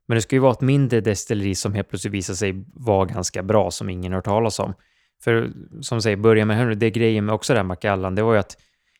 Men 0.05 0.15
det 0.15 0.21
ska 0.21 0.35
ju 0.35 0.39
vara 0.39 0.51
ett 0.51 0.61
mindre 0.61 1.01
destilleri 1.01 1.55
som 1.55 1.73
helt 1.73 1.89
plötsligt 1.89 2.13
visar 2.13 2.33
sig 2.33 2.65
vara 2.73 3.05
ganska 3.05 3.43
bra, 3.43 3.71
som 3.71 3.89
ingen 3.89 4.11
har 4.11 4.17
hört 4.17 4.25
talas 4.25 4.59
om. 4.59 4.73
För 5.23 5.51
som 5.81 6.01
säger, 6.01 6.17
börja 6.17 6.45
med 6.45 6.57
Henry, 6.57 6.75
det 6.75 6.91
grejen 6.91 7.25
med 7.25 7.35
också 7.35 7.53
den 7.53 7.57
här 7.57 7.67
Macallan, 7.67 8.15
det 8.15 8.23
var 8.23 8.33
ju 8.33 8.39
att 8.39 8.57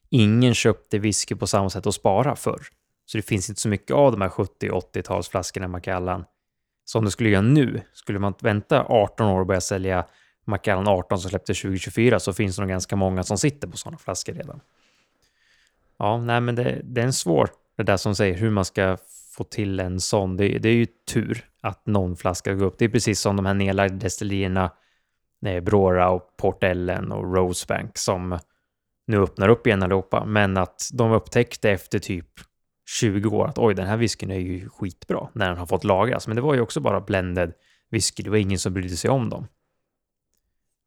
ingen 0.10 0.54
köpte 0.54 1.00
whisky 1.00 1.36
på 1.36 1.48
samma 1.48 1.70
sätt 1.70 1.88
att 1.88 1.96
spara 1.96 2.36
förr. 2.36 2.62
Så 3.06 3.18
det 3.18 3.22
finns 3.22 3.50
inte 3.50 3.62
så 3.62 3.70
mycket 3.70 3.92
av 3.92 4.12
de 4.12 4.22
här 4.22 4.30
70 4.30 4.70
80-talsflaskorna 4.70 5.68
Macallan 5.68 6.26
som 6.86 7.06
det 7.06 7.12
skulle 7.12 7.30
göra 7.30 7.42
nu. 7.42 7.82
Skulle 7.94 8.20
man 8.20 8.34
vänta 8.42 8.84
18 8.84 9.28
år 9.28 9.40
och 9.40 9.46
börja 9.46 9.62
sälja 9.62 10.06
Macallan 10.46 10.88
18 10.88 11.20
som 11.20 11.30
släppte 11.30 11.54
2024 11.54 12.20
så 12.20 12.34
finns 12.34 12.56
det 12.56 12.62
nog 12.62 12.70
ganska 12.70 12.96
många 12.96 13.24
som 13.24 13.38
sitter 13.38 13.68
på 13.68 13.78
sådana 13.78 13.98
flaskor 13.98 14.34
redan. 14.34 14.60
Ja, 15.98 16.18
nej 16.18 16.42
men 16.42 16.56
det, 16.56 16.82
det 16.84 17.02
är 17.02 17.06
en 17.06 17.14
svår, 17.14 17.50
det 17.78 17.84
där 17.84 17.98
som 17.98 18.16
säger 18.16 18.36
hur 18.36 18.50
man 18.50 18.66
ska 18.66 18.98
få 19.36 19.44
till 19.44 19.80
en 19.80 20.00
sån. 20.00 20.38
Det, 20.38 20.58
det 20.58 20.70
är 20.70 20.74
ju 20.74 20.86
tur 20.86 21.46
att 21.62 21.86
någon 21.88 22.16
flaska 22.16 22.54
går 22.54 22.66
upp. 22.66 22.78
Det 22.78 22.86
är 22.86 22.90
precis 22.90 23.20
som 23.20 23.36
de 23.36 23.46
här 23.46 23.54
nedlagda 23.54 23.96
destillerierna, 23.96 24.72
eh, 25.46 25.64
Brora 25.64 26.10
och 26.10 26.38
Port 26.38 26.64
Ellen 26.64 27.12
och 27.12 27.36
Rosebank 27.36 27.98
som 27.98 28.40
nu 29.08 29.18
öppnar 29.18 29.50
upp 29.50 29.68
igen 29.68 29.84
allihopa. 29.84 30.26
Men 30.26 30.58
att 30.58 30.90
de 30.94 31.12
upptäckte 31.12 31.72
efter 31.72 32.00
typ 32.00 32.30
20 32.86 33.30
år 33.30 33.48
att 33.48 33.58
oj, 33.58 33.74
den 33.74 33.88
här 33.88 33.98
whiskyn 33.98 34.32
är 34.32 34.40
ju 34.40 34.70
skitbra 34.70 35.30
när 35.34 35.50
den 35.50 35.58
har 35.58 35.66
fått 35.66 35.84
lagras. 35.84 36.28
Men 36.28 36.36
det 36.36 36.42
var 36.42 36.54
ju 36.54 36.62
också 36.62 36.80
bara 36.80 37.02
blended 37.02 37.54
whisky. 37.90 38.24
Det 38.24 38.30
var 38.30 38.38
ingen 38.38 38.60
som 38.60 38.74
brydde 38.74 38.98
sig 38.98 39.10
om 39.10 39.30
dem. 39.30 39.48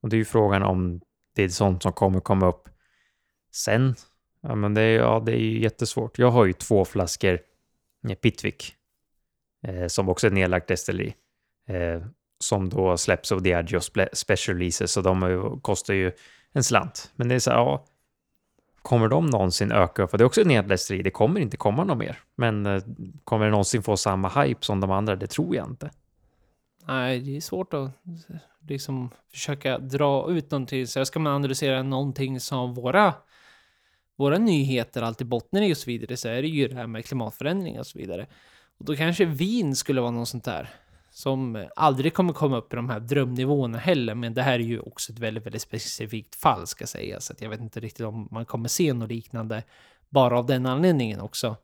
Och 0.03 0.09
det 0.09 0.17
är 0.17 0.19
ju 0.19 0.25
frågan 0.25 0.63
om 0.63 1.01
det 1.35 1.43
är 1.43 1.49
sånt 1.49 1.83
som 1.83 1.93
kommer 1.93 2.21
komma 2.21 2.47
upp 2.47 2.69
Sen, 3.53 3.95
ja 4.41 4.55
men 4.55 4.75
det 4.75 4.83
är, 4.83 4.99
ja, 4.99 5.23
det 5.27 5.33
är 5.33 5.39
ju 5.39 5.63
jättesvårt. 5.63 6.19
Jag 6.19 6.31
har 6.31 6.45
ju 6.45 6.53
två 6.53 6.85
flaskor 6.85 7.41
eh, 8.09 8.15
Pitwick, 8.15 8.75
eh, 9.67 9.87
som 9.87 10.09
också 10.09 10.27
är 10.27 10.31
nedlagt 10.31 10.69
destilleri, 10.69 11.15
eh, 11.69 12.03
som 12.39 12.69
då 12.69 12.97
släpps 12.97 13.33
av 13.33 13.43
Diageo 13.43 13.81
Special 14.13 14.57
Releases, 14.57 14.93
så 14.93 15.01
de 15.01 15.61
kostar 15.63 15.95
ju 15.95 16.13
en 16.53 16.65
slant. 16.65 17.13
Men 17.17 17.29
det 17.29 17.35
är 17.35 17.39
så 17.39 17.51
här, 17.51 17.57
ja, 17.57 17.85
kommer 18.89 19.09
de 19.09 19.27
någonsin 19.27 19.73
öka? 19.73 20.09
För 20.09 20.19
det 20.19 20.25
är 20.25 20.27
också 20.27 20.41
ett 20.41 20.47
nedlagt 20.47 20.89
det 20.89 21.11
kommer 21.11 21.41
inte 21.41 21.57
komma 21.57 21.85
något 21.85 21.99
mer. 21.99 22.19
Men 22.37 22.67
eh, 22.67 22.83
kommer 23.25 23.45
det 23.45 23.51
någonsin 23.51 23.83
få 23.83 23.97
samma 23.97 24.29
hype 24.29 24.65
som 24.65 24.81
de 24.81 24.91
andra? 24.91 25.17
Det 25.17 25.27
tror 25.27 25.57
jag 25.57 25.67
inte. 25.67 25.91
Nej, 26.87 27.21
det 27.21 27.37
är 27.37 27.41
svårt 27.41 27.75
att 27.75 27.85
eh, 27.85 28.37
liksom 28.69 29.11
försöka 29.31 29.79
dra 29.79 30.31
ut 30.31 30.51
någonting. 30.51 30.87
Så 30.87 31.05
ska 31.05 31.19
man 31.19 31.33
analysera 31.33 31.83
någonting 31.83 32.41
som 32.41 32.75
våra, 32.75 33.15
våra 34.17 34.39
nyheter 34.39 35.03
alltid 35.03 35.27
bottnar 35.27 35.63
i 35.63 35.73
och 35.73 35.77
så 35.77 35.91
vidare, 35.91 36.17
så 36.17 36.29
är 36.29 36.43
det 36.43 36.49
ju 36.49 36.69
det 36.69 36.75
här 36.75 36.87
med 36.87 37.05
klimatförändringar 37.05 37.81
och 37.81 37.87
så 37.87 37.99
vidare. 37.99 38.27
Och 38.79 38.85
då 38.85 38.97
kanske 38.97 39.25
vin 39.25 39.77
skulle 39.77 40.01
vara 40.01 40.11
något 40.11 40.29
sånt 40.29 40.45
där 40.45 40.71
som 41.19 41.69
aldrig 41.77 42.15
kommer 42.15 42.33
komma 42.33 42.57
upp 42.57 42.73
i 42.73 42.77
de 42.77 42.91
här 42.91 43.01
drömnivåerna 43.01 43.79
heller. 43.79 44.15
Men 44.15 44.35
det 44.35 44.43
här 44.43 44.53
är 44.53 44.59
ju 44.59 44.81
också 44.81 45.13
ett 45.13 45.19
väldigt, 45.19 45.47
väldigt 45.47 45.63
specifikt 45.63 46.35
fall 46.35 46.67
ska 46.67 46.87
sägas. 46.87 47.25
Så 47.25 47.33
att 47.33 47.41
jag 47.41 47.51
vet 47.51 47.61
inte 47.61 47.81
riktigt 47.81 48.07
om 48.07 48.29
man 48.31 48.45
kommer 48.45 48.69
se 48.69 48.93
något 48.93 49.09
liknande 49.09 49.63
bara 50.09 50.39
av 50.39 50.47
den 50.47 50.67
anledningen 50.67 51.21
också. 51.21 51.57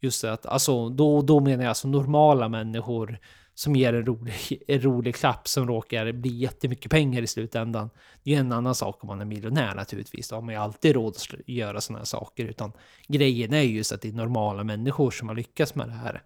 Just 0.00 0.22
det 0.22 0.32
att, 0.32 0.46
alltså, 0.46 0.88
då, 0.88 1.22
då 1.22 1.40
menar 1.40 1.64
jag 1.64 1.68
alltså 1.68 1.88
normala 1.88 2.48
människor 2.48 3.18
som 3.54 3.76
ger 3.76 3.92
en 3.92 4.06
rolig, 4.06 4.62
en 4.68 4.80
rolig 4.80 5.14
klapp 5.14 5.48
som 5.48 5.68
råkar 5.68 6.12
bli 6.12 6.36
jättemycket 6.36 6.90
pengar 6.90 7.22
i 7.22 7.26
slutändan. 7.26 7.90
Det 8.22 8.30
är 8.30 8.34
ju 8.34 8.40
en 8.40 8.52
annan 8.52 8.74
sak 8.74 8.98
om 9.02 9.06
man 9.06 9.20
är 9.20 9.24
miljonär 9.24 9.74
naturligtvis. 9.74 10.28
Då 10.28 10.36
har 10.36 10.42
man 10.42 10.54
ju 10.54 10.60
alltid 10.60 10.94
råd 10.94 11.16
att 11.16 11.48
göra 11.48 11.80
sådana 11.80 11.98
här 11.98 12.06
saker. 12.06 12.44
Utan 12.44 12.72
grejen 13.06 13.52
är 13.52 13.62
ju 13.62 13.76
just 13.76 13.92
att 13.92 14.02
det 14.02 14.08
är 14.08 14.12
normala 14.12 14.64
människor 14.64 15.10
som 15.10 15.28
har 15.28 15.34
lyckats 15.34 15.74
med 15.74 15.88
det 15.88 15.94
här. 15.94 16.22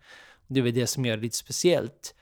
Det 0.46 0.60
är 0.60 0.64
väl 0.64 0.74
det 0.74 0.86
som 0.86 1.04
gör 1.04 1.16
det 1.16 1.22
lite 1.22 1.36
speciellt. 1.36 2.14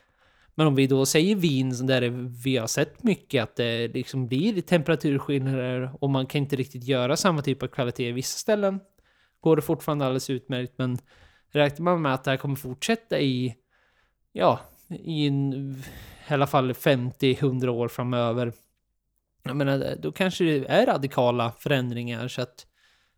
Men 0.60 0.66
om 0.66 0.74
vi 0.74 0.86
då 0.86 1.06
säger 1.06 1.36
vin 1.36 1.86
där 1.86 2.00
vi 2.44 2.56
har 2.56 2.66
sett 2.66 3.02
mycket 3.02 3.42
att 3.42 3.56
det 3.56 3.88
liksom 3.88 4.28
blir 4.28 4.60
temperaturskillnader 4.60 5.90
och 6.00 6.10
man 6.10 6.26
kan 6.26 6.38
inte 6.38 6.56
riktigt 6.56 6.84
göra 6.84 7.16
samma 7.16 7.42
typ 7.42 7.62
av 7.62 7.66
kvalitet 7.66 8.08
i 8.08 8.12
vissa 8.12 8.38
ställen. 8.38 8.80
Går 9.40 9.56
det 9.56 9.62
fortfarande 9.62 10.04
alldeles 10.04 10.30
utmärkt 10.30 10.72
men 10.76 10.98
räknar 11.50 11.84
man 11.84 12.02
med 12.02 12.14
att 12.14 12.24
det 12.24 12.30
här 12.30 12.38
kommer 12.38 12.56
fortsätta 12.56 13.20
i 13.20 13.54
ja, 14.32 14.60
i, 14.88 15.26
en, 15.26 15.52
i 16.28 16.32
alla 16.32 16.46
fall 16.46 16.72
50-100 16.72 17.68
år 17.68 17.88
framöver. 17.88 18.52
Jag 19.42 19.56
menar, 19.56 19.96
då 19.98 20.12
kanske 20.12 20.44
det 20.44 20.66
är 20.68 20.86
radikala 20.86 21.52
förändringar 21.58 22.28
så 22.28 22.42
att 22.42 22.66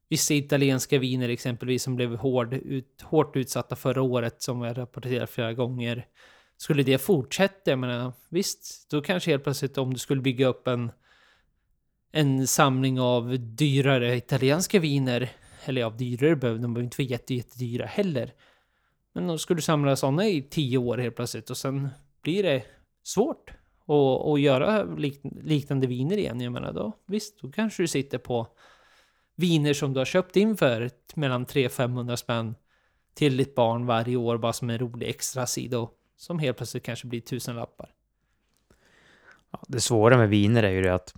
vissa 0.09 0.34
italienska 0.34 0.99
viner 0.99 1.28
exempelvis 1.28 1.82
som 1.82 1.97
blev 1.97 2.16
hård, 2.16 2.55
ut, 2.55 3.03
hårt 3.03 3.36
utsatta 3.36 3.76
förra 3.76 4.03
året 4.03 4.43
som 4.43 4.61
vi 4.61 4.68
har 4.68 4.74
rapporterat 4.74 5.30
flera 5.30 5.53
gånger. 5.53 6.07
Skulle 6.62 6.82
det 6.82 6.98
fortsätta, 6.98 7.70
jag 7.70 7.78
menar 7.78 8.12
visst, 8.28 8.90
då 8.90 9.02
kanske 9.02 9.30
helt 9.30 9.44
plötsligt 9.44 9.78
om 9.78 9.92
du 9.92 9.98
skulle 9.98 10.20
bygga 10.20 10.46
upp 10.46 10.68
en 10.68 10.90
en 12.12 12.46
samling 12.46 13.00
av 13.00 13.36
dyrare 13.38 14.16
italienska 14.16 14.80
viner, 14.80 15.30
eller 15.64 15.80
ja, 15.80 15.90
dyrare 15.90 16.36
behöver 16.36 16.60
de 16.60 16.74
behöver 16.74 16.84
inte 16.84 17.02
vara 17.02 17.08
jätte, 17.08 17.34
jättedyra 17.34 17.86
heller. 17.86 18.32
Men 19.12 19.26
då 19.26 19.38
skulle 19.38 19.58
du 19.58 19.62
samla 19.62 19.96
sådana 19.96 20.28
i 20.28 20.42
tio 20.42 20.78
år 20.78 20.98
helt 20.98 21.16
plötsligt 21.16 21.50
och 21.50 21.56
sen 21.56 21.88
blir 22.22 22.42
det 22.42 22.64
svårt 23.02 23.50
att, 23.86 24.28
att 24.28 24.40
göra 24.40 24.84
liknande 25.42 25.86
viner 25.86 26.16
igen. 26.16 26.40
Jag 26.40 26.52
menar 26.52 26.72
då, 26.72 26.92
visst, 27.06 27.40
då 27.40 27.52
kanske 27.52 27.82
du 27.82 27.88
sitter 27.88 28.18
på 28.18 28.46
viner 29.36 29.72
som 29.72 29.92
du 29.92 30.00
har 30.00 30.04
köpt 30.04 30.36
in 30.36 30.56
för 30.56 30.90
mellan 31.14 31.46
300-500 31.46 32.16
spänn 32.16 32.54
till 33.14 33.36
ditt 33.36 33.54
barn 33.54 33.86
varje 33.86 34.16
år 34.16 34.38
bara 34.38 34.52
som 34.52 34.70
en 34.70 34.78
rolig 34.78 35.08
extra 35.08 35.46
sida 35.46 35.78
som 36.22 36.38
helt 36.38 36.56
plötsligt 36.56 36.82
kanske 36.82 37.06
blir 37.06 37.20
tusen 37.20 37.56
lappar. 37.56 37.90
Ja, 39.52 39.62
det 39.68 39.80
svåra 39.80 40.16
med 40.16 40.28
viner 40.28 40.62
är 40.62 40.70
ju 40.70 40.82
det 40.82 40.94
att 40.94 41.14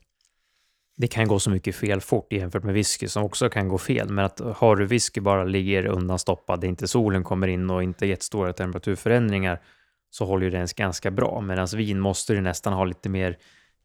det 0.97 1.07
kan 1.07 1.29
gå 1.29 1.39
så 1.39 1.51
mycket 1.51 1.77
fel 1.77 2.01
fort 2.01 2.33
jämfört 2.33 2.63
med 2.63 2.75
whisky 2.75 3.09
som 3.09 3.25
också 3.25 3.49
kan 3.49 3.69
gå 3.69 3.79
fel. 3.79 4.09
Men 4.09 4.25
att 4.25 4.41
har 4.41 4.77
du 4.77 4.87
whisky 4.87 5.21
bara 5.21 5.45
ligger 5.45 5.87
undanstoppad, 5.87 6.65
inte 6.65 6.89
solen 6.89 7.25
kommer 7.25 7.49
in 7.49 7.71
och 7.71 7.83
inte 7.83 8.07
jättestora 8.07 8.53
temperaturförändringar 8.53 9.63
så 10.11 10.25
håller 10.25 10.45
ju 10.45 10.51
den 10.51 10.69
ganska 10.77 11.11
bra. 11.11 11.41
Medan 11.41 11.67
vin 11.67 12.01
måste 12.01 12.35
du 12.35 12.41
nästan 12.41 12.73
ha 12.73 12.85
lite 12.85 13.09
mer 13.09 13.39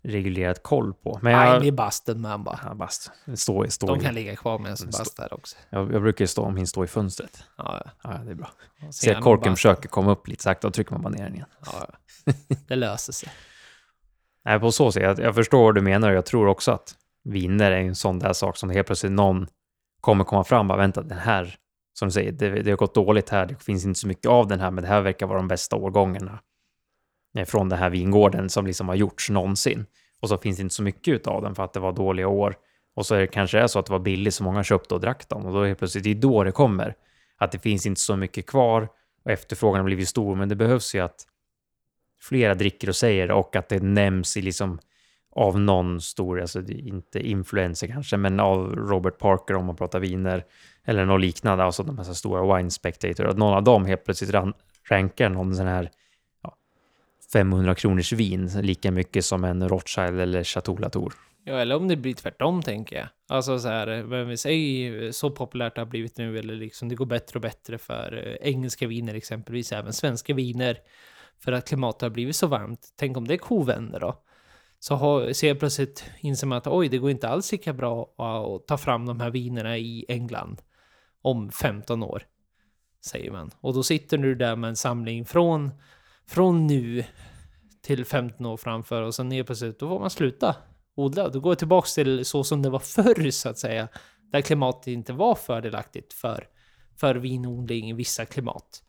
reglerat 0.04 0.64
koll 0.64 0.94
på. 0.94 1.20
Men 1.22 1.34
jag, 1.34 1.40
Nej, 1.40 1.60
det 1.60 1.68
är 1.68 1.72
basten 1.72 2.22
med 2.22 2.40
bara. 2.40 2.60
Ja, 2.66 2.74
bast. 2.74 3.12
Stå, 3.36 3.66
stå 3.70 3.88
De 3.88 4.00
kan 4.00 4.14
ligga 4.14 4.36
kvar 4.36 4.60
med 4.60 4.72
en 4.82 4.88
bast 4.88 5.18
där 5.18 5.34
också. 5.34 5.56
Jag, 5.70 5.94
jag 5.94 6.02
brukar 6.02 6.26
stå 6.26 6.44
om 6.44 6.58
hin 6.58 6.68
stå 6.68 6.84
i 6.84 6.88
fönstret. 6.88 7.44
Ja, 7.58 7.82
ja. 7.86 7.92
ja 8.04 8.20
det 8.26 8.32
är 8.32 8.36
bra. 8.36 8.52
Se 8.92 9.16
att 9.16 9.24
korken 9.24 9.56
försöker 9.56 9.90
komma 9.90 10.12
upp 10.12 10.28
lite 10.28 10.44
sakta, 10.44 10.68
då 10.68 10.72
trycker 10.72 10.92
man 10.92 11.02
bara 11.02 11.10
ner 11.10 11.24
den 11.24 11.36
igen. 11.36 11.48
Ja, 11.66 11.88
det 12.68 12.76
löser 12.76 13.14
sig. 13.14 13.30
Nej, 14.46 14.60
på 14.60 14.72
så 14.72 14.92
sätt. 14.92 15.04
Jag, 15.04 15.20
jag 15.20 15.36
förstår 15.36 15.64
vad 15.64 15.76
du 15.76 15.82
menar 15.82 16.10
och 16.10 16.16
jag 16.16 16.26
tror 16.26 16.48
också 16.48 16.72
att 16.72 16.96
viner 17.24 17.72
är 17.72 17.82
en 17.82 17.96
sån 17.96 18.20
där 18.20 18.34
sak 18.34 18.58
som 18.58 18.70
helt 18.70 18.88
plötsligt 18.88 19.12
någon 19.12 19.48
kommer 20.02 20.24
komma 20.24 20.44
fram 20.44 20.72
och 20.72 20.80
vänta, 20.80 21.02
den 21.02 21.18
här, 21.18 21.56
som 21.94 22.08
du 22.08 22.12
säger, 22.12 22.32
det, 22.32 22.50
det 22.50 22.70
har 22.70 22.78
gått 22.78 22.96
dåligt 22.96 23.30
här, 23.30 23.46
det 23.46 23.64
finns 23.64 23.86
inte 23.86 24.00
så 24.00 24.08
mycket 24.08 24.26
av 24.26 24.48
den 24.48 24.60
här, 24.60 24.72
men 24.72 24.82
det 24.84 24.88
här 24.88 25.02
verkar 25.02 25.28
vara 25.28 25.38
de 25.38 25.48
bästa 25.48 25.76
årgångarna 25.76 26.40
Eh, 27.36 27.46
från 27.46 27.70
den 27.70 27.80
här 27.80 27.90
vingården 27.90 28.50
som 28.50 28.68
liksom 28.68 28.88
har 28.88 28.96
gjorts 28.96 29.30
någonsin. 29.30 29.86
Och 30.20 30.30
så 30.30 30.38
finns 30.38 30.58
det 30.58 30.64
inte 30.64 30.76
så 30.76 30.84
mycket 30.84 31.28
av 31.28 31.42
den 31.42 31.56
för 31.56 31.64
att 31.64 31.74
det 31.74 31.80
var 31.80 31.92
dåliga 31.92 32.28
år. 32.28 32.56
Och 32.96 33.06
så 33.06 33.16
är 33.16 33.20
det 33.20 33.28
kanske 33.28 33.60
är 33.60 33.68
så 33.68 33.80
att 33.80 33.86
det 33.86 33.92
var 33.92 34.00
billigt 34.00 34.34
så 34.34 34.44
många 34.44 34.64
köpte 34.64 34.94
och 34.94 35.02
drack 35.02 35.30
dem. 35.30 35.46
Och 35.46 35.54
då 35.54 35.62
är 35.62 35.70
det 35.70 35.76
plötsligt, 35.76 36.04
det 36.04 36.12
är 36.12 36.16
då 36.16 36.44
det 36.44 36.52
kommer. 36.52 36.96
Att 37.38 37.52
det 37.52 37.60
finns 37.60 37.86
inte 37.86 38.02
så 38.02 38.16
mycket 38.16 38.46
kvar 38.46 38.88
och 39.26 39.32
efterfrågan 39.32 39.80
har 39.80 39.86
blivit 39.86 40.10
stor. 40.10 40.36
Men 40.36 40.50
det 40.50 40.56
behövs 40.56 40.96
ju 40.96 41.00
att 41.00 41.26
flera 42.22 42.56
dricker 42.56 42.90
och 42.90 42.96
säger 42.96 43.32
och 43.32 43.56
att 43.56 43.70
det 43.70 43.84
nämns 43.84 44.38
i 44.38 44.42
liksom 44.42 44.80
av 45.32 45.60
någon 45.60 46.02
stor, 46.02 46.42
alltså 46.42 46.62
inte 46.70 47.20
influencer 47.20 47.88
kanske, 47.88 48.18
men 48.18 48.40
av 48.40 48.76
Robert 48.76 49.18
Parker 49.18 49.56
om 49.56 49.66
man 49.66 49.76
pratar 49.76 50.00
viner 50.00 50.46
eller 50.86 51.06
något 51.06 51.22
liknande, 51.22 51.64
alltså 51.64 51.84
de 51.84 51.98
här 51.98 52.04
stora 52.04 52.58
wine 52.58 52.72
spectator, 52.72 53.28
att 53.28 53.38
någon 53.38 53.54
av 53.54 53.64
dem 53.64 53.86
helt 53.86 54.06
plötsligt 54.06 54.36
rankar 54.90 55.30
någon 55.30 55.56
sån 55.56 55.68
här 55.68 55.90
500 57.34 57.76
kronors 57.76 58.14
vin 58.14 58.48
lika 58.62 58.92
mycket 58.92 59.26
som 59.26 59.44
en 59.44 59.70
Rothschild 59.70 60.20
eller 60.20 60.44
Chateau 60.44 60.78
Latour. 60.78 61.14
Ja, 61.44 61.54
eller 61.54 61.76
om 61.76 61.88
det 61.88 61.96
blir 61.96 62.14
tvärtom 62.14 62.62
tänker 62.62 62.96
jag. 62.96 63.08
Alltså 63.28 63.60
så 63.60 63.68
här, 63.68 64.04
vem 64.04 64.28
vi 64.28 64.38
säger 64.38 65.12
så 65.12 65.32
populärt 65.32 65.76
det 65.76 65.82
har 65.82 65.86
blivit 65.86 66.18
nu, 66.18 66.40
eller 66.40 66.56
liksom 66.56 66.90
det 66.90 66.96
går 66.96 67.06
bättre 67.06 67.38
och 67.38 67.42
bättre 67.42 67.78
för 67.78 68.28
eh, 68.28 68.50
engelska 68.50 68.88
viner 68.88 69.16
exempelvis, 69.16 69.72
även 69.72 69.94
svenska 69.94 70.34
viner, 70.34 70.78
för 71.40 71.52
att 71.52 71.68
klimatet 71.68 72.02
har 72.02 72.10
blivit 72.10 72.36
så 72.36 72.48
varmt. 72.48 72.88
Tänk 72.96 73.18
om 73.18 73.28
det 73.28 73.34
är 73.34 73.38
kovänder 73.38 74.00
då? 74.00 74.24
så 74.80 74.96
har, 74.96 75.34
ser 75.34 75.48
jag 75.48 75.60
plötsligt 75.60 76.06
inser 76.20 76.48
man 76.48 76.58
att 76.58 76.68
oj, 76.68 76.90
det 76.90 76.98
går 76.98 77.12
inte 77.12 77.30
alls 77.30 77.52
lika 77.52 77.74
bra 77.74 78.02
att 78.04 78.68
ta 78.68 78.78
fram 78.78 79.06
de 79.06 79.20
här 79.20 79.30
vinerna 79.30 79.78
i 79.78 80.06
England 80.08 80.62
om 81.22 81.52
15 81.52 82.04
år, 82.04 82.24
säger 83.06 83.32
man. 83.32 83.52
Och 83.62 83.74
då 83.74 83.84
sitter 83.84 84.18
du 84.18 84.36
där 84.36 84.56
med 84.56 84.68
en 84.68 84.76
samling 84.76 85.26
från, 85.26 85.72
från 86.30 86.68
nu 86.68 87.04
till 87.82 88.06
15 88.06 88.46
år 88.46 88.58
framför 88.58 89.02
och 89.02 89.16
sen 89.16 89.30
ner 89.30 89.44
plötsligt, 89.44 89.80
då 89.80 89.90
får 89.90 90.00
man 90.00 90.10
sluta 90.10 90.56
odla. 90.96 91.30
Då 91.30 91.40
går 91.40 91.52
jag 91.52 91.60
tillbaks 91.60 91.94
till 91.94 92.26
så 92.26 92.44
som 92.44 92.62
det 92.62 92.70
var 92.70 92.80
förr, 92.80 93.32
så 93.32 93.50
att 93.50 93.58
säga, 93.58 93.88
där 94.32 94.42
klimatet 94.42 94.88
inte 94.88 95.14
var 95.14 95.36
fördelaktigt 95.36 96.14
för, 96.14 96.48
för 96.98 97.16
vinodling 97.16 97.90
i 97.90 97.94
vissa 97.94 98.26
klimat. 98.26 98.84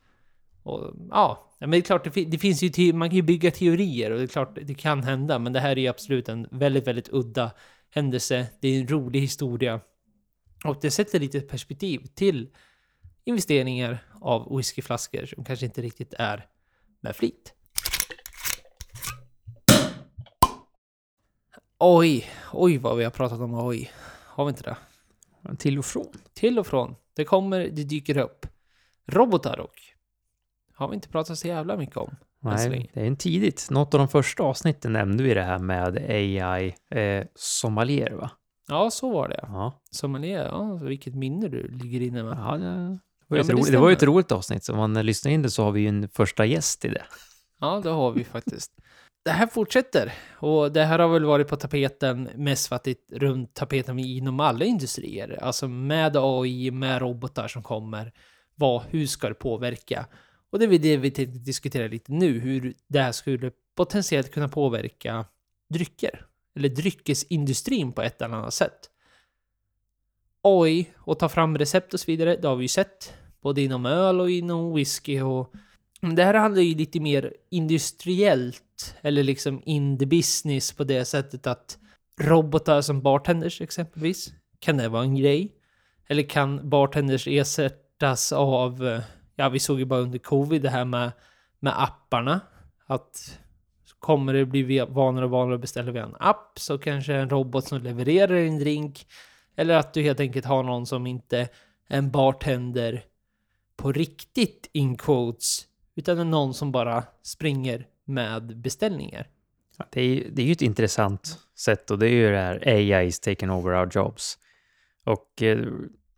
Och 0.63 0.93
ja, 1.09 1.55
men 1.59 1.71
det 1.71 1.77
är 1.77 1.81
klart, 1.81 2.13
det, 2.13 2.25
det 2.25 2.37
finns 2.37 2.63
ju 2.63 2.93
man 2.93 3.09
kan 3.09 3.15
ju 3.15 3.21
bygga 3.21 3.51
teorier 3.51 4.11
och 4.11 4.17
det 4.17 4.23
är 4.23 4.27
klart 4.27 4.57
det 4.61 4.73
kan 4.73 5.03
hända, 5.03 5.39
men 5.39 5.53
det 5.53 5.59
här 5.59 5.71
är 5.71 5.81
ju 5.81 5.87
absolut 5.87 6.29
en 6.29 6.47
väldigt, 6.51 6.87
väldigt 6.87 7.09
udda 7.11 7.51
händelse. 7.89 8.47
Det 8.59 8.67
är 8.67 8.81
en 8.81 8.87
rolig 8.87 9.19
historia 9.19 9.79
och 10.65 10.77
det 10.81 10.91
sätter 10.91 11.19
lite 11.19 11.41
perspektiv 11.41 12.05
till 12.15 12.49
investeringar 13.23 13.97
av 14.21 14.57
whiskyflaskor 14.57 15.25
som 15.25 15.43
kanske 15.43 15.65
inte 15.65 15.81
riktigt 15.81 16.13
är 16.13 16.45
med 17.01 17.15
flit. 17.15 17.53
Oj, 21.79 22.25
oj 22.53 22.77
vad 22.77 22.97
vi 22.97 23.03
har 23.03 23.11
pratat 23.11 23.39
om 23.39 23.53
oj. 23.53 23.91
Har 24.25 24.45
vi 24.45 24.49
inte 24.49 24.63
det? 24.63 24.77
Till 25.57 25.79
och 25.79 25.85
från. 25.85 26.11
Till 26.33 26.59
och 26.59 26.67
från. 26.67 26.95
Det 27.15 27.25
kommer, 27.25 27.59
det 27.59 27.83
dyker 27.83 28.17
upp. 28.17 28.45
Robotar 29.07 29.59
och 29.59 29.73
har 30.73 30.87
vi 30.87 30.95
inte 30.95 31.09
pratat 31.09 31.37
så 31.37 31.47
jävla 31.47 31.77
mycket 31.77 31.97
om. 31.97 32.15
Nej, 32.39 32.89
det 32.93 33.01
är 33.01 33.05
en 33.05 33.17
tidigt. 33.17 33.67
Något 33.71 33.93
av 33.93 33.97
de 33.97 34.07
första 34.07 34.43
avsnitten 34.43 34.93
nämnde 34.93 35.23
vi 35.23 35.33
det 35.33 35.43
här 35.43 35.59
med 35.59 35.97
AI 35.97 36.75
eh, 36.89 37.25
sommelier, 37.35 38.11
va? 38.11 38.31
Ja, 38.67 38.89
så 38.89 39.11
var 39.11 39.27
det. 39.27 39.39
Ja. 39.43 39.81
Sommelier, 39.91 40.45
ja, 40.45 40.75
vilket 40.75 41.15
minne 41.15 41.47
du 41.47 41.67
ligger 41.67 42.01
inne 42.01 42.23
med. 42.23 42.37
Ja, 42.37 42.57
det 42.57 42.99
var, 43.31 43.37
ja, 43.37 43.53
roligt, 43.53 43.65
det, 43.65 43.71
det 43.71 43.77
var 43.77 43.89
ju 43.89 43.93
ett 43.93 44.03
roligt 44.03 44.31
avsnitt, 44.31 44.63
så 44.63 44.73
om 44.73 44.77
man 44.77 44.93
lyssnar 44.93 45.31
in 45.31 45.41
det 45.41 45.49
så 45.49 45.63
har 45.63 45.71
vi 45.71 45.81
ju 45.81 45.87
en 45.87 46.09
första 46.09 46.45
gäst 46.45 46.85
i 46.85 46.87
det. 46.87 47.03
Ja, 47.59 47.79
det 47.83 47.89
har 47.89 48.11
vi 48.11 48.23
faktiskt. 48.23 48.71
det 49.25 49.31
här 49.31 49.47
fortsätter. 49.47 50.13
Och 50.37 50.71
det 50.71 50.83
här 50.83 50.99
har 50.99 51.07
väl 51.07 51.25
varit 51.25 51.47
på 51.47 51.55
tapeten 51.55 52.29
mest 52.35 52.67
för 52.67 52.75
att 52.75 52.83
det 52.83 52.91
är 52.91 53.19
runt 53.19 53.53
tapeten 53.53 53.99
inom 53.99 54.39
alla 54.39 54.65
industrier. 54.65 55.39
Alltså 55.41 55.67
med 55.67 56.17
AI, 56.17 56.71
med 56.71 57.01
robotar 57.01 57.47
som 57.47 57.63
kommer. 57.63 58.13
Vad, 58.55 58.83
hur 58.89 59.07
ska 59.07 59.27
det 59.27 59.35
påverka? 59.35 60.05
Och 60.51 60.59
det 60.59 60.65
är 60.65 60.79
det 60.79 60.97
vi 60.97 61.11
tänkte 61.11 61.39
diskutera 61.39 61.87
lite 61.87 62.11
nu, 62.11 62.39
hur 62.39 62.73
det 62.87 62.99
här 62.99 63.11
skulle 63.11 63.51
potentiellt 63.75 64.31
kunna 64.31 64.47
påverka 64.47 65.25
drycker. 65.69 66.25
Eller 66.55 66.69
dryckesindustrin 66.69 67.91
på 67.91 68.01
ett 68.01 68.21
eller 68.21 68.35
annat 68.35 68.53
sätt. 68.53 68.89
AI 70.41 70.89
och 70.97 71.19
ta 71.19 71.29
fram 71.29 71.57
recept 71.57 71.93
och 71.93 71.99
så 71.99 72.05
vidare, 72.05 72.35
det 72.35 72.47
har 72.47 72.55
vi 72.55 72.63
ju 72.63 72.67
sett. 72.67 73.13
Både 73.41 73.61
inom 73.61 73.85
öl 73.85 74.19
och 74.19 74.29
inom 74.29 74.73
whisky 74.73 75.21
och... 75.21 75.53
Det 76.15 76.23
här 76.23 76.33
handlar 76.33 76.61
ju 76.61 76.75
lite 76.75 76.99
mer 76.99 77.33
industriellt, 77.49 78.95
eller 79.01 79.23
liksom 79.23 79.61
in 79.65 79.97
the 79.97 80.05
business 80.05 80.71
på 80.71 80.83
det 80.83 81.05
sättet 81.05 81.47
att 81.47 81.77
robotar 82.19 82.81
som 82.81 83.01
bartenders 83.01 83.61
exempelvis, 83.61 84.33
kan 84.59 84.77
det 84.77 84.89
vara 84.89 85.03
en 85.03 85.15
grej? 85.15 85.51
Eller 86.07 86.23
kan 86.23 86.69
bartenders 86.69 87.27
ersättas 87.27 88.31
av, 88.31 88.87
eh, 88.87 89.01
ja 89.35 89.49
vi 89.49 89.59
såg 89.59 89.79
ju 89.79 89.85
bara 89.85 89.99
under 89.99 90.19
covid 90.19 90.61
det 90.61 90.69
här 90.69 90.85
med, 90.85 91.11
med 91.59 91.83
apparna, 91.83 92.39
att 92.85 93.39
kommer 93.99 94.33
det 94.33 94.45
bli 94.45 94.79
vanligare 94.89 95.25
och 95.25 95.31
vanligare 95.31 95.55
att 95.55 95.61
beställa 95.61 95.91
via 95.91 96.03
en 96.03 96.15
app 96.19 96.59
så 96.59 96.77
kanske 96.77 97.13
en 97.13 97.29
robot 97.29 97.67
som 97.67 97.81
levererar 97.81 98.35
en 98.35 98.59
drink 98.59 99.07
eller 99.55 99.75
att 99.75 99.93
du 99.93 100.01
helt 100.01 100.19
enkelt 100.19 100.45
har 100.45 100.63
någon 100.63 100.85
som 100.85 101.07
inte 101.07 101.37
är 101.39 101.47
en 101.87 102.11
bartender 102.11 103.03
på 103.81 103.91
riktigt 103.91 104.69
in 104.73 104.97
quotes 104.97 105.67
utan 105.95 106.19
är 106.19 106.25
någon 106.25 106.53
som 106.53 106.71
bara 106.71 107.03
springer 107.23 107.87
med 108.05 108.57
beställningar. 108.57 109.27
Det 109.89 110.01
är, 110.01 110.29
det 110.31 110.41
är 110.41 110.45
ju 110.45 110.51
ett 110.51 110.61
intressant 110.61 111.39
sätt 111.57 111.91
och 111.91 111.99
det 111.99 112.07
är 112.07 112.09
ju 112.09 112.31
det 112.31 112.37
här 112.37 112.67
AI 112.67 113.07
is 113.07 113.19
taking 113.19 113.51
over 113.51 113.81
our 113.81 113.89
jobs. 113.91 114.37
Och 115.05 115.41
eh, 115.41 115.59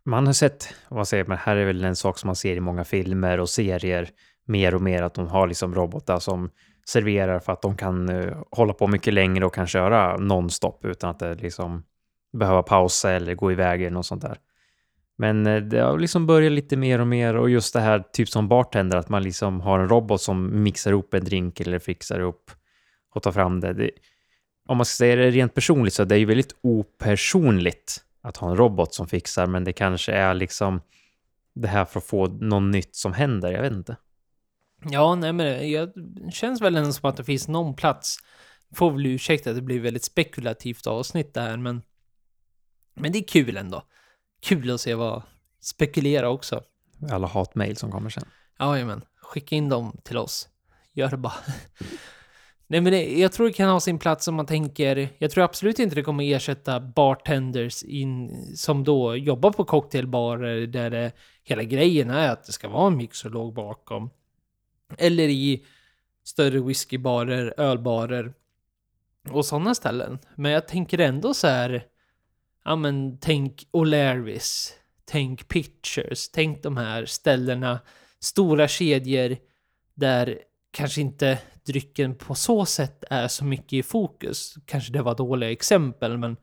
man 0.04 0.26
har 0.26 0.32
sett, 0.32 0.74
vad 0.88 1.08
säger 1.08 1.24
man, 1.24 1.38
här 1.38 1.56
är 1.56 1.64
väl 1.64 1.84
en 1.84 1.96
sak 1.96 2.18
som 2.18 2.28
man 2.28 2.36
ser 2.36 2.56
i 2.56 2.60
många 2.60 2.84
filmer 2.84 3.40
och 3.40 3.48
serier 3.48 4.10
mer 4.46 4.74
och 4.74 4.82
mer 4.82 5.02
att 5.02 5.14
de 5.14 5.28
har 5.28 5.46
liksom 5.46 5.74
robotar 5.74 6.18
som 6.18 6.50
serverar 6.86 7.40
för 7.40 7.52
att 7.52 7.62
de 7.62 7.76
kan 7.76 8.10
uh, 8.10 8.42
hålla 8.50 8.72
på 8.72 8.86
mycket 8.86 9.14
längre 9.14 9.46
och 9.46 9.54
kan 9.54 9.66
köra 9.66 10.16
nonstop 10.16 10.84
utan 10.84 11.10
att 11.10 11.18
det 11.18 11.34
liksom 11.34 11.82
behöva 12.32 12.62
pausa 12.62 13.12
eller 13.12 13.34
gå 13.34 13.52
iväg 13.52 13.80
eller 13.80 13.90
något 13.90 14.06
sånt 14.06 14.22
där. 14.22 14.38
Men 15.16 15.46
eh, 15.46 15.62
det 15.62 15.80
har 15.80 15.98
liksom 15.98 16.26
börjat 16.26 16.52
lite 16.52 16.76
mer 16.76 16.98
och 16.98 17.06
mer 17.06 17.34
och 17.34 17.50
just 17.50 17.72
det 17.72 17.80
här 17.80 18.04
typ 18.12 18.28
som 18.28 18.48
bartender 18.48 18.96
att 18.96 19.08
man 19.08 19.22
liksom 19.22 19.60
har 19.60 19.78
en 19.78 19.88
robot 19.88 20.20
som 20.20 20.62
mixar 20.62 20.90
ihop 20.90 21.14
en 21.14 21.24
drink 21.24 21.60
eller 21.60 21.78
fixar 21.78 22.20
upp 22.20 22.50
och 23.14 23.22
tar 23.22 23.32
fram 23.32 23.60
det. 23.60 23.72
det 23.72 23.90
om 24.68 24.76
man 24.76 24.86
ska 24.86 24.96
säga 24.96 25.16
det 25.16 25.30
rent 25.30 25.54
personligt 25.54 25.94
så 25.94 26.02
är 26.02 26.06
det 26.06 26.18
ju 26.18 26.24
väldigt 26.24 26.56
opersonligt 26.60 28.04
att 28.22 28.36
ha 28.36 28.50
en 28.50 28.56
robot 28.56 28.94
som 28.94 29.08
fixar, 29.08 29.46
men 29.46 29.64
det 29.64 29.72
kanske 29.72 30.12
är 30.12 30.34
liksom 30.34 30.80
det 31.54 31.68
här 31.68 31.84
för 31.84 32.00
att 32.00 32.06
få 32.06 32.26
något 32.26 32.72
nytt 32.72 32.96
som 32.96 33.12
händer. 33.12 33.52
Jag 33.52 33.62
vet 33.62 33.72
inte. 33.72 33.96
Ja, 34.90 35.14
nej 35.14 35.32
men 35.32 35.46
det 35.94 36.32
känns 36.32 36.60
väl 36.60 36.76
ändå 36.76 36.92
som 36.92 37.10
att 37.10 37.16
det 37.16 37.24
finns 37.24 37.48
någon 37.48 37.74
plats. 37.74 38.16
Får 38.74 38.90
väl 38.90 39.06
ursäkta 39.06 39.50
att 39.50 39.56
det 39.56 39.62
blir 39.62 39.80
väldigt 39.80 40.04
spekulativt 40.04 40.86
avsnitt 40.86 41.34
där, 41.34 41.56
men... 41.56 41.82
Men 42.94 43.12
det 43.12 43.18
är 43.18 43.28
kul 43.28 43.56
ändå. 43.56 43.82
Kul 44.44 44.70
att 44.70 44.80
se 44.80 44.94
vad... 44.94 45.22
Spekulera 45.60 46.28
också. 46.28 46.62
Alla 47.10 47.26
hatmejl 47.26 47.76
som 47.76 47.90
kommer 47.90 48.10
sen. 48.10 48.24
Jajamän. 48.58 49.04
Skicka 49.22 49.56
in 49.56 49.68
dem 49.68 49.96
till 50.02 50.18
oss. 50.18 50.48
Gör 50.92 51.10
det 51.10 51.16
bara. 51.16 51.32
Nej 52.66 52.80
men 52.80 52.92
det, 52.92 53.18
jag 53.18 53.32
tror 53.32 53.46
det 53.46 53.52
kan 53.52 53.68
ha 53.68 53.80
sin 53.80 53.98
plats 53.98 54.28
om 54.28 54.34
man 54.34 54.46
tänker, 54.46 55.08
jag 55.18 55.30
tror 55.30 55.44
absolut 55.44 55.78
inte 55.78 55.94
det 55.94 56.02
kommer 56.02 56.24
ersätta 56.24 56.80
bartenders 56.80 57.82
in, 57.82 58.30
som 58.56 58.84
då 58.84 59.16
jobbar 59.16 59.52
på 59.52 59.64
cocktailbarer 59.64 60.66
där 60.66 60.90
det, 60.90 61.12
hela 61.42 61.62
grejen 61.62 62.10
är 62.10 62.28
att 62.28 62.44
det 62.44 62.52
ska 62.52 62.68
vara 62.68 62.86
en 62.86 62.96
mixolog 62.96 63.54
bakom. 63.54 64.10
Eller 64.98 65.28
i 65.28 65.64
större 66.24 66.60
whiskybarer, 66.60 67.54
ölbarer 67.56 68.34
och 69.30 69.46
sådana 69.46 69.74
ställen. 69.74 70.18
Men 70.36 70.52
jag 70.52 70.68
tänker 70.68 70.98
ändå 70.98 71.34
så 71.34 71.46
här, 71.46 71.84
ja 72.64 72.76
men 72.76 73.18
tänk 73.20 73.68
O'Larrys, 73.72 74.72
tänk 75.04 75.48
Pictures, 75.48 76.30
tänk 76.30 76.62
de 76.62 76.76
här 76.76 77.06
ställena, 77.06 77.80
stora 78.20 78.68
kedjor 78.68 79.36
där 79.94 80.38
kanske 80.70 81.00
inte 81.00 81.38
drycken 81.66 82.14
på 82.14 82.34
så 82.34 82.66
sätt 82.66 83.04
är 83.10 83.28
så 83.28 83.44
mycket 83.44 83.72
i 83.72 83.82
fokus. 83.82 84.54
Kanske 84.66 84.92
det 84.92 85.02
var 85.02 85.14
dåliga 85.14 85.50
exempel, 85.50 86.18
men 86.18 86.36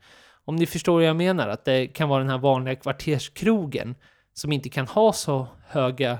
om 0.46 0.56
ni 0.56 0.66
förstår 0.66 0.94
vad 0.94 1.04
jag 1.04 1.16
menar, 1.16 1.48
att 1.48 1.66
det 1.66 1.88
kan 1.88 2.10
vara 2.10 2.20
den 2.20 2.30
här 2.30 2.38
vanliga 2.38 2.76
kvarterskrogen 2.76 3.96
som 4.34 4.52
inte 4.52 4.70
kan 4.70 4.88
ha 4.88 5.14
så 5.14 5.48
höga 5.68 6.20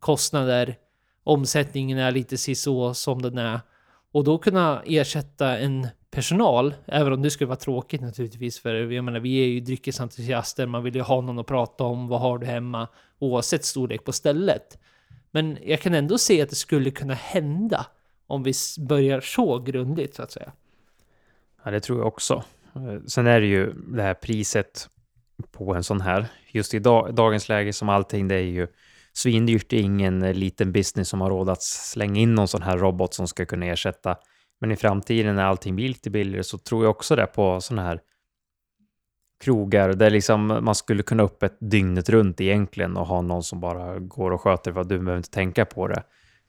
kostnader 0.00 0.76
omsättningen 1.28 1.98
är 1.98 2.12
lite 2.12 2.36
så 2.36 2.94
som 2.94 3.22
den 3.22 3.38
är. 3.38 3.60
Och 4.12 4.24
då 4.24 4.38
kunna 4.38 4.82
ersätta 4.86 5.58
en 5.58 5.88
personal, 6.10 6.74
även 6.86 7.12
om 7.12 7.22
det 7.22 7.30
skulle 7.30 7.48
vara 7.48 7.56
tråkigt 7.56 8.00
naturligtvis, 8.00 8.60
för 8.60 8.74
jag 8.74 9.04
menar, 9.04 9.20
vi 9.20 9.42
är 9.42 9.46
ju 9.46 9.60
dryckesentusiaster, 9.60 10.66
man 10.66 10.84
vill 10.84 10.94
ju 10.94 11.00
ha 11.00 11.20
någon 11.20 11.38
att 11.38 11.46
prata 11.46 11.84
om, 11.84 12.08
vad 12.08 12.20
har 12.20 12.38
du 12.38 12.46
hemma, 12.46 12.88
oavsett 13.18 13.64
storlek 13.64 14.04
på 14.04 14.12
stället. 14.12 14.78
Men 15.30 15.58
jag 15.62 15.80
kan 15.80 15.94
ändå 15.94 16.18
se 16.18 16.42
att 16.42 16.50
det 16.50 16.56
skulle 16.56 16.90
kunna 16.90 17.14
hända 17.14 17.86
om 18.26 18.42
vi 18.42 18.52
börjar 18.78 19.20
så 19.20 19.58
grundligt, 19.58 20.14
så 20.14 20.22
att 20.22 20.32
säga. 20.32 20.52
Ja, 21.64 21.70
det 21.70 21.80
tror 21.80 21.98
jag 21.98 22.06
också. 22.06 22.44
Eh, 22.74 23.00
sen 23.06 23.26
är 23.26 23.40
det 23.40 23.46
ju 23.46 23.72
det 23.72 24.02
här 24.02 24.14
priset 24.14 24.88
på 25.52 25.74
en 25.74 25.84
sån 25.84 26.00
här. 26.00 26.26
Just 26.50 26.74
i 26.74 26.78
dag, 26.78 27.14
dagens 27.14 27.48
läge 27.48 27.72
som 27.72 27.88
allting, 27.88 28.28
det 28.28 28.34
är 28.34 28.40
ju 28.40 28.66
svindyrt. 29.12 29.70
Det 29.70 29.76
är 29.76 29.82
ingen 29.82 30.22
eh, 30.22 30.34
liten 30.34 30.72
business 30.72 31.08
som 31.08 31.20
har 31.20 31.30
råd 31.30 31.48
att 31.48 31.62
slänga 31.62 32.20
in 32.20 32.34
någon 32.34 32.48
sån 32.48 32.62
här 32.62 32.78
robot 32.78 33.14
som 33.14 33.28
ska 33.28 33.46
kunna 33.46 33.66
ersätta. 33.66 34.16
Men 34.60 34.72
i 34.72 34.76
framtiden 34.76 35.36
när 35.36 35.44
allting 35.44 35.76
blir 35.76 35.88
lite 35.88 36.10
billigare 36.10 36.44
så 36.44 36.58
tror 36.58 36.84
jag 36.84 36.90
också 36.90 37.16
det 37.16 37.26
på 37.26 37.60
såna 37.60 37.82
här 37.82 38.00
krogar 39.40 39.92
där 39.92 40.10
liksom 40.10 40.46
man 40.46 40.74
skulle 40.74 41.02
kunna 41.02 41.22
upp 41.22 41.42
ett 41.42 41.56
dygnet 41.60 42.08
runt 42.08 42.40
egentligen 42.40 42.96
och 42.96 43.06
ha 43.06 43.22
någon 43.22 43.42
som 43.42 43.60
bara 43.60 43.98
går 43.98 44.30
och 44.30 44.40
sköter 44.40 44.70
vad 44.70 44.88
du 44.88 44.98
behöver 44.98 45.16
inte 45.16 45.30
tänka 45.30 45.64
på 45.64 45.88
det. 45.88 46.02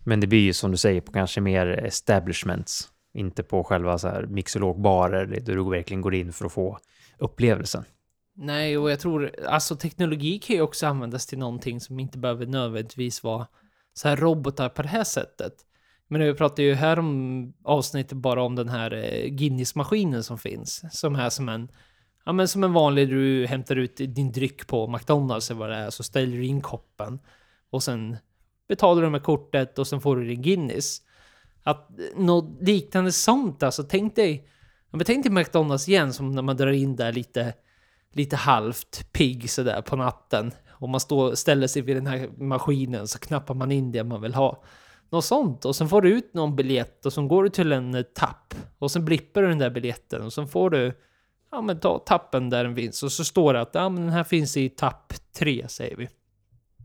Men 0.05 0.19
det 0.19 0.27
blir 0.27 0.39
ju 0.39 0.53
som 0.53 0.71
du 0.71 0.77
säger 0.77 1.01
på 1.01 1.11
kanske 1.11 1.41
mer 1.41 1.67
establishments, 1.67 2.89
inte 3.13 3.43
på 3.43 3.63
själva 3.63 3.97
så 3.97 4.07
här 4.07 4.25
mixologbarer 4.25 5.25
där 5.25 5.55
du 5.55 5.69
verkligen 5.69 6.01
går 6.01 6.15
in 6.15 6.33
för 6.33 6.45
att 6.45 6.51
få 6.51 6.79
upplevelsen. 7.17 7.83
Nej, 8.35 8.77
och 8.77 8.91
jag 8.91 8.99
tror, 8.99 9.31
alltså 9.47 9.75
teknologi 9.75 10.39
kan 10.39 10.55
ju 10.55 10.61
också 10.61 10.87
användas 10.87 11.25
till 11.25 11.39
någonting 11.39 11.81
som 11.81 11.99
inte 11.99 12.17
behöver 12.17 12.45
nödvändigtvis 12.45 13.23
vara 13.23 13.47
så 13.93 14.07
här 14.07 14.17
robotar 14.17 14.69
på 14.69 14.81
det 14.81 14.87
här 14.87 15.03
sättet. 15.03 15.53
Men 16.11 16.21
vi 16.21 16.33
pratar 16.33 16.63
ju 16.63 16.73
här 16.73 16.99
om 16.99 17.53
avsnittet 17.63 18.17
bara 18.17 18.43
om 18.43 18.55
den 18.55 18.69
här 18.69 18.93
eh, 18.93 19.29
Guinness-maskinen 19.29 20.23
som 20.23 20.37
finns, 20.37 20.83
som 20.91 21.15
är 21.15 21.29
som 21.29 21.49
en, 21.49 21.71
ja 22.25 22.31
men 22.31 22.47
som 22.47 22.63
en 22.63 22.73
vanlig, 22.73 23.09
du 23.09 23.45
hämtar 23.45 23.75
ut 23.75 23.97
din 23.97 24.31
dryck 24.31 24.67
på 24.67 24.87
McDonalds 24.87 25.51
eller 25.51 25.59
vad 25.59 25.69
det 25.69 25.75
är, 25.75 25.89
så 25.89 26.03
ställer 26.03 26.37
du 26.37 26.45
in 26.45 26.61
koppen 26.61 27.19
och 27.69 27.83
sen 27.83 28.17
betalar 28.67 29.01
du 29.01 29.09
med 29.09 29.23
kortet 29.23 29.79
och 29.79 29.87
sen 29.87 30.01
får 30.01 30.15
du 30.15 30.25
din 30.25 30.41
Guinness. 30.41 31.01
Att 31.63 31.99
eh, 31.99 32.05
något 32.15 32.61
liknande 32.61 33.11
sånt 33.11 33.63
alltså, 33.63 33.83
tänk 33.83 34.15
dig, 34.15 34.47
men 34.91 35.05
tänk 35.05 35.25
dig 35.25 35.33
McDonalds 35.33 35.89
igen 35.89 36.13
som 36.13 36.31
när 36.31 36.41
man 36.41 36.57
drar 36.57 36.71
in 36.71 36.95
där 36.95 37.11
lite 37.11 37.53
lite 38.13 38.35
halvt 38.35 39.11
pigg 39.11 39.49
sådär 39.49 39.81
på 39.81 39.95
natten. 39.95 40.51
Och 40.69 40.89
man 40.89 40.99
står, 40.99 41.35
ställer 41.35 41.67
sig 41.67 41.81
vid 41.81 41.95
den 41.95 42.07
här 42.07 42.29
maskinen 42.37 43.07
så 43.07 43.19
knappar 43.19 43.53
man 43.53 43.71
in 43.71 43.91
det 43.91 44.03
man 44.03 44.21
vill 44.21 44.33
ha. 44.33 44.63
Något 45.09 45.25
sånt. 45.25 45.65
Och 45.65 45.75
sen 45.75 45.89
får 45.89 46.01
du 46.01 46.09
ut 46.09 46.33
någon 46.33 46.55
biljett 46.55 47.05
och 47.05 47.13
så 47.13 47.27
går 47.27 47.43
du 47.43 47.49
till 47.49 47.71
en 47.71 47.95
eh, 47.95 48.01
tapp. 48.01 48.53
Och 48.79 48.91
sen 48.91 49.05
blippar 49.05 49.41
du 49.41 49.47
den 49.47 49.57
där 49.57 49.69
biljetten 49.69 50.21
och 50.21 50.33
sen 50.33 50.47
får 50.47 50.69
du 50.69 50.93
ja 51.51 51.61
men 51.61 51.79
ta 51.79 51.99
tappen 51.99 52.49
där 52.49 52.63
den 52.63 52.75
finns. 52.75 53.03
Och 53.03 53.11
så 53.11 53.25
står 53.25 53.53
det 53.53 53.61
att 53.61 53.69
ja 53.73 53.89
men 53.89 54.03
den 54.03 54.13
här 54.13 54.23
finns 54.23 54.57
i 54.57 54.69
tapp 54.69 55.13
3 55.33 55.67
säger 55.67 55.95
vi. 55.95 56.09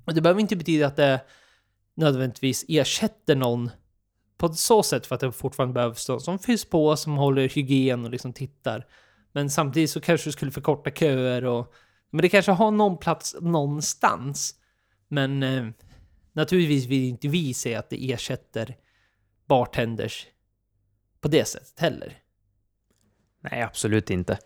Och 0.07 0.14
det 0.14 0.20
behöver 0.20 0.41
inte 0.41 0.57
betyda 0.57 0.87
att 0.87 0.97
det 0.97 1.20
nödvändigtvis 1.95 2.64
ersätter 2.68 3.37
någon 3.37 3.70
på 4.37 4.49
så 4.49 4.83
sätt 4.83 5.07
för 5.07 5.14
att 5.14 5.20
det 5.20 5.33
fortfarande 5.33 5.72
behövs 5.72 6.09
någon 6.09 6.20
som 6.20 6.39
fylls 6.39 6.64
på, 6.64 6.97
som 6.97 7.16
håller 7.16 7.49
hygien 7.49 8.05
och 8.05 8.11
liksom 8.11 8.33
tittar. 8.33 8.87
Men 9.33 9.51
samtidigt 9.51 9.91
så 9.91 10.01
kanske 10.01 10.29
du 10.29 10.33
skulle 10.33 10.51
förkorta 10.51 10.91
köer 10.91 11.45
och... 11.45 11.75
Men 12.11 12.22
det 12.22 12.29
kanske 12.29 12.53
har 12.53 12.70
någon 12.70 12.99
plats 12.99 13.37
någonstans. 13.41 14.55
Men 15.09 15.43
eh, 15.43 15.66
naturligtvis 16.35 16.87
vill 16.87 17.05
inte 17.05 17.28
vi 17.28 17.55
se 17.55 17.74
att 17.74 17.91
det 17.91 18.12
ersätter 18.12 18.76
bartenders 19.47 20.26
på 21.20 21.28
det 21.28 21.45
sättet 21.45 21.80
heller. 21.80 22.18
Nej, 23.41 23.62
absolut 23.62 24.11
inte. 24.11 24.39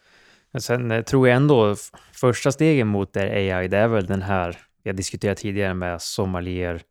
Men 0.51 0.63
sen 0.63 0.91
eh, 0.91 1.03
tror 1.03 1.29
jag 1.29 1.37
ändå 1.37 1.77
första 2.13 2.53
stegen 2.53 2.89
mot 2.89 3.13
det 3.13 3.31
AI, 3.31 3.69
det 3.69 3.79
är 3.79 3.89
väl 3.89 4.07
den 4.07 4.23
här 4.23 4.59
jag 4.83 4.97
diskuterat 4.97 5.39
tidigare 5.39 5.75
med 5.75 6.03
sommelier 6.03 6.83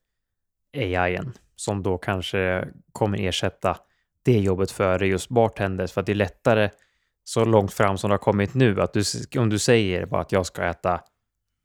AI 0.74 1.20
som 1.56 1.84
då 1.84 1.98
kanske 1.98 2.68
kommer 2.92 3.20
ersätta 3.20 3.78
det 4.24 4.40
jobbet 4.40 4.72
före 4.72 5.08
just 5.08 5.30
bartenders 5.30 5.92
för 5.92 6.02
att 6.02 6.06
det 6.08 6.14
är 6.14 6.16
lättare 6.16 6.70
så 7.24 7.46
långt 7.46 7.74
fram 7.74 7.98
som 7.98 8.10
det 8.10 8.14
har 8.14 8.20
kommit 8.20 8.54
nu 8.54 8.82
att 8.82 8.94
du, 8.94 9.04
om 9.38 9.50
du 9.50 9.60
säger 9.60 10.06
bara 10.06 10.22
att 10.22 10.32
jag 10.32 10.46
ska 10.46 10.64
äta 10.64 11.02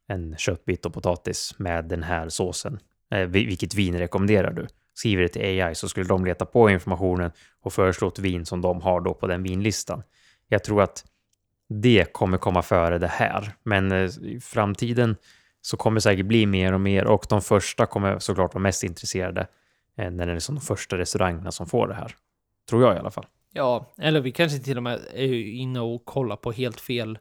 en 0.07 0.37
köttbit 0.37 0.85
och 0.85 0.93
potatis 0.93 1.59
med 1.59 1.85
den 1.85 2.03
här 2.03 2.29
såsen, 2.29 2.79
eh, 3.13 3.27
vilket 3.27 3.75
vin 3.75 3.97
rekommenderar 3.97 4.51
du? 4.51 4.67
Skriver 4.93 5.21
det 5.23 5.29
till 5.29 5.41
AI 5.41 5.75
så 5.75 5.89
skulle 5.89 6.05
de 6.05 6.25
leta 6.25 6.45
på 6.45 6.69
informationen 6.69 7.31
och 7.61 7.73
föreslå 7.73 8.07
ett 8.07 8.19
vin 8.19 8.45
som 8.45 8.61
de 8.61 8.81
har 8.81 9.01
då 9.01 9.13
på 9.13 9.27
den 9.27 9.43
vinlistan. 9.43 10.03
Jag 10.47 10.63
tror 10.63 10.81
att 10.81 11.05
det 11.69 12.13
kommer 12.13 12.37
komma 12.37 12.61
före 12.61 12.97
det 12.97 13.07
här, 13.07 13.51
men 13.63 13.91
eh, 13.91 14.09
i 14.21 14.39
framtiden 14.41 15.15
så 15.61 15.77
kommer 15.77 15.95
det 15.95 16.01
säkert 16.01 16.25
bli 16.25 16.45
mer 16.45 16.73
och 16.73 16.81
mer 16.81 17.05
och 17.05 17.25
de 17.29 17.41
första 17.41 17.85
kommer 17.85 18.19
såklart 18.19 18.53
vara 18.53 18.61
mest 18.61 18.83
intresserade 18.83 19.47
eh, 19.97 20.11
när 20.11 20.25
det 20.25 20.31
är 20.31 20.35
liksom 20.35 20.55
de 20.55 20.61
första 20.61 20.97
restaurangerna 20.97 21.51
som 21.51 21.67
får 21.67 21.87
det 21.87 21.93
här. 21.93 22.15
Tror 22.69 22.83
jag 22.83 22.95
i 22.95 22.99
alla 22.99 23.11
fall. 23.11 23.25
Ja, 23.53 23.93
eller 23.97 24.21
vi 24.21 24.31
kanske 24.31 24.59
till 24.59 24.77
och 24.77 24.83
med 24.83 24.99
är 25.13 25.33
inne 25.33 25.79
och 25.79 26.05
kollar 26.05 26.35
på 26.35 26.51
helt 26.51 26.81
fel, 26.81 27.19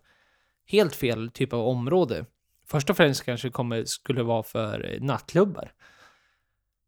helt 0.67 0.95
fel 0.95 1.31
typ 1.31 1.53
av 1.53 1.61
område. 1.69 2.25
Först 2.73 2.91
och 2.91 2.97
främst 2.97 3.25
kanske 3.25 3.51
kommer, 3.51 3.85
skulle 3.85 4.23
vara 4.23 4.43
för 4.43 4.93
eh, 4.95 5.03
nattklubbar. 5.03 5.73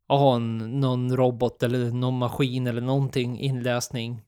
Att 0.09 0.19
ha 0.19 0.37
en, 0.37 0.81
någon 0.81 1.17
robot 1.17 1.63
eller 1.63 1.91
någon 1.91 2.19
maskin 2.19 2.67
eller 2.67 2.81
någonting, 2.81 3.41
inläsning 3.41 4.23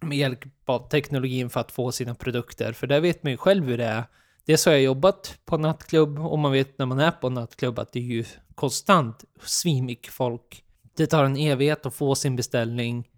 med 0.00 0.18
hjälp 0.18 0.44
av 0.64 0.88
teknologin 0.88 1.50
för 1.50 1.60
att 1.60 1.72
få 1.72 1.92
sina 1.92 2.14
produkter. 2.14 2.72
För 2.72 2.86
där 2.86 3.00
vet 3.00 3.22
man 3.22 3.32
ju 3.32 3.36
själv 3.36 3.64
hur 3.64 3.78
det 3.78 3.84
är. 3.84 4.04
Dels 4.44 4.66
har 4.66 4.72
jag 4.72 4.82
jobbat 4.82 5.38
på 5.44 5.58
nattklubb 5.58 6.18
och 6.18 6.38
man 6.38 6.52
vet 6.52 6.78
när 6.78 6.86
man 6.86 6.98
är 6.98 7.10
på 7.10 7.30
nattklubb 7.30 7.78
att 7.78 7.92
det 7.92 7.98
är 7.98 8.02
ju 8.02 8.24
konstant 8.54 9.24
svinmycket 9.42 10.12
folk. 10.12 10.64
Det 10.96 11.06
tar 11.06 11.24
en 11.24 11.36
evighet 11.36 11.86
att 11.86 11.94
få 11.94 12.14
sin 12.14 12.36
beställning 12.36 13.08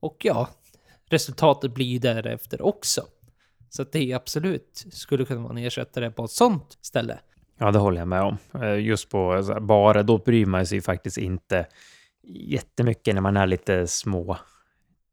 och 0.00 0.16
ja, 0.24 0.48
resultatet 1.10 1.74
blir 1.74 1.86
ju 1.86 1.98
därefter 1.98 2.62
också. 2.62 3.02
Så 3.68 3.82
att 3.82 3.92
det 3.92 4.12
absolut 4.12 4.86
skulle 4.92 5.24
kunna 5.24 5.40
vara 5.40 5.50
en 5.50 5.58
ersättare 5.58 6.10
på 6.10 6.24
ett 6.24 6.30
sånt 6.30 6.78
ställe. 6.80 7.18
Ja, 7.58 7.70
det 7.70 7.78
håller 7.78 7.98
jag 7.98 8.08
med 8.08 8.22
om. 8.22 8.38
Eh, 8.62 8.78
just 8.80 9.10
på 9.10 9.32
alltså, 9.32 9.60
barer, 9.60 10.02
då 10.02 10.18
bryr 10.18 10.46
man 10.46 10.66
sig 10.66 10.80
faktiskt 10.80 11.18
inte 11.18 11.66
jättemycket 12.28 13.14
när 13.14 13.22
man 13.22 13.36
är 13.36 13.46
lite 13.46 13.86
små 13.86 14.36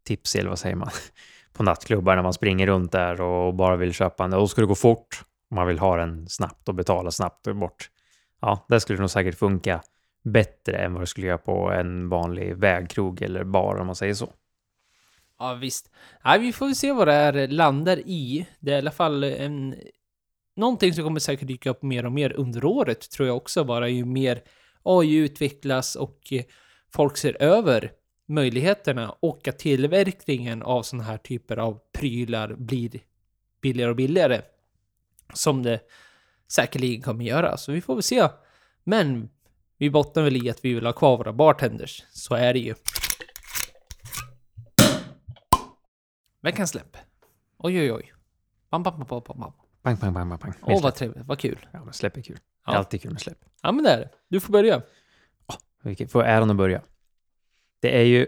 tipsig, 0.06 0.40
eller 0.40 0.50
vad 0.50 0.60
säger 0.60 0.76
man, 0.76 0.90
på 1.54 1.64
nattklubbar 1.64 2.16
när 2.16 2.24
man 2.24 2.34
springer 2.34 2.68
runt 2.68 2.92
där 2.92 3.22
och 3.22 3.56
bara 3.56 3.76
vill 3.76 3.94
köpa 3.94 4.24
en. 4.24 4.32
Då 4.32 4.48
ska 4.48 4.62
det 4.62 4.68
gå 4.68 4.76
fort. 4.76 5.24
Man 5.52 5.68
vill 5.68 5.80
ha 5.80 5.98
den 5.98 6.30
snabbt 6.30 6.70
och 6.70 6.76
betala 6.76 7.12
snabbt 7.12 7.48
och 7.48 7.56
bort. 7.56 7.90
Ja, 8.42 8.66
det 8.70 8.80
skulle 8.80 9.00
nog 9.00 9.10
säkert 9.10 9.36
funka 9.36 9.82
bättre 10.24 10.78
än 10.78 10.94
vad 10.94 11.02
det 11.02 11.08
skulle 11.08 11.28
göra 11.28 11.38
på 11.38 11.72
en 11.72 12.10
vanlig 12.10 12.58
vägkrog 12.58 13.22
eller 13.22 13.44
bar 13.44 13.76
om 13.76 13.86
man 13.88 13.96
säger 13.96 14.14
så. 14.14 14.30
Ja, 15.40 15.54
visst. 15.54 15.92
Nej, 16.26 16.40
vi 16.40 16.54
får 16.54 16.70
se 16.70 16.92
vad 16.92 17.08
det 17.08 17.14
här 17.14 17.48
landar 17.48 17.98
i. 17.98 18.48
Det 18.60 18.72
är 18.72 18.76
i 18.76 18.80
alla 18.80 18.92
fall 18.92 19.24
en... 19.24 19.76
Någonting 20.56 20.94
som 20.94 21.04
kommer 21.04 21.20
säkert 21.20 21.48
dyka 21.48 21.70
upp 21.70 21.84
mer 21.84 22.06
och 22.06 22.12
mer 22.12 22.34
under 22.34 22.66
året, 22.66 23.10
tror 23.12 23.28
jag 23.28 23.38
också, 23.38 23.64
bara 23.64 23.90
ju 23.90 24.06
mer 24.06 24.44
AI 24.84 25.16
utvecklas 25.16 25.96
och 25.96 26.20
eh, 26.32 26.44
folk 26.94 27.18
ser 27.18 27.42
över 27.42 27.92
möjligheterna 28.28 29.16
och 29.20 29.48
att 29.48 29.60
tillverkningen 29.60 30.64
av 30.64 30.84
sådana 30.84 31.04
här 31.04 31.18
typer 31.18 31.58
av 31.58 31.80
prylar 31.94 32.56
blir 32.56 33.00
billigare 33.62 33.90
och 33.90 33.96
billigare. 33.96 34.42
Som 35.34 35.64
det 35.64 35.80
säkerligen 36.48 37.02
kommer 37.02 37.26
göra, 37.26 37.58
så 37.58 37.72
vi 37.72 37.82
får 37.82 37.96
väl 37.96 38.04
se. 38.04 38.28
Men 38.84 39.30
vi 39.78 39.90
bottnar 39.90 40.24
väl 40.24 40.46
i 40.46 40.50
att 40.50 40.66
vi 40.66 40.74
vill 40.74 40.86
ha 40.86 40.94
kvar 40.94 41.18
våra 41.18 41.34
bartenders. 41.34 42.04
Så 42.12 42.36
är 42.36 42.54
det 42.54 42.60
ju. 42.60 42.76
Veckans 46.46 46.70
släpp. 46.70 46.98
Oj, 47.58 47.80
oj, 47.80 47.94
oj. 47.94 48.14
Bam, 48.70 48.84
bam, 48.84 49.00
bam, 49.00 49.22
bam, 49.28 49.40
bam. 49.40 49.54
Pang, 49.82 49.98
pang, 49.98 50.14
pang, 50.14 50.30
pang, 50.30 50.38
pang. 50.38 50.54
Åh, 50.62 50.84
vad 50.84 50.96
trevligt. 50.96 51.26
Vad 51.26 51.40
kul. 51.40 51.68
Ja, 51.72 51.84
men 51.84 51.94
släpp 51.94 52.18
är 52.18 52.22
kul. 52.22 52.40
Det 52.66 52.72
är 52.72 52.76
alltid 52.76 53.02
kul 53.02 53.12
med 53.12 53.22
släpp. 53.22 53.38
Ja, 53.62 53.72
men 53.72 53.84
det 53.84 53.90
är 53.90 53.98
det. 53.98 54.10
Du 54.28 54.40
får 54.40 54.54
börja. 54.54 54.82
Vilket 55.84 56.12
får 56.12 56.24
äran 56.24 56.50
att 56.52 56.58
börja. 56.58 56.82
Det 57.80 57.98
är 57.98 58.04
ju 58.04 58.28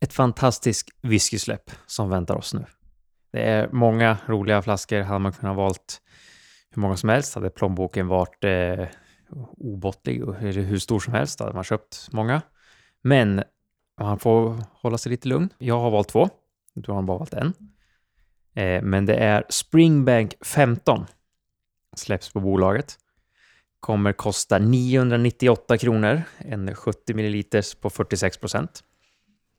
ett 0.00 0.12
fantastiskt 0.12 0.90
whiskysläpp 1.02 1.70
som 1.86 2.10
väntar 2.10 2.34
oss 2.34 2.54
nu. 2.54 2.64
Det 3.32 3.42
är 3.42 3.68
många 3.72 4.18
roliga 4.26 4.62
flaskor. 4.62 5.00
Hade 5.00 5.18
man 5.18 5.32
kunnat 5.32 5.56
valt 5.56 6.02
hur 6.70 6.82
många 6.82 6.96
som 6.96 7.08
helst 7.08 7.34
hade 7.34 7.50
plånboken 7.50 8.08
varit 8.08 8.44
eh, 8.44 8.86
obottlig, 9.56 10.20
eller 10.20 10.52
hur 10.52 10.78
stor 10.78 11.00
som 11.00 11.14
helst 11.14 11.40
hade 11.40 11.52
man 11.52 11.64
köpt 11.64 12.08
många. 12.12 12.42
Men 13.02 13.42
man 14.00 14.18
får 14.18 14.64
hålla 14.72 14.98
sig 14.98 15.10
lite 15.10 15.28
lugn. 15.28 15.48
Jag 15.58 15.80
har 15.80 15.90
valt 15.90 16.08
två. 16.08 16.28
Du 16.74 16.92
har 16.92 17.02
bara 17.02 17.18
valt 17.18 17.34
en. 17.34 17.52
Eh, 18.54 18.82
men 18.82 19.06
det 19.06 19.14
är 19.14 19.44
Springbank 19.48 20.34
15. 20.40 21.06
Släpps 21.96 22.32
på 22.32 22.40
bolaget. 22.40 22.98
Kommer 23.80 24.12
kosta 24.12 24.58
998 24.58 25.78
kronor. 25.78 26.22
En 26.38 26.74
70 26.74 27.14
milliliters 27.14 27.74
på 27.74 27.90
46 27.90 28.38
procent. 28.38 28.84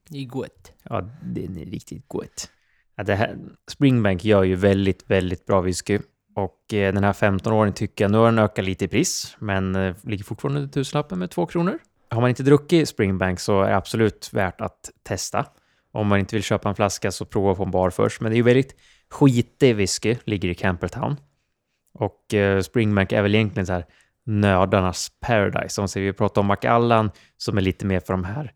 Det 0.10 0.18
är 0.18 0.26
gott. 0.26 0.72
Ja, 0.84 1.10
den 1.24 1.58
är 1.58 1.66
riktigt 1.66 2.08
gott. 2.08 2.50
Ja, 2.96 3.04
det 3.04 3.16
här, 3.16 3.38
Springbank 3.68 4.26
gör 4.26 4.44
ju 4.44 4.56
väldigt, 4.56 5.10
väldigt 5.10 5.46
bra 5.46 5.62
whisky. 5.62 6.00
Och 6.36 6.74
eh, 6.74 6.94
den 6.94 7.04
här 7.04 7.14
15-åringen 7.14 7.74
tycker 7.74 8.04
jag, 8.04 8.12
nu 8.12 8.18
har 8.18 8.26
den 8.26 8.40
ökat 8.40 8.66
lite 8.66 8.86
i 8.86 8.88
pris, 8.88 9.38
men 9.40 9.76
eh, 9.76 9.96
ligger 10.04 10.24
fortfarande 10.24 10.60
under 10.60 10.74
tusenlappen 10.74 11.20
med 11.20 11.32
två 11.32 11.46
kronor. 11.46 11.80
Har 12.10 12.22
man 12.22 12.30
inte 12.30 12.44
druckit 12.44 12.90
Springbank 12.90 13.40
så 13.40 13.62
är 13.62 13.70
det 13.70 13.76
absolut 13.76 14.30
värt 14.34 14.62
att 14.62 14.92
testa. 15.04 15.46
Om 15.96 16.08
man 16.08 16.20
inte 16.20 16.36
vill 16.36 16.44
köpa 16.44 16.70
en 16.70 16.76
flaska 16.76 17.12
så 17.12 17.26
prova 17.26 17.56
på 17.56 17.64
en 17.64 17.72
bar 17.72 17.90
först. 17.90 18.22
Men 18.22 18.32
det 18.32 18.36
är 18.36 18.38
ju 18.38 18.44
väldigt 18.44 18.76
skitig 19.10 19.76
whisky, 19.76 20.16
ligger 20.26 20.50
i 20.50 20.56
Campertown. 20.56 21.16
Och 21.94 22.34
eh, 22.34 22.62
Springbank 22.62 23.12
är 23.12 23.22
väl 23.22 23.36
egentligen 23.36 23.66
så 23.66 23.74
här 23.74 23.86
nördarnas 24.24 25.12
paradise. 25.20 25.82
Om 25.82 25.88
vi 25.96 26.14
pratar 26.14 26.42
om 26.42 26.48
Macallan 26.48 27.12
som 27.38 27.58
är 27.58 27.62
lite 27.62 27.86
mer 27.86 28.00
för 28.00 28.14
de 28.14 28.24
här 28.24 28.54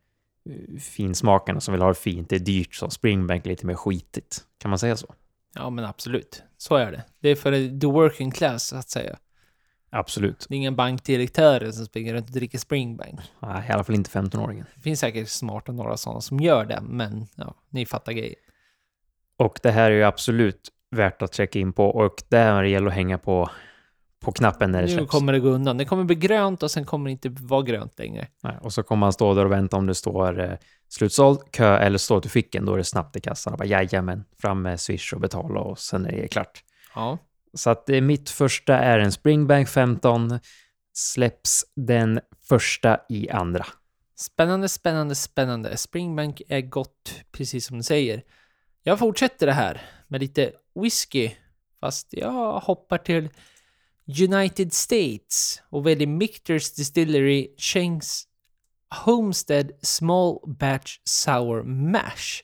eh, 0.49 0.79
finsmakarna 0.79 1.59
som 1.59 1.71
vill 1.71 1.81
ha 1.81 1.89
det 1.89 1.95
fint. 1.95 2.29
Det 2.29 2.35
är 2.35 2.39
dyrt, 2.39 2.75
som 2.75 2.89
Springbank 2.89 3.45
lite 3.45 3.65
mer 3.65 3.75
skitigt. 3.75 4.41
Kan 4.57 4.69
man 4.69 4.79
säga 4.79 4.95
så? 4.95 5.13
Ja, 5.55 5.69
men 5.69 5.85
absolut. 5.85 6.43
Så 6.57 6.75
är 6.75 6.91
det. 6.91 7.03
Det 7.19 7.29
är 7.29 7.35
för 7.35 7.79
the 7.79 7.87
working 7.87 8.31
class, 8.31 8.67
så 8.67 8.75
att 8.75 8.89
säga. 8.89 9.17
Absolut. 9.89 10.45
Det 10.49 10.55
är 10.55 10.57
ingen 10.57 10.75
bankdirektörer 10.75 11.71
som 11.71 11.85
springer 11.85 12.13
runt 12.13 12.25
och 12.27 12.33
dricker 12.33 12.57
Springbank. 12.57 13.19
Nej, 13.39 13.65
i 13.69 13.71
alla 13.71 13.83
fall 13.83 13.95
inte 13.95 14.09
15-åringen. 14.09 14.65
Det 14.75 14.81
finns 14.81 14.99
säkert 14.99 15.29
smarta 15.29 15.71
några 15.71 15.97
sådana 15.97 16.21
som 16.21 16.39
gör 16.39 16.65
det, 16.65 16.79
men 16.81 17.27
ja, 17.35 17.55
ni 17.69 17.85
fattar 17.85 18.11
grejen. 18.11 18.35
Och 19.37 19.59
det 19.63 19.71
här 19.71 19.91
är 19.91 19.95
ju 19.95 20.03
absolut 20.03 20.69
värt 20.91 21.21
att 21.21 21.35
checka 21.35 21.59
in 21.59 21.73
på 21.73 21.85
och 21.85 22.15
det 22.29 22.37
här 22.37 22.63
gäller 22.63 22.87
att 22.87 22.93
hänga 22.93 23.17
på, 23.17 23.49
på 24.19 24.31
knappen 24.31 24.71
när 24.71 24.81
det 24.81 24.87
Nu 24.87 24.93
släpps. 24.93 25.11
kommer 25.11 25.33
det 25.33 25.39
gå 25.39 25.49
undan. 25.49 25.77
Det 25.77 25.85
kommer 25.85 26.03
bli 26.03 26.15
grönt 26.15 26.63
och 26.63 26.71
sen 26.71 26.85
kommer 26.85 27.05
det 27.05 27.11
inte 27.11 27.29
vara 27.29 27.61
grönt 27.61 27.99
längre. 27.99 28.27
Nej, 28.43 28.57
och 28.61 28.73
så 28.73 28.83
kommer 28.83 28.99
man 28.99 29.13
stå 29.13 29.33
där 29.33 29.45
och 29.45 29.51
vänta 29.51 29.77
om 29.77 29.87
det 29.87 29.95
står 29.95 30.39
eh, 30.39 30.51
slutsåld, 30.89 31.39
kö 31.51 31.77
eller 31.77 31.97
står 31.97 32.17
att 32.17 32.23
du 32.23 32.29
fick 32.29 32.55
en, 32.55 32.65
då 32.65 32.73
är 32.73 32.77
det 32.77 32.83
snabbt 32.83 33.15
i 33.15 33.21
kassan 33.21 33.53
och 33.53 33.59
bara 33.59 33.65
jajamän, 33.65 34.25
fram 34.41 34.61
med 34.61 34.79
Swish 34.79 35.13
och 35.13 35.19
betala 35.21 35.59
och 35.59 35.79
sen 35.79 36.05
är 36.05 36.21
det 36.21 36.27
klart. 36.27 36.63
Ja. 36.95 37.17
Så 37.53 37.69
att 37.69 37.87
mitt 37.87 38.29
första 38.29 38.77
är 38.77 38.99
en 38.99 39.11
Springbank 39.11 39.69
15, 39.69 40.39
släpps 40.93 41.65
den 41.75 42.19
första 42.49 42.99
i 43.09 43.29
andra. 43.29 43.65
Spännande, 44.15 44.69
spännande, 44.69 45.15
spännande. 45.15 45.77
Springbank 45.77 46.41
är 46.47 46.61
gott, 46.61 47.23
precis 47.31 47.65
som 47.65 47.77
du 47.77 47.83
säger. 47.83 48.23
Jag 48.83 48.99
fortsätter 48.99 49.45
det 49.45 49.53
här 49.53 49.81
med 50.07 50.21
lite 50.21 50.51
whisky, 50.75 51.31
fast 51.79 52.07
jag 52.13 52.59
hoppar 52.59 52.97
till 52.97 53.29
United 54.21 54.73
States 54.73 55.61
och 55.69 55.87
väljer 55.87 56.07
Mictors 56.07 56.71
Distillery 56.71 57.55
Shanks 57.57 58.23
Homestead 59.05 59.71
Small 59.81 60.39
Batch 60.47 60.99
Sour 61.03 61.63
Mash 61.63 62.43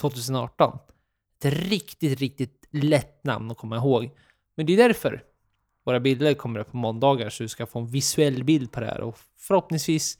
2018. 0.00 0.78
Ett 1.44 1.54
riktigt, 1.54 2.20
riktigt 2.20 2.68
lätt 2.70 3.24
namn 3.24 3.50
att 3.50 3.58
komma 3.58 3.76
ihåg. 3.76 4.10
Men 4.56 4.66
det 4.66 4.72
är 4.72 4.76
därför 4.76 5.22
våra 5.84 6.00
bilder 6.00 6.34
kommer 6.34 6.60
upp 6.60 6.70
på 6.70 6.76
måndagar 6.76 7.30
så 7.30 7.42
du 7.42 7.48
ska 7.48 7.66
få 7.66 7.78
en 7.78 7.86
visuell 7.86 8.44
bild 8.44 8.72
på 8.72 8.80
det 8.80 8.86
här 8.86 9.00
och 9.00 9.18
förhoppningsvis 9.38 10.18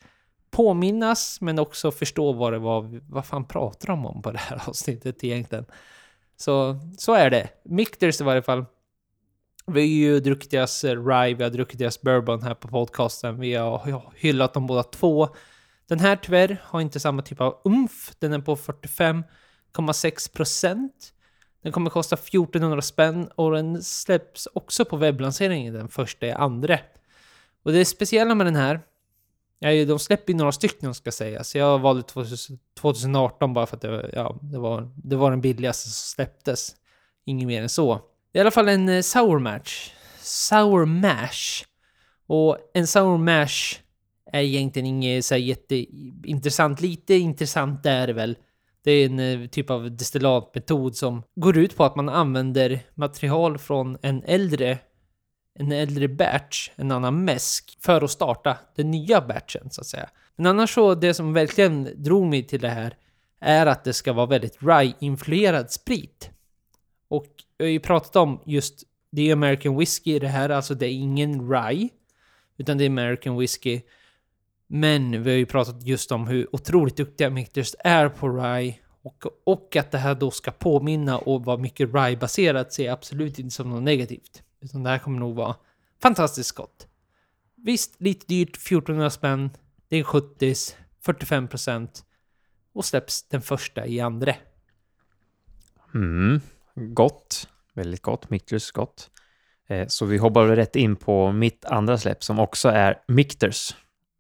påminnas 0.50 1.40
men 1.40 1.58
också 1.58 1.90
förstå 1.90 2.32
vad 2.32 2.52
det 2.52 2.58
var, 2.58 3.00
vad 3.12 3.26
fan 3.26 3.48
pratar 3.48 3.86
de 3.86 4.06
om 4.06 4.22
på 4.22 4.30
det 4.30 4.38
här 4.38 4.62
avsnittet 4.68 5.24
egentligen. 5.24 5.66
Så, 6.36 6.78
så 6.98 7.14
är 7.14 7.30
det. 7.30 7.48
Mikters 7.64 8.20
i 8.20 8.24
varje 8.24 8.42
fall. 8.42 8.64
Vi 9.66 9.80
har 9.80 9.86
ju 9.86 10.20
druckit 10.20 10.50
deras 10.50 10.84
eh, 10.84 11.06
rye, 11.06 11.34
vi 11.34 11.42
har 11.42 11.50
druckit 11.50 11.78
deras 11.78 12.00
bourbon 12.02 12.42
här 12.42 12.54
på 12.54 12.68
podcasten. 12.68 13.40
Vi 13.40 13.54
har 13.54 14.12
hyllat 14.16 14.54
dem 14.54 14.66
båda 14.66 14.82
två. 14.82 15.28
Den 15.86 16.00
här 16.00 16.16
tyvärr 16.16 16.62
har 16.64 16.80
inte 16.80 17.00
samma 17.00 17.22
typ 17.22 17.40
av 17.40 17.60
umf. 17.64 18.12
Den 18.18 18.32
är 18.32 18.38
på 18.38 18.56
45,6 18.56 20.32
procent. 20.32 21.12
Den 21.62 21.72
kommer 21.72 21.90
kosta 21.90 22.16
1400 22.16 22.82
spänn 22.82 23.28
och 23.34 23.52
den 23.52 23.82
släpps 23.82 24.48
också 24.54 24.84
på 24.84 24.96
webblanseringen 24.96 25.74
den 25.74 25.88
första 25.88 26.26
i 26.26 26.32
andra. 26.32 26.78
Och 27.62 27.72
det 27.72 27.84
speciella 27.84 28.34
med 28.34 28.46
den 28.46 28.56
här 28.56 28.80
är 29.60 29.70
ju, 29.70 29.84
de 29.84 29.98
släpper 29.98 30.32
ju 30.32 30.36
några 30.38 30.52
stycken 30.52 30.94
ska 30.94 31.12
sägas. 31.12 31.54
Jag 31.54 31.78
valde 31.78 32.02
2018 32.80 33.54
bara 33.54 33.66
för 33.66 33.76
att 33.76 33.82
det, 33.82 33.90
var- 33.90 34.10
ja, 34.12 34.38
det, 34.42 34.58
var, 34.58 34.90
det 34.96 35.16
var 35.16 35.30
den 35.30 35.40
billigaste 35.40 35.82
som 35.88 35.92
släpptes. 36.14 36.74
Inget 37.24 37.46
mer 37.46 37.62
än 37.62 37.68
så. 37.68 38.00
Det 38.32 38.38
är 38.38 38.40
i 38.40 38.44
alla 38.44 38.50
fall 38.50 38.68
en 38.68 38.88
eh, 38.88 39.00
sour 39.02 39.38
match. 39.38 39.92
Sour 40.20 40.84
mash. 40.86 41.64
Och 42.26 42.58
en 42.74 42.86
sour 42.86 43.18
mash 43.18 43.78
är 44.32 44.40
egentligen 44.42 44.86
inget 44.86 45.24
så 45.24 45.34
här 45.34 45.40
jätteintressant. 45.40 46.80
Lite 46.80 47.14
intressant 47.14 47.86
är 47.86 48.06
det 48.06 48.12
väl. 48.12 48.36
Det 48.84 48.90
är 48.90 49.06
en 49.06 49.18
eh, 49.18 49.48
typ 49.48 49.70
av 49.70 49.96
destillatmetod 49.96 50.96
som 50.96 51.22
går 51.34 51.58
ut 51.58 51.76
på 51.76 51.84
att 51.84 51.96
man 51.96 52.08
använder 52.08 52.80
material 52.94 53.58
från 53.58 53.98
en 54.02 54.22
äldre 54.24 54.78
en 55.54 55.72
äldre 55.72 56.08
batch, 56.08 56.70
en 56.76 56.90
annan 56.90 57.24
mäsk, 57.24 57.78
för 57.80 58.04
att 58.04 58.10
starta 58.10 58.58
den 58.76 58.90
nya 58.90 59.20
batchen 59.20 59.70
så 59.70 59.80
att 59.80 59.86
säga. 59.86 60.08
Men 60.36 60.46
annars 60.46 60.74
så, 60.74 60.94
det 60.94 61.14
som 61.14 61.32
verkligen 61.32 61.88
drog 62.02 62.26
mig 62.26 62.42
till 62.42 62.60
det 62.60 62.68
här 62.68 62.96
är 63.40 63.66
att 63.66 63.84
det 63.84 63.92
ska 63.92 64.12
vara 64.12 64.26
väldigt 64.26 64.62
rye-influerad 64.62 65.70
sprit. 65.70 66.30
Och 67.08 67.26
jag 67.56 67.66
har 67.66 67.70
ju 67.70 67.80
pratat 67.80 68.16
om 68.16 68.40
just, 68.46 68.82
det 69.10 69.28
är 69.28 69.32
American 69.32 69.78
Whiskey 69.78 70.18
det 70.18 70.28
här, 70.28 70.48
alltså 70.48 70.74
det 70.74 70.86
är 70.86 70.92
ingen 70.92 71.52
rye, 71.52 71.88
utan 72.56 72.78
det 72.78 72.84
är 72.84 72.90
American 72.90 73.38
Whiskey. 73.38 73.82
Men 74.74 75.22
vi 75.22 75.30
har 75.30 75.36
ju 75.36 75.46
pratat 75.46 75.86
just 75.86 76.12
om 76.12 76.26
hur 76.26 76.54
otroligt 76.54 76.96
duktiga 76.96 77.30
Mictors 77.30 77.74
är 77.78 78.08
på 78.08 78.28
Rai 78.28 78.80
och, 79.02 79.24
och 79.44 79.76
att 79.76 79.90
det 79.90 79.98
här 79.98 80.14
då 80.14 80.30
ska 80.30 80.50
påminna 80.50 81.18
och 81.18 81.44
vara 81.44 81.56
mycket 81.56 81.94
Rai-baserat 81.94 82.72
ser 82.72 82.84
jag 82.84 82.92
absolut 82.92 83.38
inte 83.38 83.54
som 83.54 83.70
något 83.70 83.82
negativt. 83.82 84.42
Utan 84.60 84.82
det 84.82 84.90
här 84.90 84.98
kommer 84.98 85.18
nog 85.18 85.34
vara 85.34 85.56
fantastiskt 86.02 86.52
gott. 86.52 86.86
Visst, 87.56 88.00
lite 88.00 88.26
dyrt, 88.26 88.56
1400 88.56 89.10
spänn. 89.10 89.50
Det 89.88 89.96
är 89.96 89.98
en 89.98 90.04
70 90.04 90.54
45 91.00 91.48
procent. 91.48 92.04
Och 92.74 92.84
släpps 92.84 93.28
den 93.28 93.42
första 93.42 93.86
i 93.86 94.00
andra. 94.00 94.34
Mm. 95.94 96.40
Gott. 96.74 97.48
Väldigt 97.74 98.02
gott. 98.02 98.30
Mictors 98.30 98.70
gott. 98.70 99.10
Eh, 99.68 99.86
så 99.88 100.06
vi 100.06 100.18
hoppar 100.18 100.44
väl 100.44 100.56
rätt 100.56 100.76
in 100.76 100.96
på 100.96 101.32
mitt 101.32 101.64
andra 101.64 101.98
släpp 101.98 102.24
som 102.24 102.38
också 102.38 102.68
är 102.68 103.02
Mictors. 103.08 103.74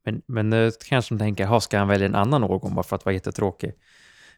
Men, 0.04 0.22
men 0.26 0.50
nu 0.50 0.70
kanske 0.88 1.14
de 1.14 1.18
tänker, 1.18 1.46
ha 1.46 1.60
ska 1.60 1.78
han 1.78 1.88
välja 1.88 2.06
en 2.06 2.14
annan 2.14 2.44
årgång 2.44 2.74
bara 2.74 2.82
för 2.82 2.96
att 2.96 3.04
vara 3.04 3.14
jättetråkig? 3.14 3.72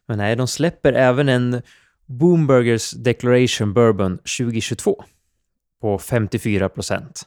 Men 0.06 0.18
nej, 0.18 0.36
de 0.36 0.48
släpper 0.48 0.92
även 0.92 1.28
en 1.28 1.62
Boomburgers 2.06 2.90
Declaration 2.90 3.72
Bourbon 3.72 4.18
2022 4.18 5.04
på 5.80 5.98
54 5.98 6.68
procent. 6.68 7.22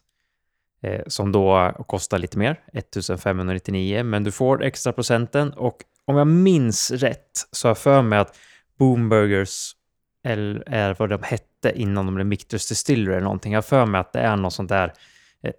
Eh, 0.81 1.01
som 1.07 1.31
då 1.31 1.73
kostar 1.87 2.17
lite 2.17 2.37
mer, 2.37 2.59
1599, 2.73 4.03
men 4.03 4.23
du 4.23 4.31
får 4.31 4.63
extra 4.63 4.93
procenten 4.93 5.53
och 5.53 5.77
om 6.05 6.15
jag 6.15 6.27
minns 6.27 6.91
rätt 6.91 7.47
så 7.51 7.67
har 7.67 7.69
jag 7.69 7.77
för 7.77 8.01
mig 8.01 8.19
att 8.19 8.37
Boomburgers 8.77 9.73
eller 10.23 10.63
är 10.67 10.95
vad 10.99 11.09
de 11.09 11.23
hette 11.23 11.71
innan 11.75 12.05
de 12.05 12.15
blev 12.15 12.27
Mictors 12.27 12.67
Distillery 12.67 13.13
eller 13.13 13.23
någonting. 13.23 13.53
Jag 13.53 13.57
har 13.57 13.63
för 13.63 13.85
mig 13.85 14.01
att 14.01 14.13
det 14.13 14.19
är 14.19 14.35
något 14.35 14.53
sånt 14.53 14.69
där 14.69 14.93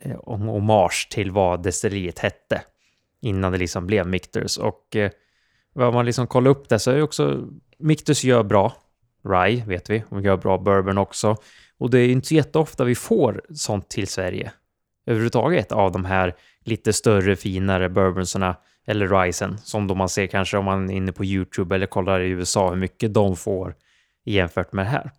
eh, 0.00 0.10
eh 0.10 0.20
hommage 0.26 1.08
till 1.10 1.30
vad 1.30 1.62
destilleriet 1.62 2.18
hette 2.18 2.62
innan 3.20 3.52
det 3.52 3.58
liksom 3.58 3.86
blev 3.86 4.06
Mictors 4.06 4.58
Och 4.58 4.96
eh, 4.96 5.10
vad 5.72 5.94
man 5.94 6.06
liksom 6.06 6.26
kollar 6.26 6.50
upp 6.50 6.68
det 6.68 6.78
så 6.78 6.90
är 6.90 6.96
ju 6.96 7.02
också 7.02 7.48
Mictors 7.78 8.24
gör 8.24 8.42
bra 8.42 8.72
rye, 9.24 9.64
vet 9.66 9.90
vi. 9.90 10.04
De 10.10 10.22
gör 10.22 10.36
bra 10.36 10.58
bourbon 10.58 10.98
också. 10.98 11.36
Och 11.78 11.90
det 11.90 11.98
är 11.98 12.06
ju 12.06 12.12
inte 12.12 12.28
så 12.28 12.34
jätteofta 12.34 12.84
vi 12.84 12.94
får 12.94 13.42
sånt 13.54 13.88
till 13.88 14.08
Sverige 14.08 14.52
överhuvudtaget 15.06 15.72
av 15.72 15.92
de 15.92 16.04
här 16.04 16.34
lite 16.64 16.92
större, 16.92 17.36
finare 17.36 17.88
bourbonsarna 17.88 18.56
eller 18.86 19.08
risen 19.08 19.58
som 19.58 19.86
då 19.86 19.94
man 19.94 20.08
ser 20.08 20.26
kanske 20.26 20.56
om 20.56 20.64
man 20.64 20.90
är 20.90 20.94
inne 20.94 21.12
på 21.12 21.24
YouTube 21.24 21.74
eller 21.74 21.86
kollar 21.86 22.20
i 22.20 22.28
USA 22.28 22.70
hur 22.70 22.76
mycket 22.76 23.14
de 23.14 23.36
får 23.36 23.74
jämfört 24.24 24.72
med 24.72 24.84
det 24.84 24.90
här. 24.90 25.10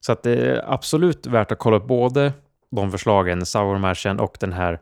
Så 0.00 0.12
att 0.12 0.22
det 0.22 0.36
är 0.36 0.72
absolut 0.72 1.26
värt 1.26 1.52
att 1.52 1.58
kolla 1.58 1.76
upp 1.76 1.86
både 1.86 2.32
de 2.70 2.90
förslagen, 2.90 3.46
sour 3.46 3.78
mashen 3.78 4.20
och 4.20 4.36
den 4.40 4.52
här 4.52 4.80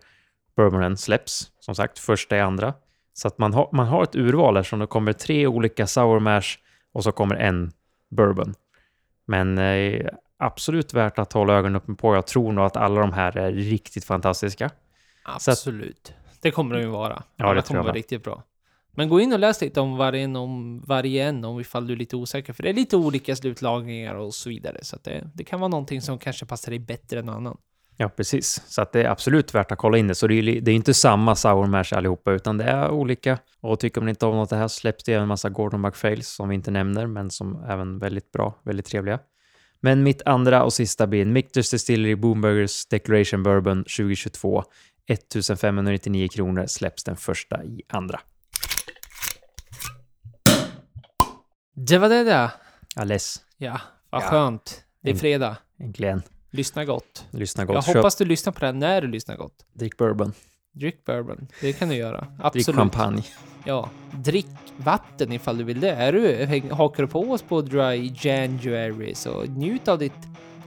bourbonen 0.57 0.97
släpps, 0.97 1.51
som 1.61 1.75
sagt, 1.75 1.99
första 1.99 2.37
i 2.37 2.41
andra. 2.41 2.75
Så 3.13 3.29
att 3.29 3.39
man, 3.39 3.55
har 3.55 3.69
man 3.73 3.87
har 3.87 4.03
ett 4.03 4.17
urval 4.17 4.57
eftersom 4.57 4.79
det 4.79 4.87
kommer 4.87 5.13
tre 5.13 5.47
olika 5.47 5.87
sour 5.87 6.21
mash 6.21 6.59
och 6.93 7.05
så 7.05 7.13
kommer 7.13 7.35
en 7.35 7.73
bourbon. 8.11 8.55
Men 9.27 9.59
eh, 9.59 10.07
absolut 10.39 10.95
värt 10.95 11.19
att 11.19 11.33
hålla 11.33 11.53
ögonen 11.55 11.77
uppe 11.77 11.95
på. 11.95 12.15
Jag 12.15 12.27
tror 12.27 12.53
nog 12.53 12.65
att 12.65 12.77
alla 12.77 13.01
de 13.01 13.13
här 13.13 13.37
är 13.39 13.53
riktigt 13.53 14.05
fantastiska. 14.05 14.69
Så 14.69 14.75
att- 15.31 15.49
Absolut. 15.49 16.13
Det 16.41 16.51
kommer 16.51 16.75
de 16.75 16.81
ju 16.83 16.89
vara. 16.89 17.23
Ja, 17.37 17.45
Alla 17.45 17.55
det 17.55 17.63
kommer 17.63 17.83
vara 17.83 17.93
riktigt 17.93 18.25
bra. 18.25 18.43
Men 18.93 19.09
gå 19.09 19.21
in 19.21 19.33
och 19.33 19.39
läs 19.39 19.61
lite 19.61 19.81
om 19.81 19.97
varje 19.97 20.21
en, 20.25 20.37
om 20.37 20.81
varje 20.87 21.25
en, 21.29 21.45
om 21.45 21.61
ifall 21.61 21.87
du 21.87 21.93
är 21.93 21.97
lite 21.97 22.17
osäker. 22.17 22.53
För 22.53 22.63
det 22.63 22.69
är 22.69 22.75
lite 22.75 22.97
olika 22.97 23.37
slutlagringar 23.37 24.15
och 24.15 24.35
så 24.35 24.49
vidare. 24.49 24.79
Så 24.83 24.97
det, 25.03 25.31
det 25.35 25.45
kan 25.45 25.61
vara 25.61 25.69
någonting 25.69 26.03
som 26.03 26.19
kanske 26.19 26.47
passar 26.47 26.71
dig 26.73 26.79
bättre 26.79 27.19
än 27.19 27.27
någon 27.27 27.35
annan. 27.35 27.57
Ja, 28.01 28.09
precis. 28.09 28.63
Så 28.67 28.83
att 28.83 28.93
det 28.93 29.03
är 29.03 29.09
absolut 29.09 29.55
värt 29.55 29.73
att 29.73 29.79
kolla 29.79 29.99
in 29.99 30.09
det. 30.09 30.15
Så 30.15 30.27
det 30.27 30.35
är 30.35 30.61
det 30.61 30.71
är 30.71 30.75
inte 30.75 30.95
samma 30.95 31.37
sour 31.37 31.67
mash 31.67 31.85
allihopa, 31.93 32.33
utan 32.33 32.59
det 32.59 32.65
är 32.65 32.91
olika. 32.91 33.39
Och 33.61 33.81
tycker 33.81 34.01
man 34.01 34.09
inte 34.09 34.27
om 34.27 34.37
något 34.37 34.51
det 34.51 34.57
här 34.57 34.69
släpps 34.69 35.05
det 35.05 35.15
en 35.15 35.29
massa 35.29 35.49
Gordon 35.49 35.81
McFails 35.81 36.29
som 36.29 36.49
vi 36.49 36.55
inte 36.55 36.71
nämner, 36.71 37.07
men 37.07 37.31
som 37.31 37.65
även 37.65 37.99
väldigt 37.99 38.33
bra, 38.33 38.55
väldigt 38.65 38.87
trevliga. 38.87 39.19
Men 39.81 40.03
mitt 40.03 40.23
andra 40.27 40.63
och 40.65 40.73
sista 40.73 41.07
blir 41.07 41.23
en 41.23 41.33
Michters 41.33 41.71
Distillery 41.71 42.15
Boomburgers 42.17 42.87
Declaration 42.87 43.43
Bourbon 43.43 43.85
2022. 43.85 44.65
1599 45.09 46.29
kronor 46.29 46.67
släpps 46.67 47.05
den 47.05 47.17
första 47.17 47.65
i 47.65 47.83
andra. 47.89 48.21
Det 51.75 51.99
var 51.99 52.09
det 52.09 52.25
där. 52.25 52.51
Alles, 52.97 53.43
Ja, 53.57 53.81
vad 54.11 54.23
Ja. 54.23 54.27
skönt. 54.27 54.83
Det 55.03 55.11
är 55.11 55.15
fredag. 55.15 55.57
äntligen. 55.81 56.23
Lyssna 56.59 56.85
gott. 56.85 57.25
Lyssna 57.31 57.63
Jag 57.63 57.69
gott. 57.69 57.87
Köp, 57.87 57.97
hoppas 57.97 58.17
du 58.17 58.25
lyssnar 58.25 58.53
på 58.53 58.61
det 58.61 58.67
här 58.67 58.73
när 58.73 59.01
du 59.01 59.09
lyssnar 59.09 59.37
gott. 59.37 59.55
drick 59.73 59.97
bourbon. 59.97 60.33
Drick 60.73 61.05
bourbon. 61.05 61.49
Det 61.61 61.73
kan 61.73 61.89
du 61.89 61.95
göra. 61.95 62.21
Drick 62.21 62.31
Absolut. 62.43 62.77
champagne. 62.79 63.23
Ja. 63.65 63.89
Drick 64.13 64.47
vatten 64.77 65.33
ifall 65.33 65.59
du 65.59 65.65
vill 65.65 65.81
det. 65.81 65.91
Är 65.91 66.13
du, 66.13 66.37
häng- 66.47 66.71
hakar 66.73 67.03
du 67.03 67.09
på 67.09 67.21
oss 67.21 67.43
på 67.43 67.61
Dry 67.63 68.13
January 68.21 69.15
så 69.15 69.43
njut 69.45 69.89
av 69.89 69.99
ditt 69.99 70.13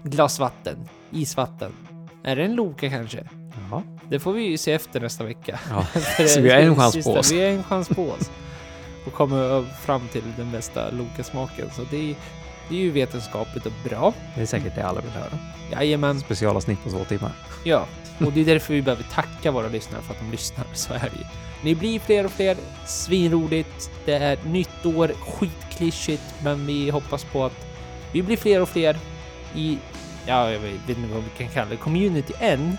glas 0.04 0.40
vatten. 0.40 0.78
Isvatten. 1.12 1.72
Är 2.24 2.36
det 2.36 2.44
en 2.44 2.56
Loka 2.56 2.90
kanske? 2.90 3.28
Ja. 3.72 3.84
Det 4.10 4.20
får 4.20 4.34
vi 4.34 4.44
ju 4.44 4.58
se 4.58 4.74
efter 4.74 5.00
nästa 5.02 5.24
vecka. 5.24 5.60
ja. 5.70 5.86
Så 6.28 6.42
vi 6.42 6.50
har 6.50 6.58
en 6.60 6.76
chans 6.76 7.04
på 7.06 7.12
oss. 7.14 7.32
Vi 7.32 7.42
har 7.44 7.50
en 7.52 7.64
chans 7.64 7.90
på 7.90 8.10
oss. 8.10 8.32
Och 9.06 9.14
kommer 9.14 9.64
fram 9.64 10.08
till 10.12 10.24
den 10.38 10.52
bästa 10.52 10.92
Loka-smaken. 10.92 11.70
Så 11.76 11.82
det 11.92 12.12
är, 12.12 12.16
det 12.72 12.78
är 12.78 12.82
ju 12.82 12.92
vetenskapligt 12.92 13.66
och 13.66 13.72
bra. 13.90 14.14
Det 14.36 14.42
är 14.42 14.46
säkert 14.46 14.76
det 14.76 14.86
alla 14.86 15.02
vill 15.02 15.12
höra. 15.12 15.40
Jajamän. 15.72 16.20
Specialavsnitt 16.20 16.84
på 16.84 16.90
två 16.90 17.04
timmar. 17.04 17.32
Ja, 17.64 17.86
och 18.26 18.32
det 18.32 18.42
är 18.42 18.46
därför 18.46 18.74
vi 18.74 18.82
behöver 18.82 19.04
tacka 19.04 19.52
våra 19.52 19.68
lyssnare 19.68 20.02
för 20.02 20.14
att 20.14 20.20
de 20.20 20.32
lyssnar. 20.32 20.66
Så 20.74 20.94
är 20.94 21.00
det 21.00 21.18
ju. 21.20 21.26
Ni 21.64 21.76
blir 21.76 22.00
fler 22.00 22.26
och 22.26 22.32
fler. 22.32 22.58
Svinroligt. 22.86 23.92
Det 24.06 24.14
är 24.14 24.38
nytt 24.46 24.86
år. 24.86 25.08
Skitklyschigt. 25.08 26.24
Men 26.44 26.66
vi 26.66 26.90
hoppas 26.90 27.24
på 27.24 27.46
att 27.46 27.68
vi 28.12 28.22
blir 28.22 28.38
fler 28.38 28.62
och 28.62 28.70
fler 28.70 28.98
i, 29.56 29.78
ja, 30.26 30.52
jag 30.52 30.60
vet 30.60 30.90
inte 30.90 31.14
vad 31.14 31.24
vi 31.24 31.30
kan 31.38 31.54
kalla 31.54 31.70
det, 31.70 31.78
community 31.78 32.34
än. 32.40 32.78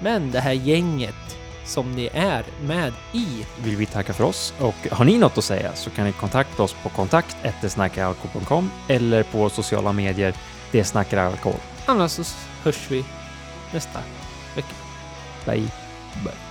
Men 0.00 0.30
det 0.30 0.40
här 0.40 0.52
gänget 0.52 1.38
som 1.64 1.92
ni 1.92 2.08
är 2.12 2.44
med 2.62 2.92
i. 3.12 3.46
vill 3.62 3.76
vi 3.76 3.86
tacka 3.86 4.12
för 4.12 4.24
oss. 4.24 4.54
Och 4.58 4.74
har 4.90 5.04
ni 5.04 5.18
något 5.18 5.38
att 5.38 5.44
säga 5.44 5.74
så 5.74 5.90
kan 5.90 6.04
ni 6.04 6.12
kontakta 6.12 6.62
oss 6.62 6.76
på 6.82 6.88
kontakt 6.88 7.36
eller 8.88 9.22
på 9.22 9.50
sociala 9.50 9.92
medier. 9.92 10.34
Det 10.70 10.84
snackar 10.84 11.16
alkohol. 11.16 11.60
Annars 11.86 12.10
så 12.10 12.24
hörs 12.62 12.90
vi 12.90 13.04
nästa 13.72 14.00
vecka. 14.54 14.74
Bye. 15.46 15.70
Bye. 16.24 16.43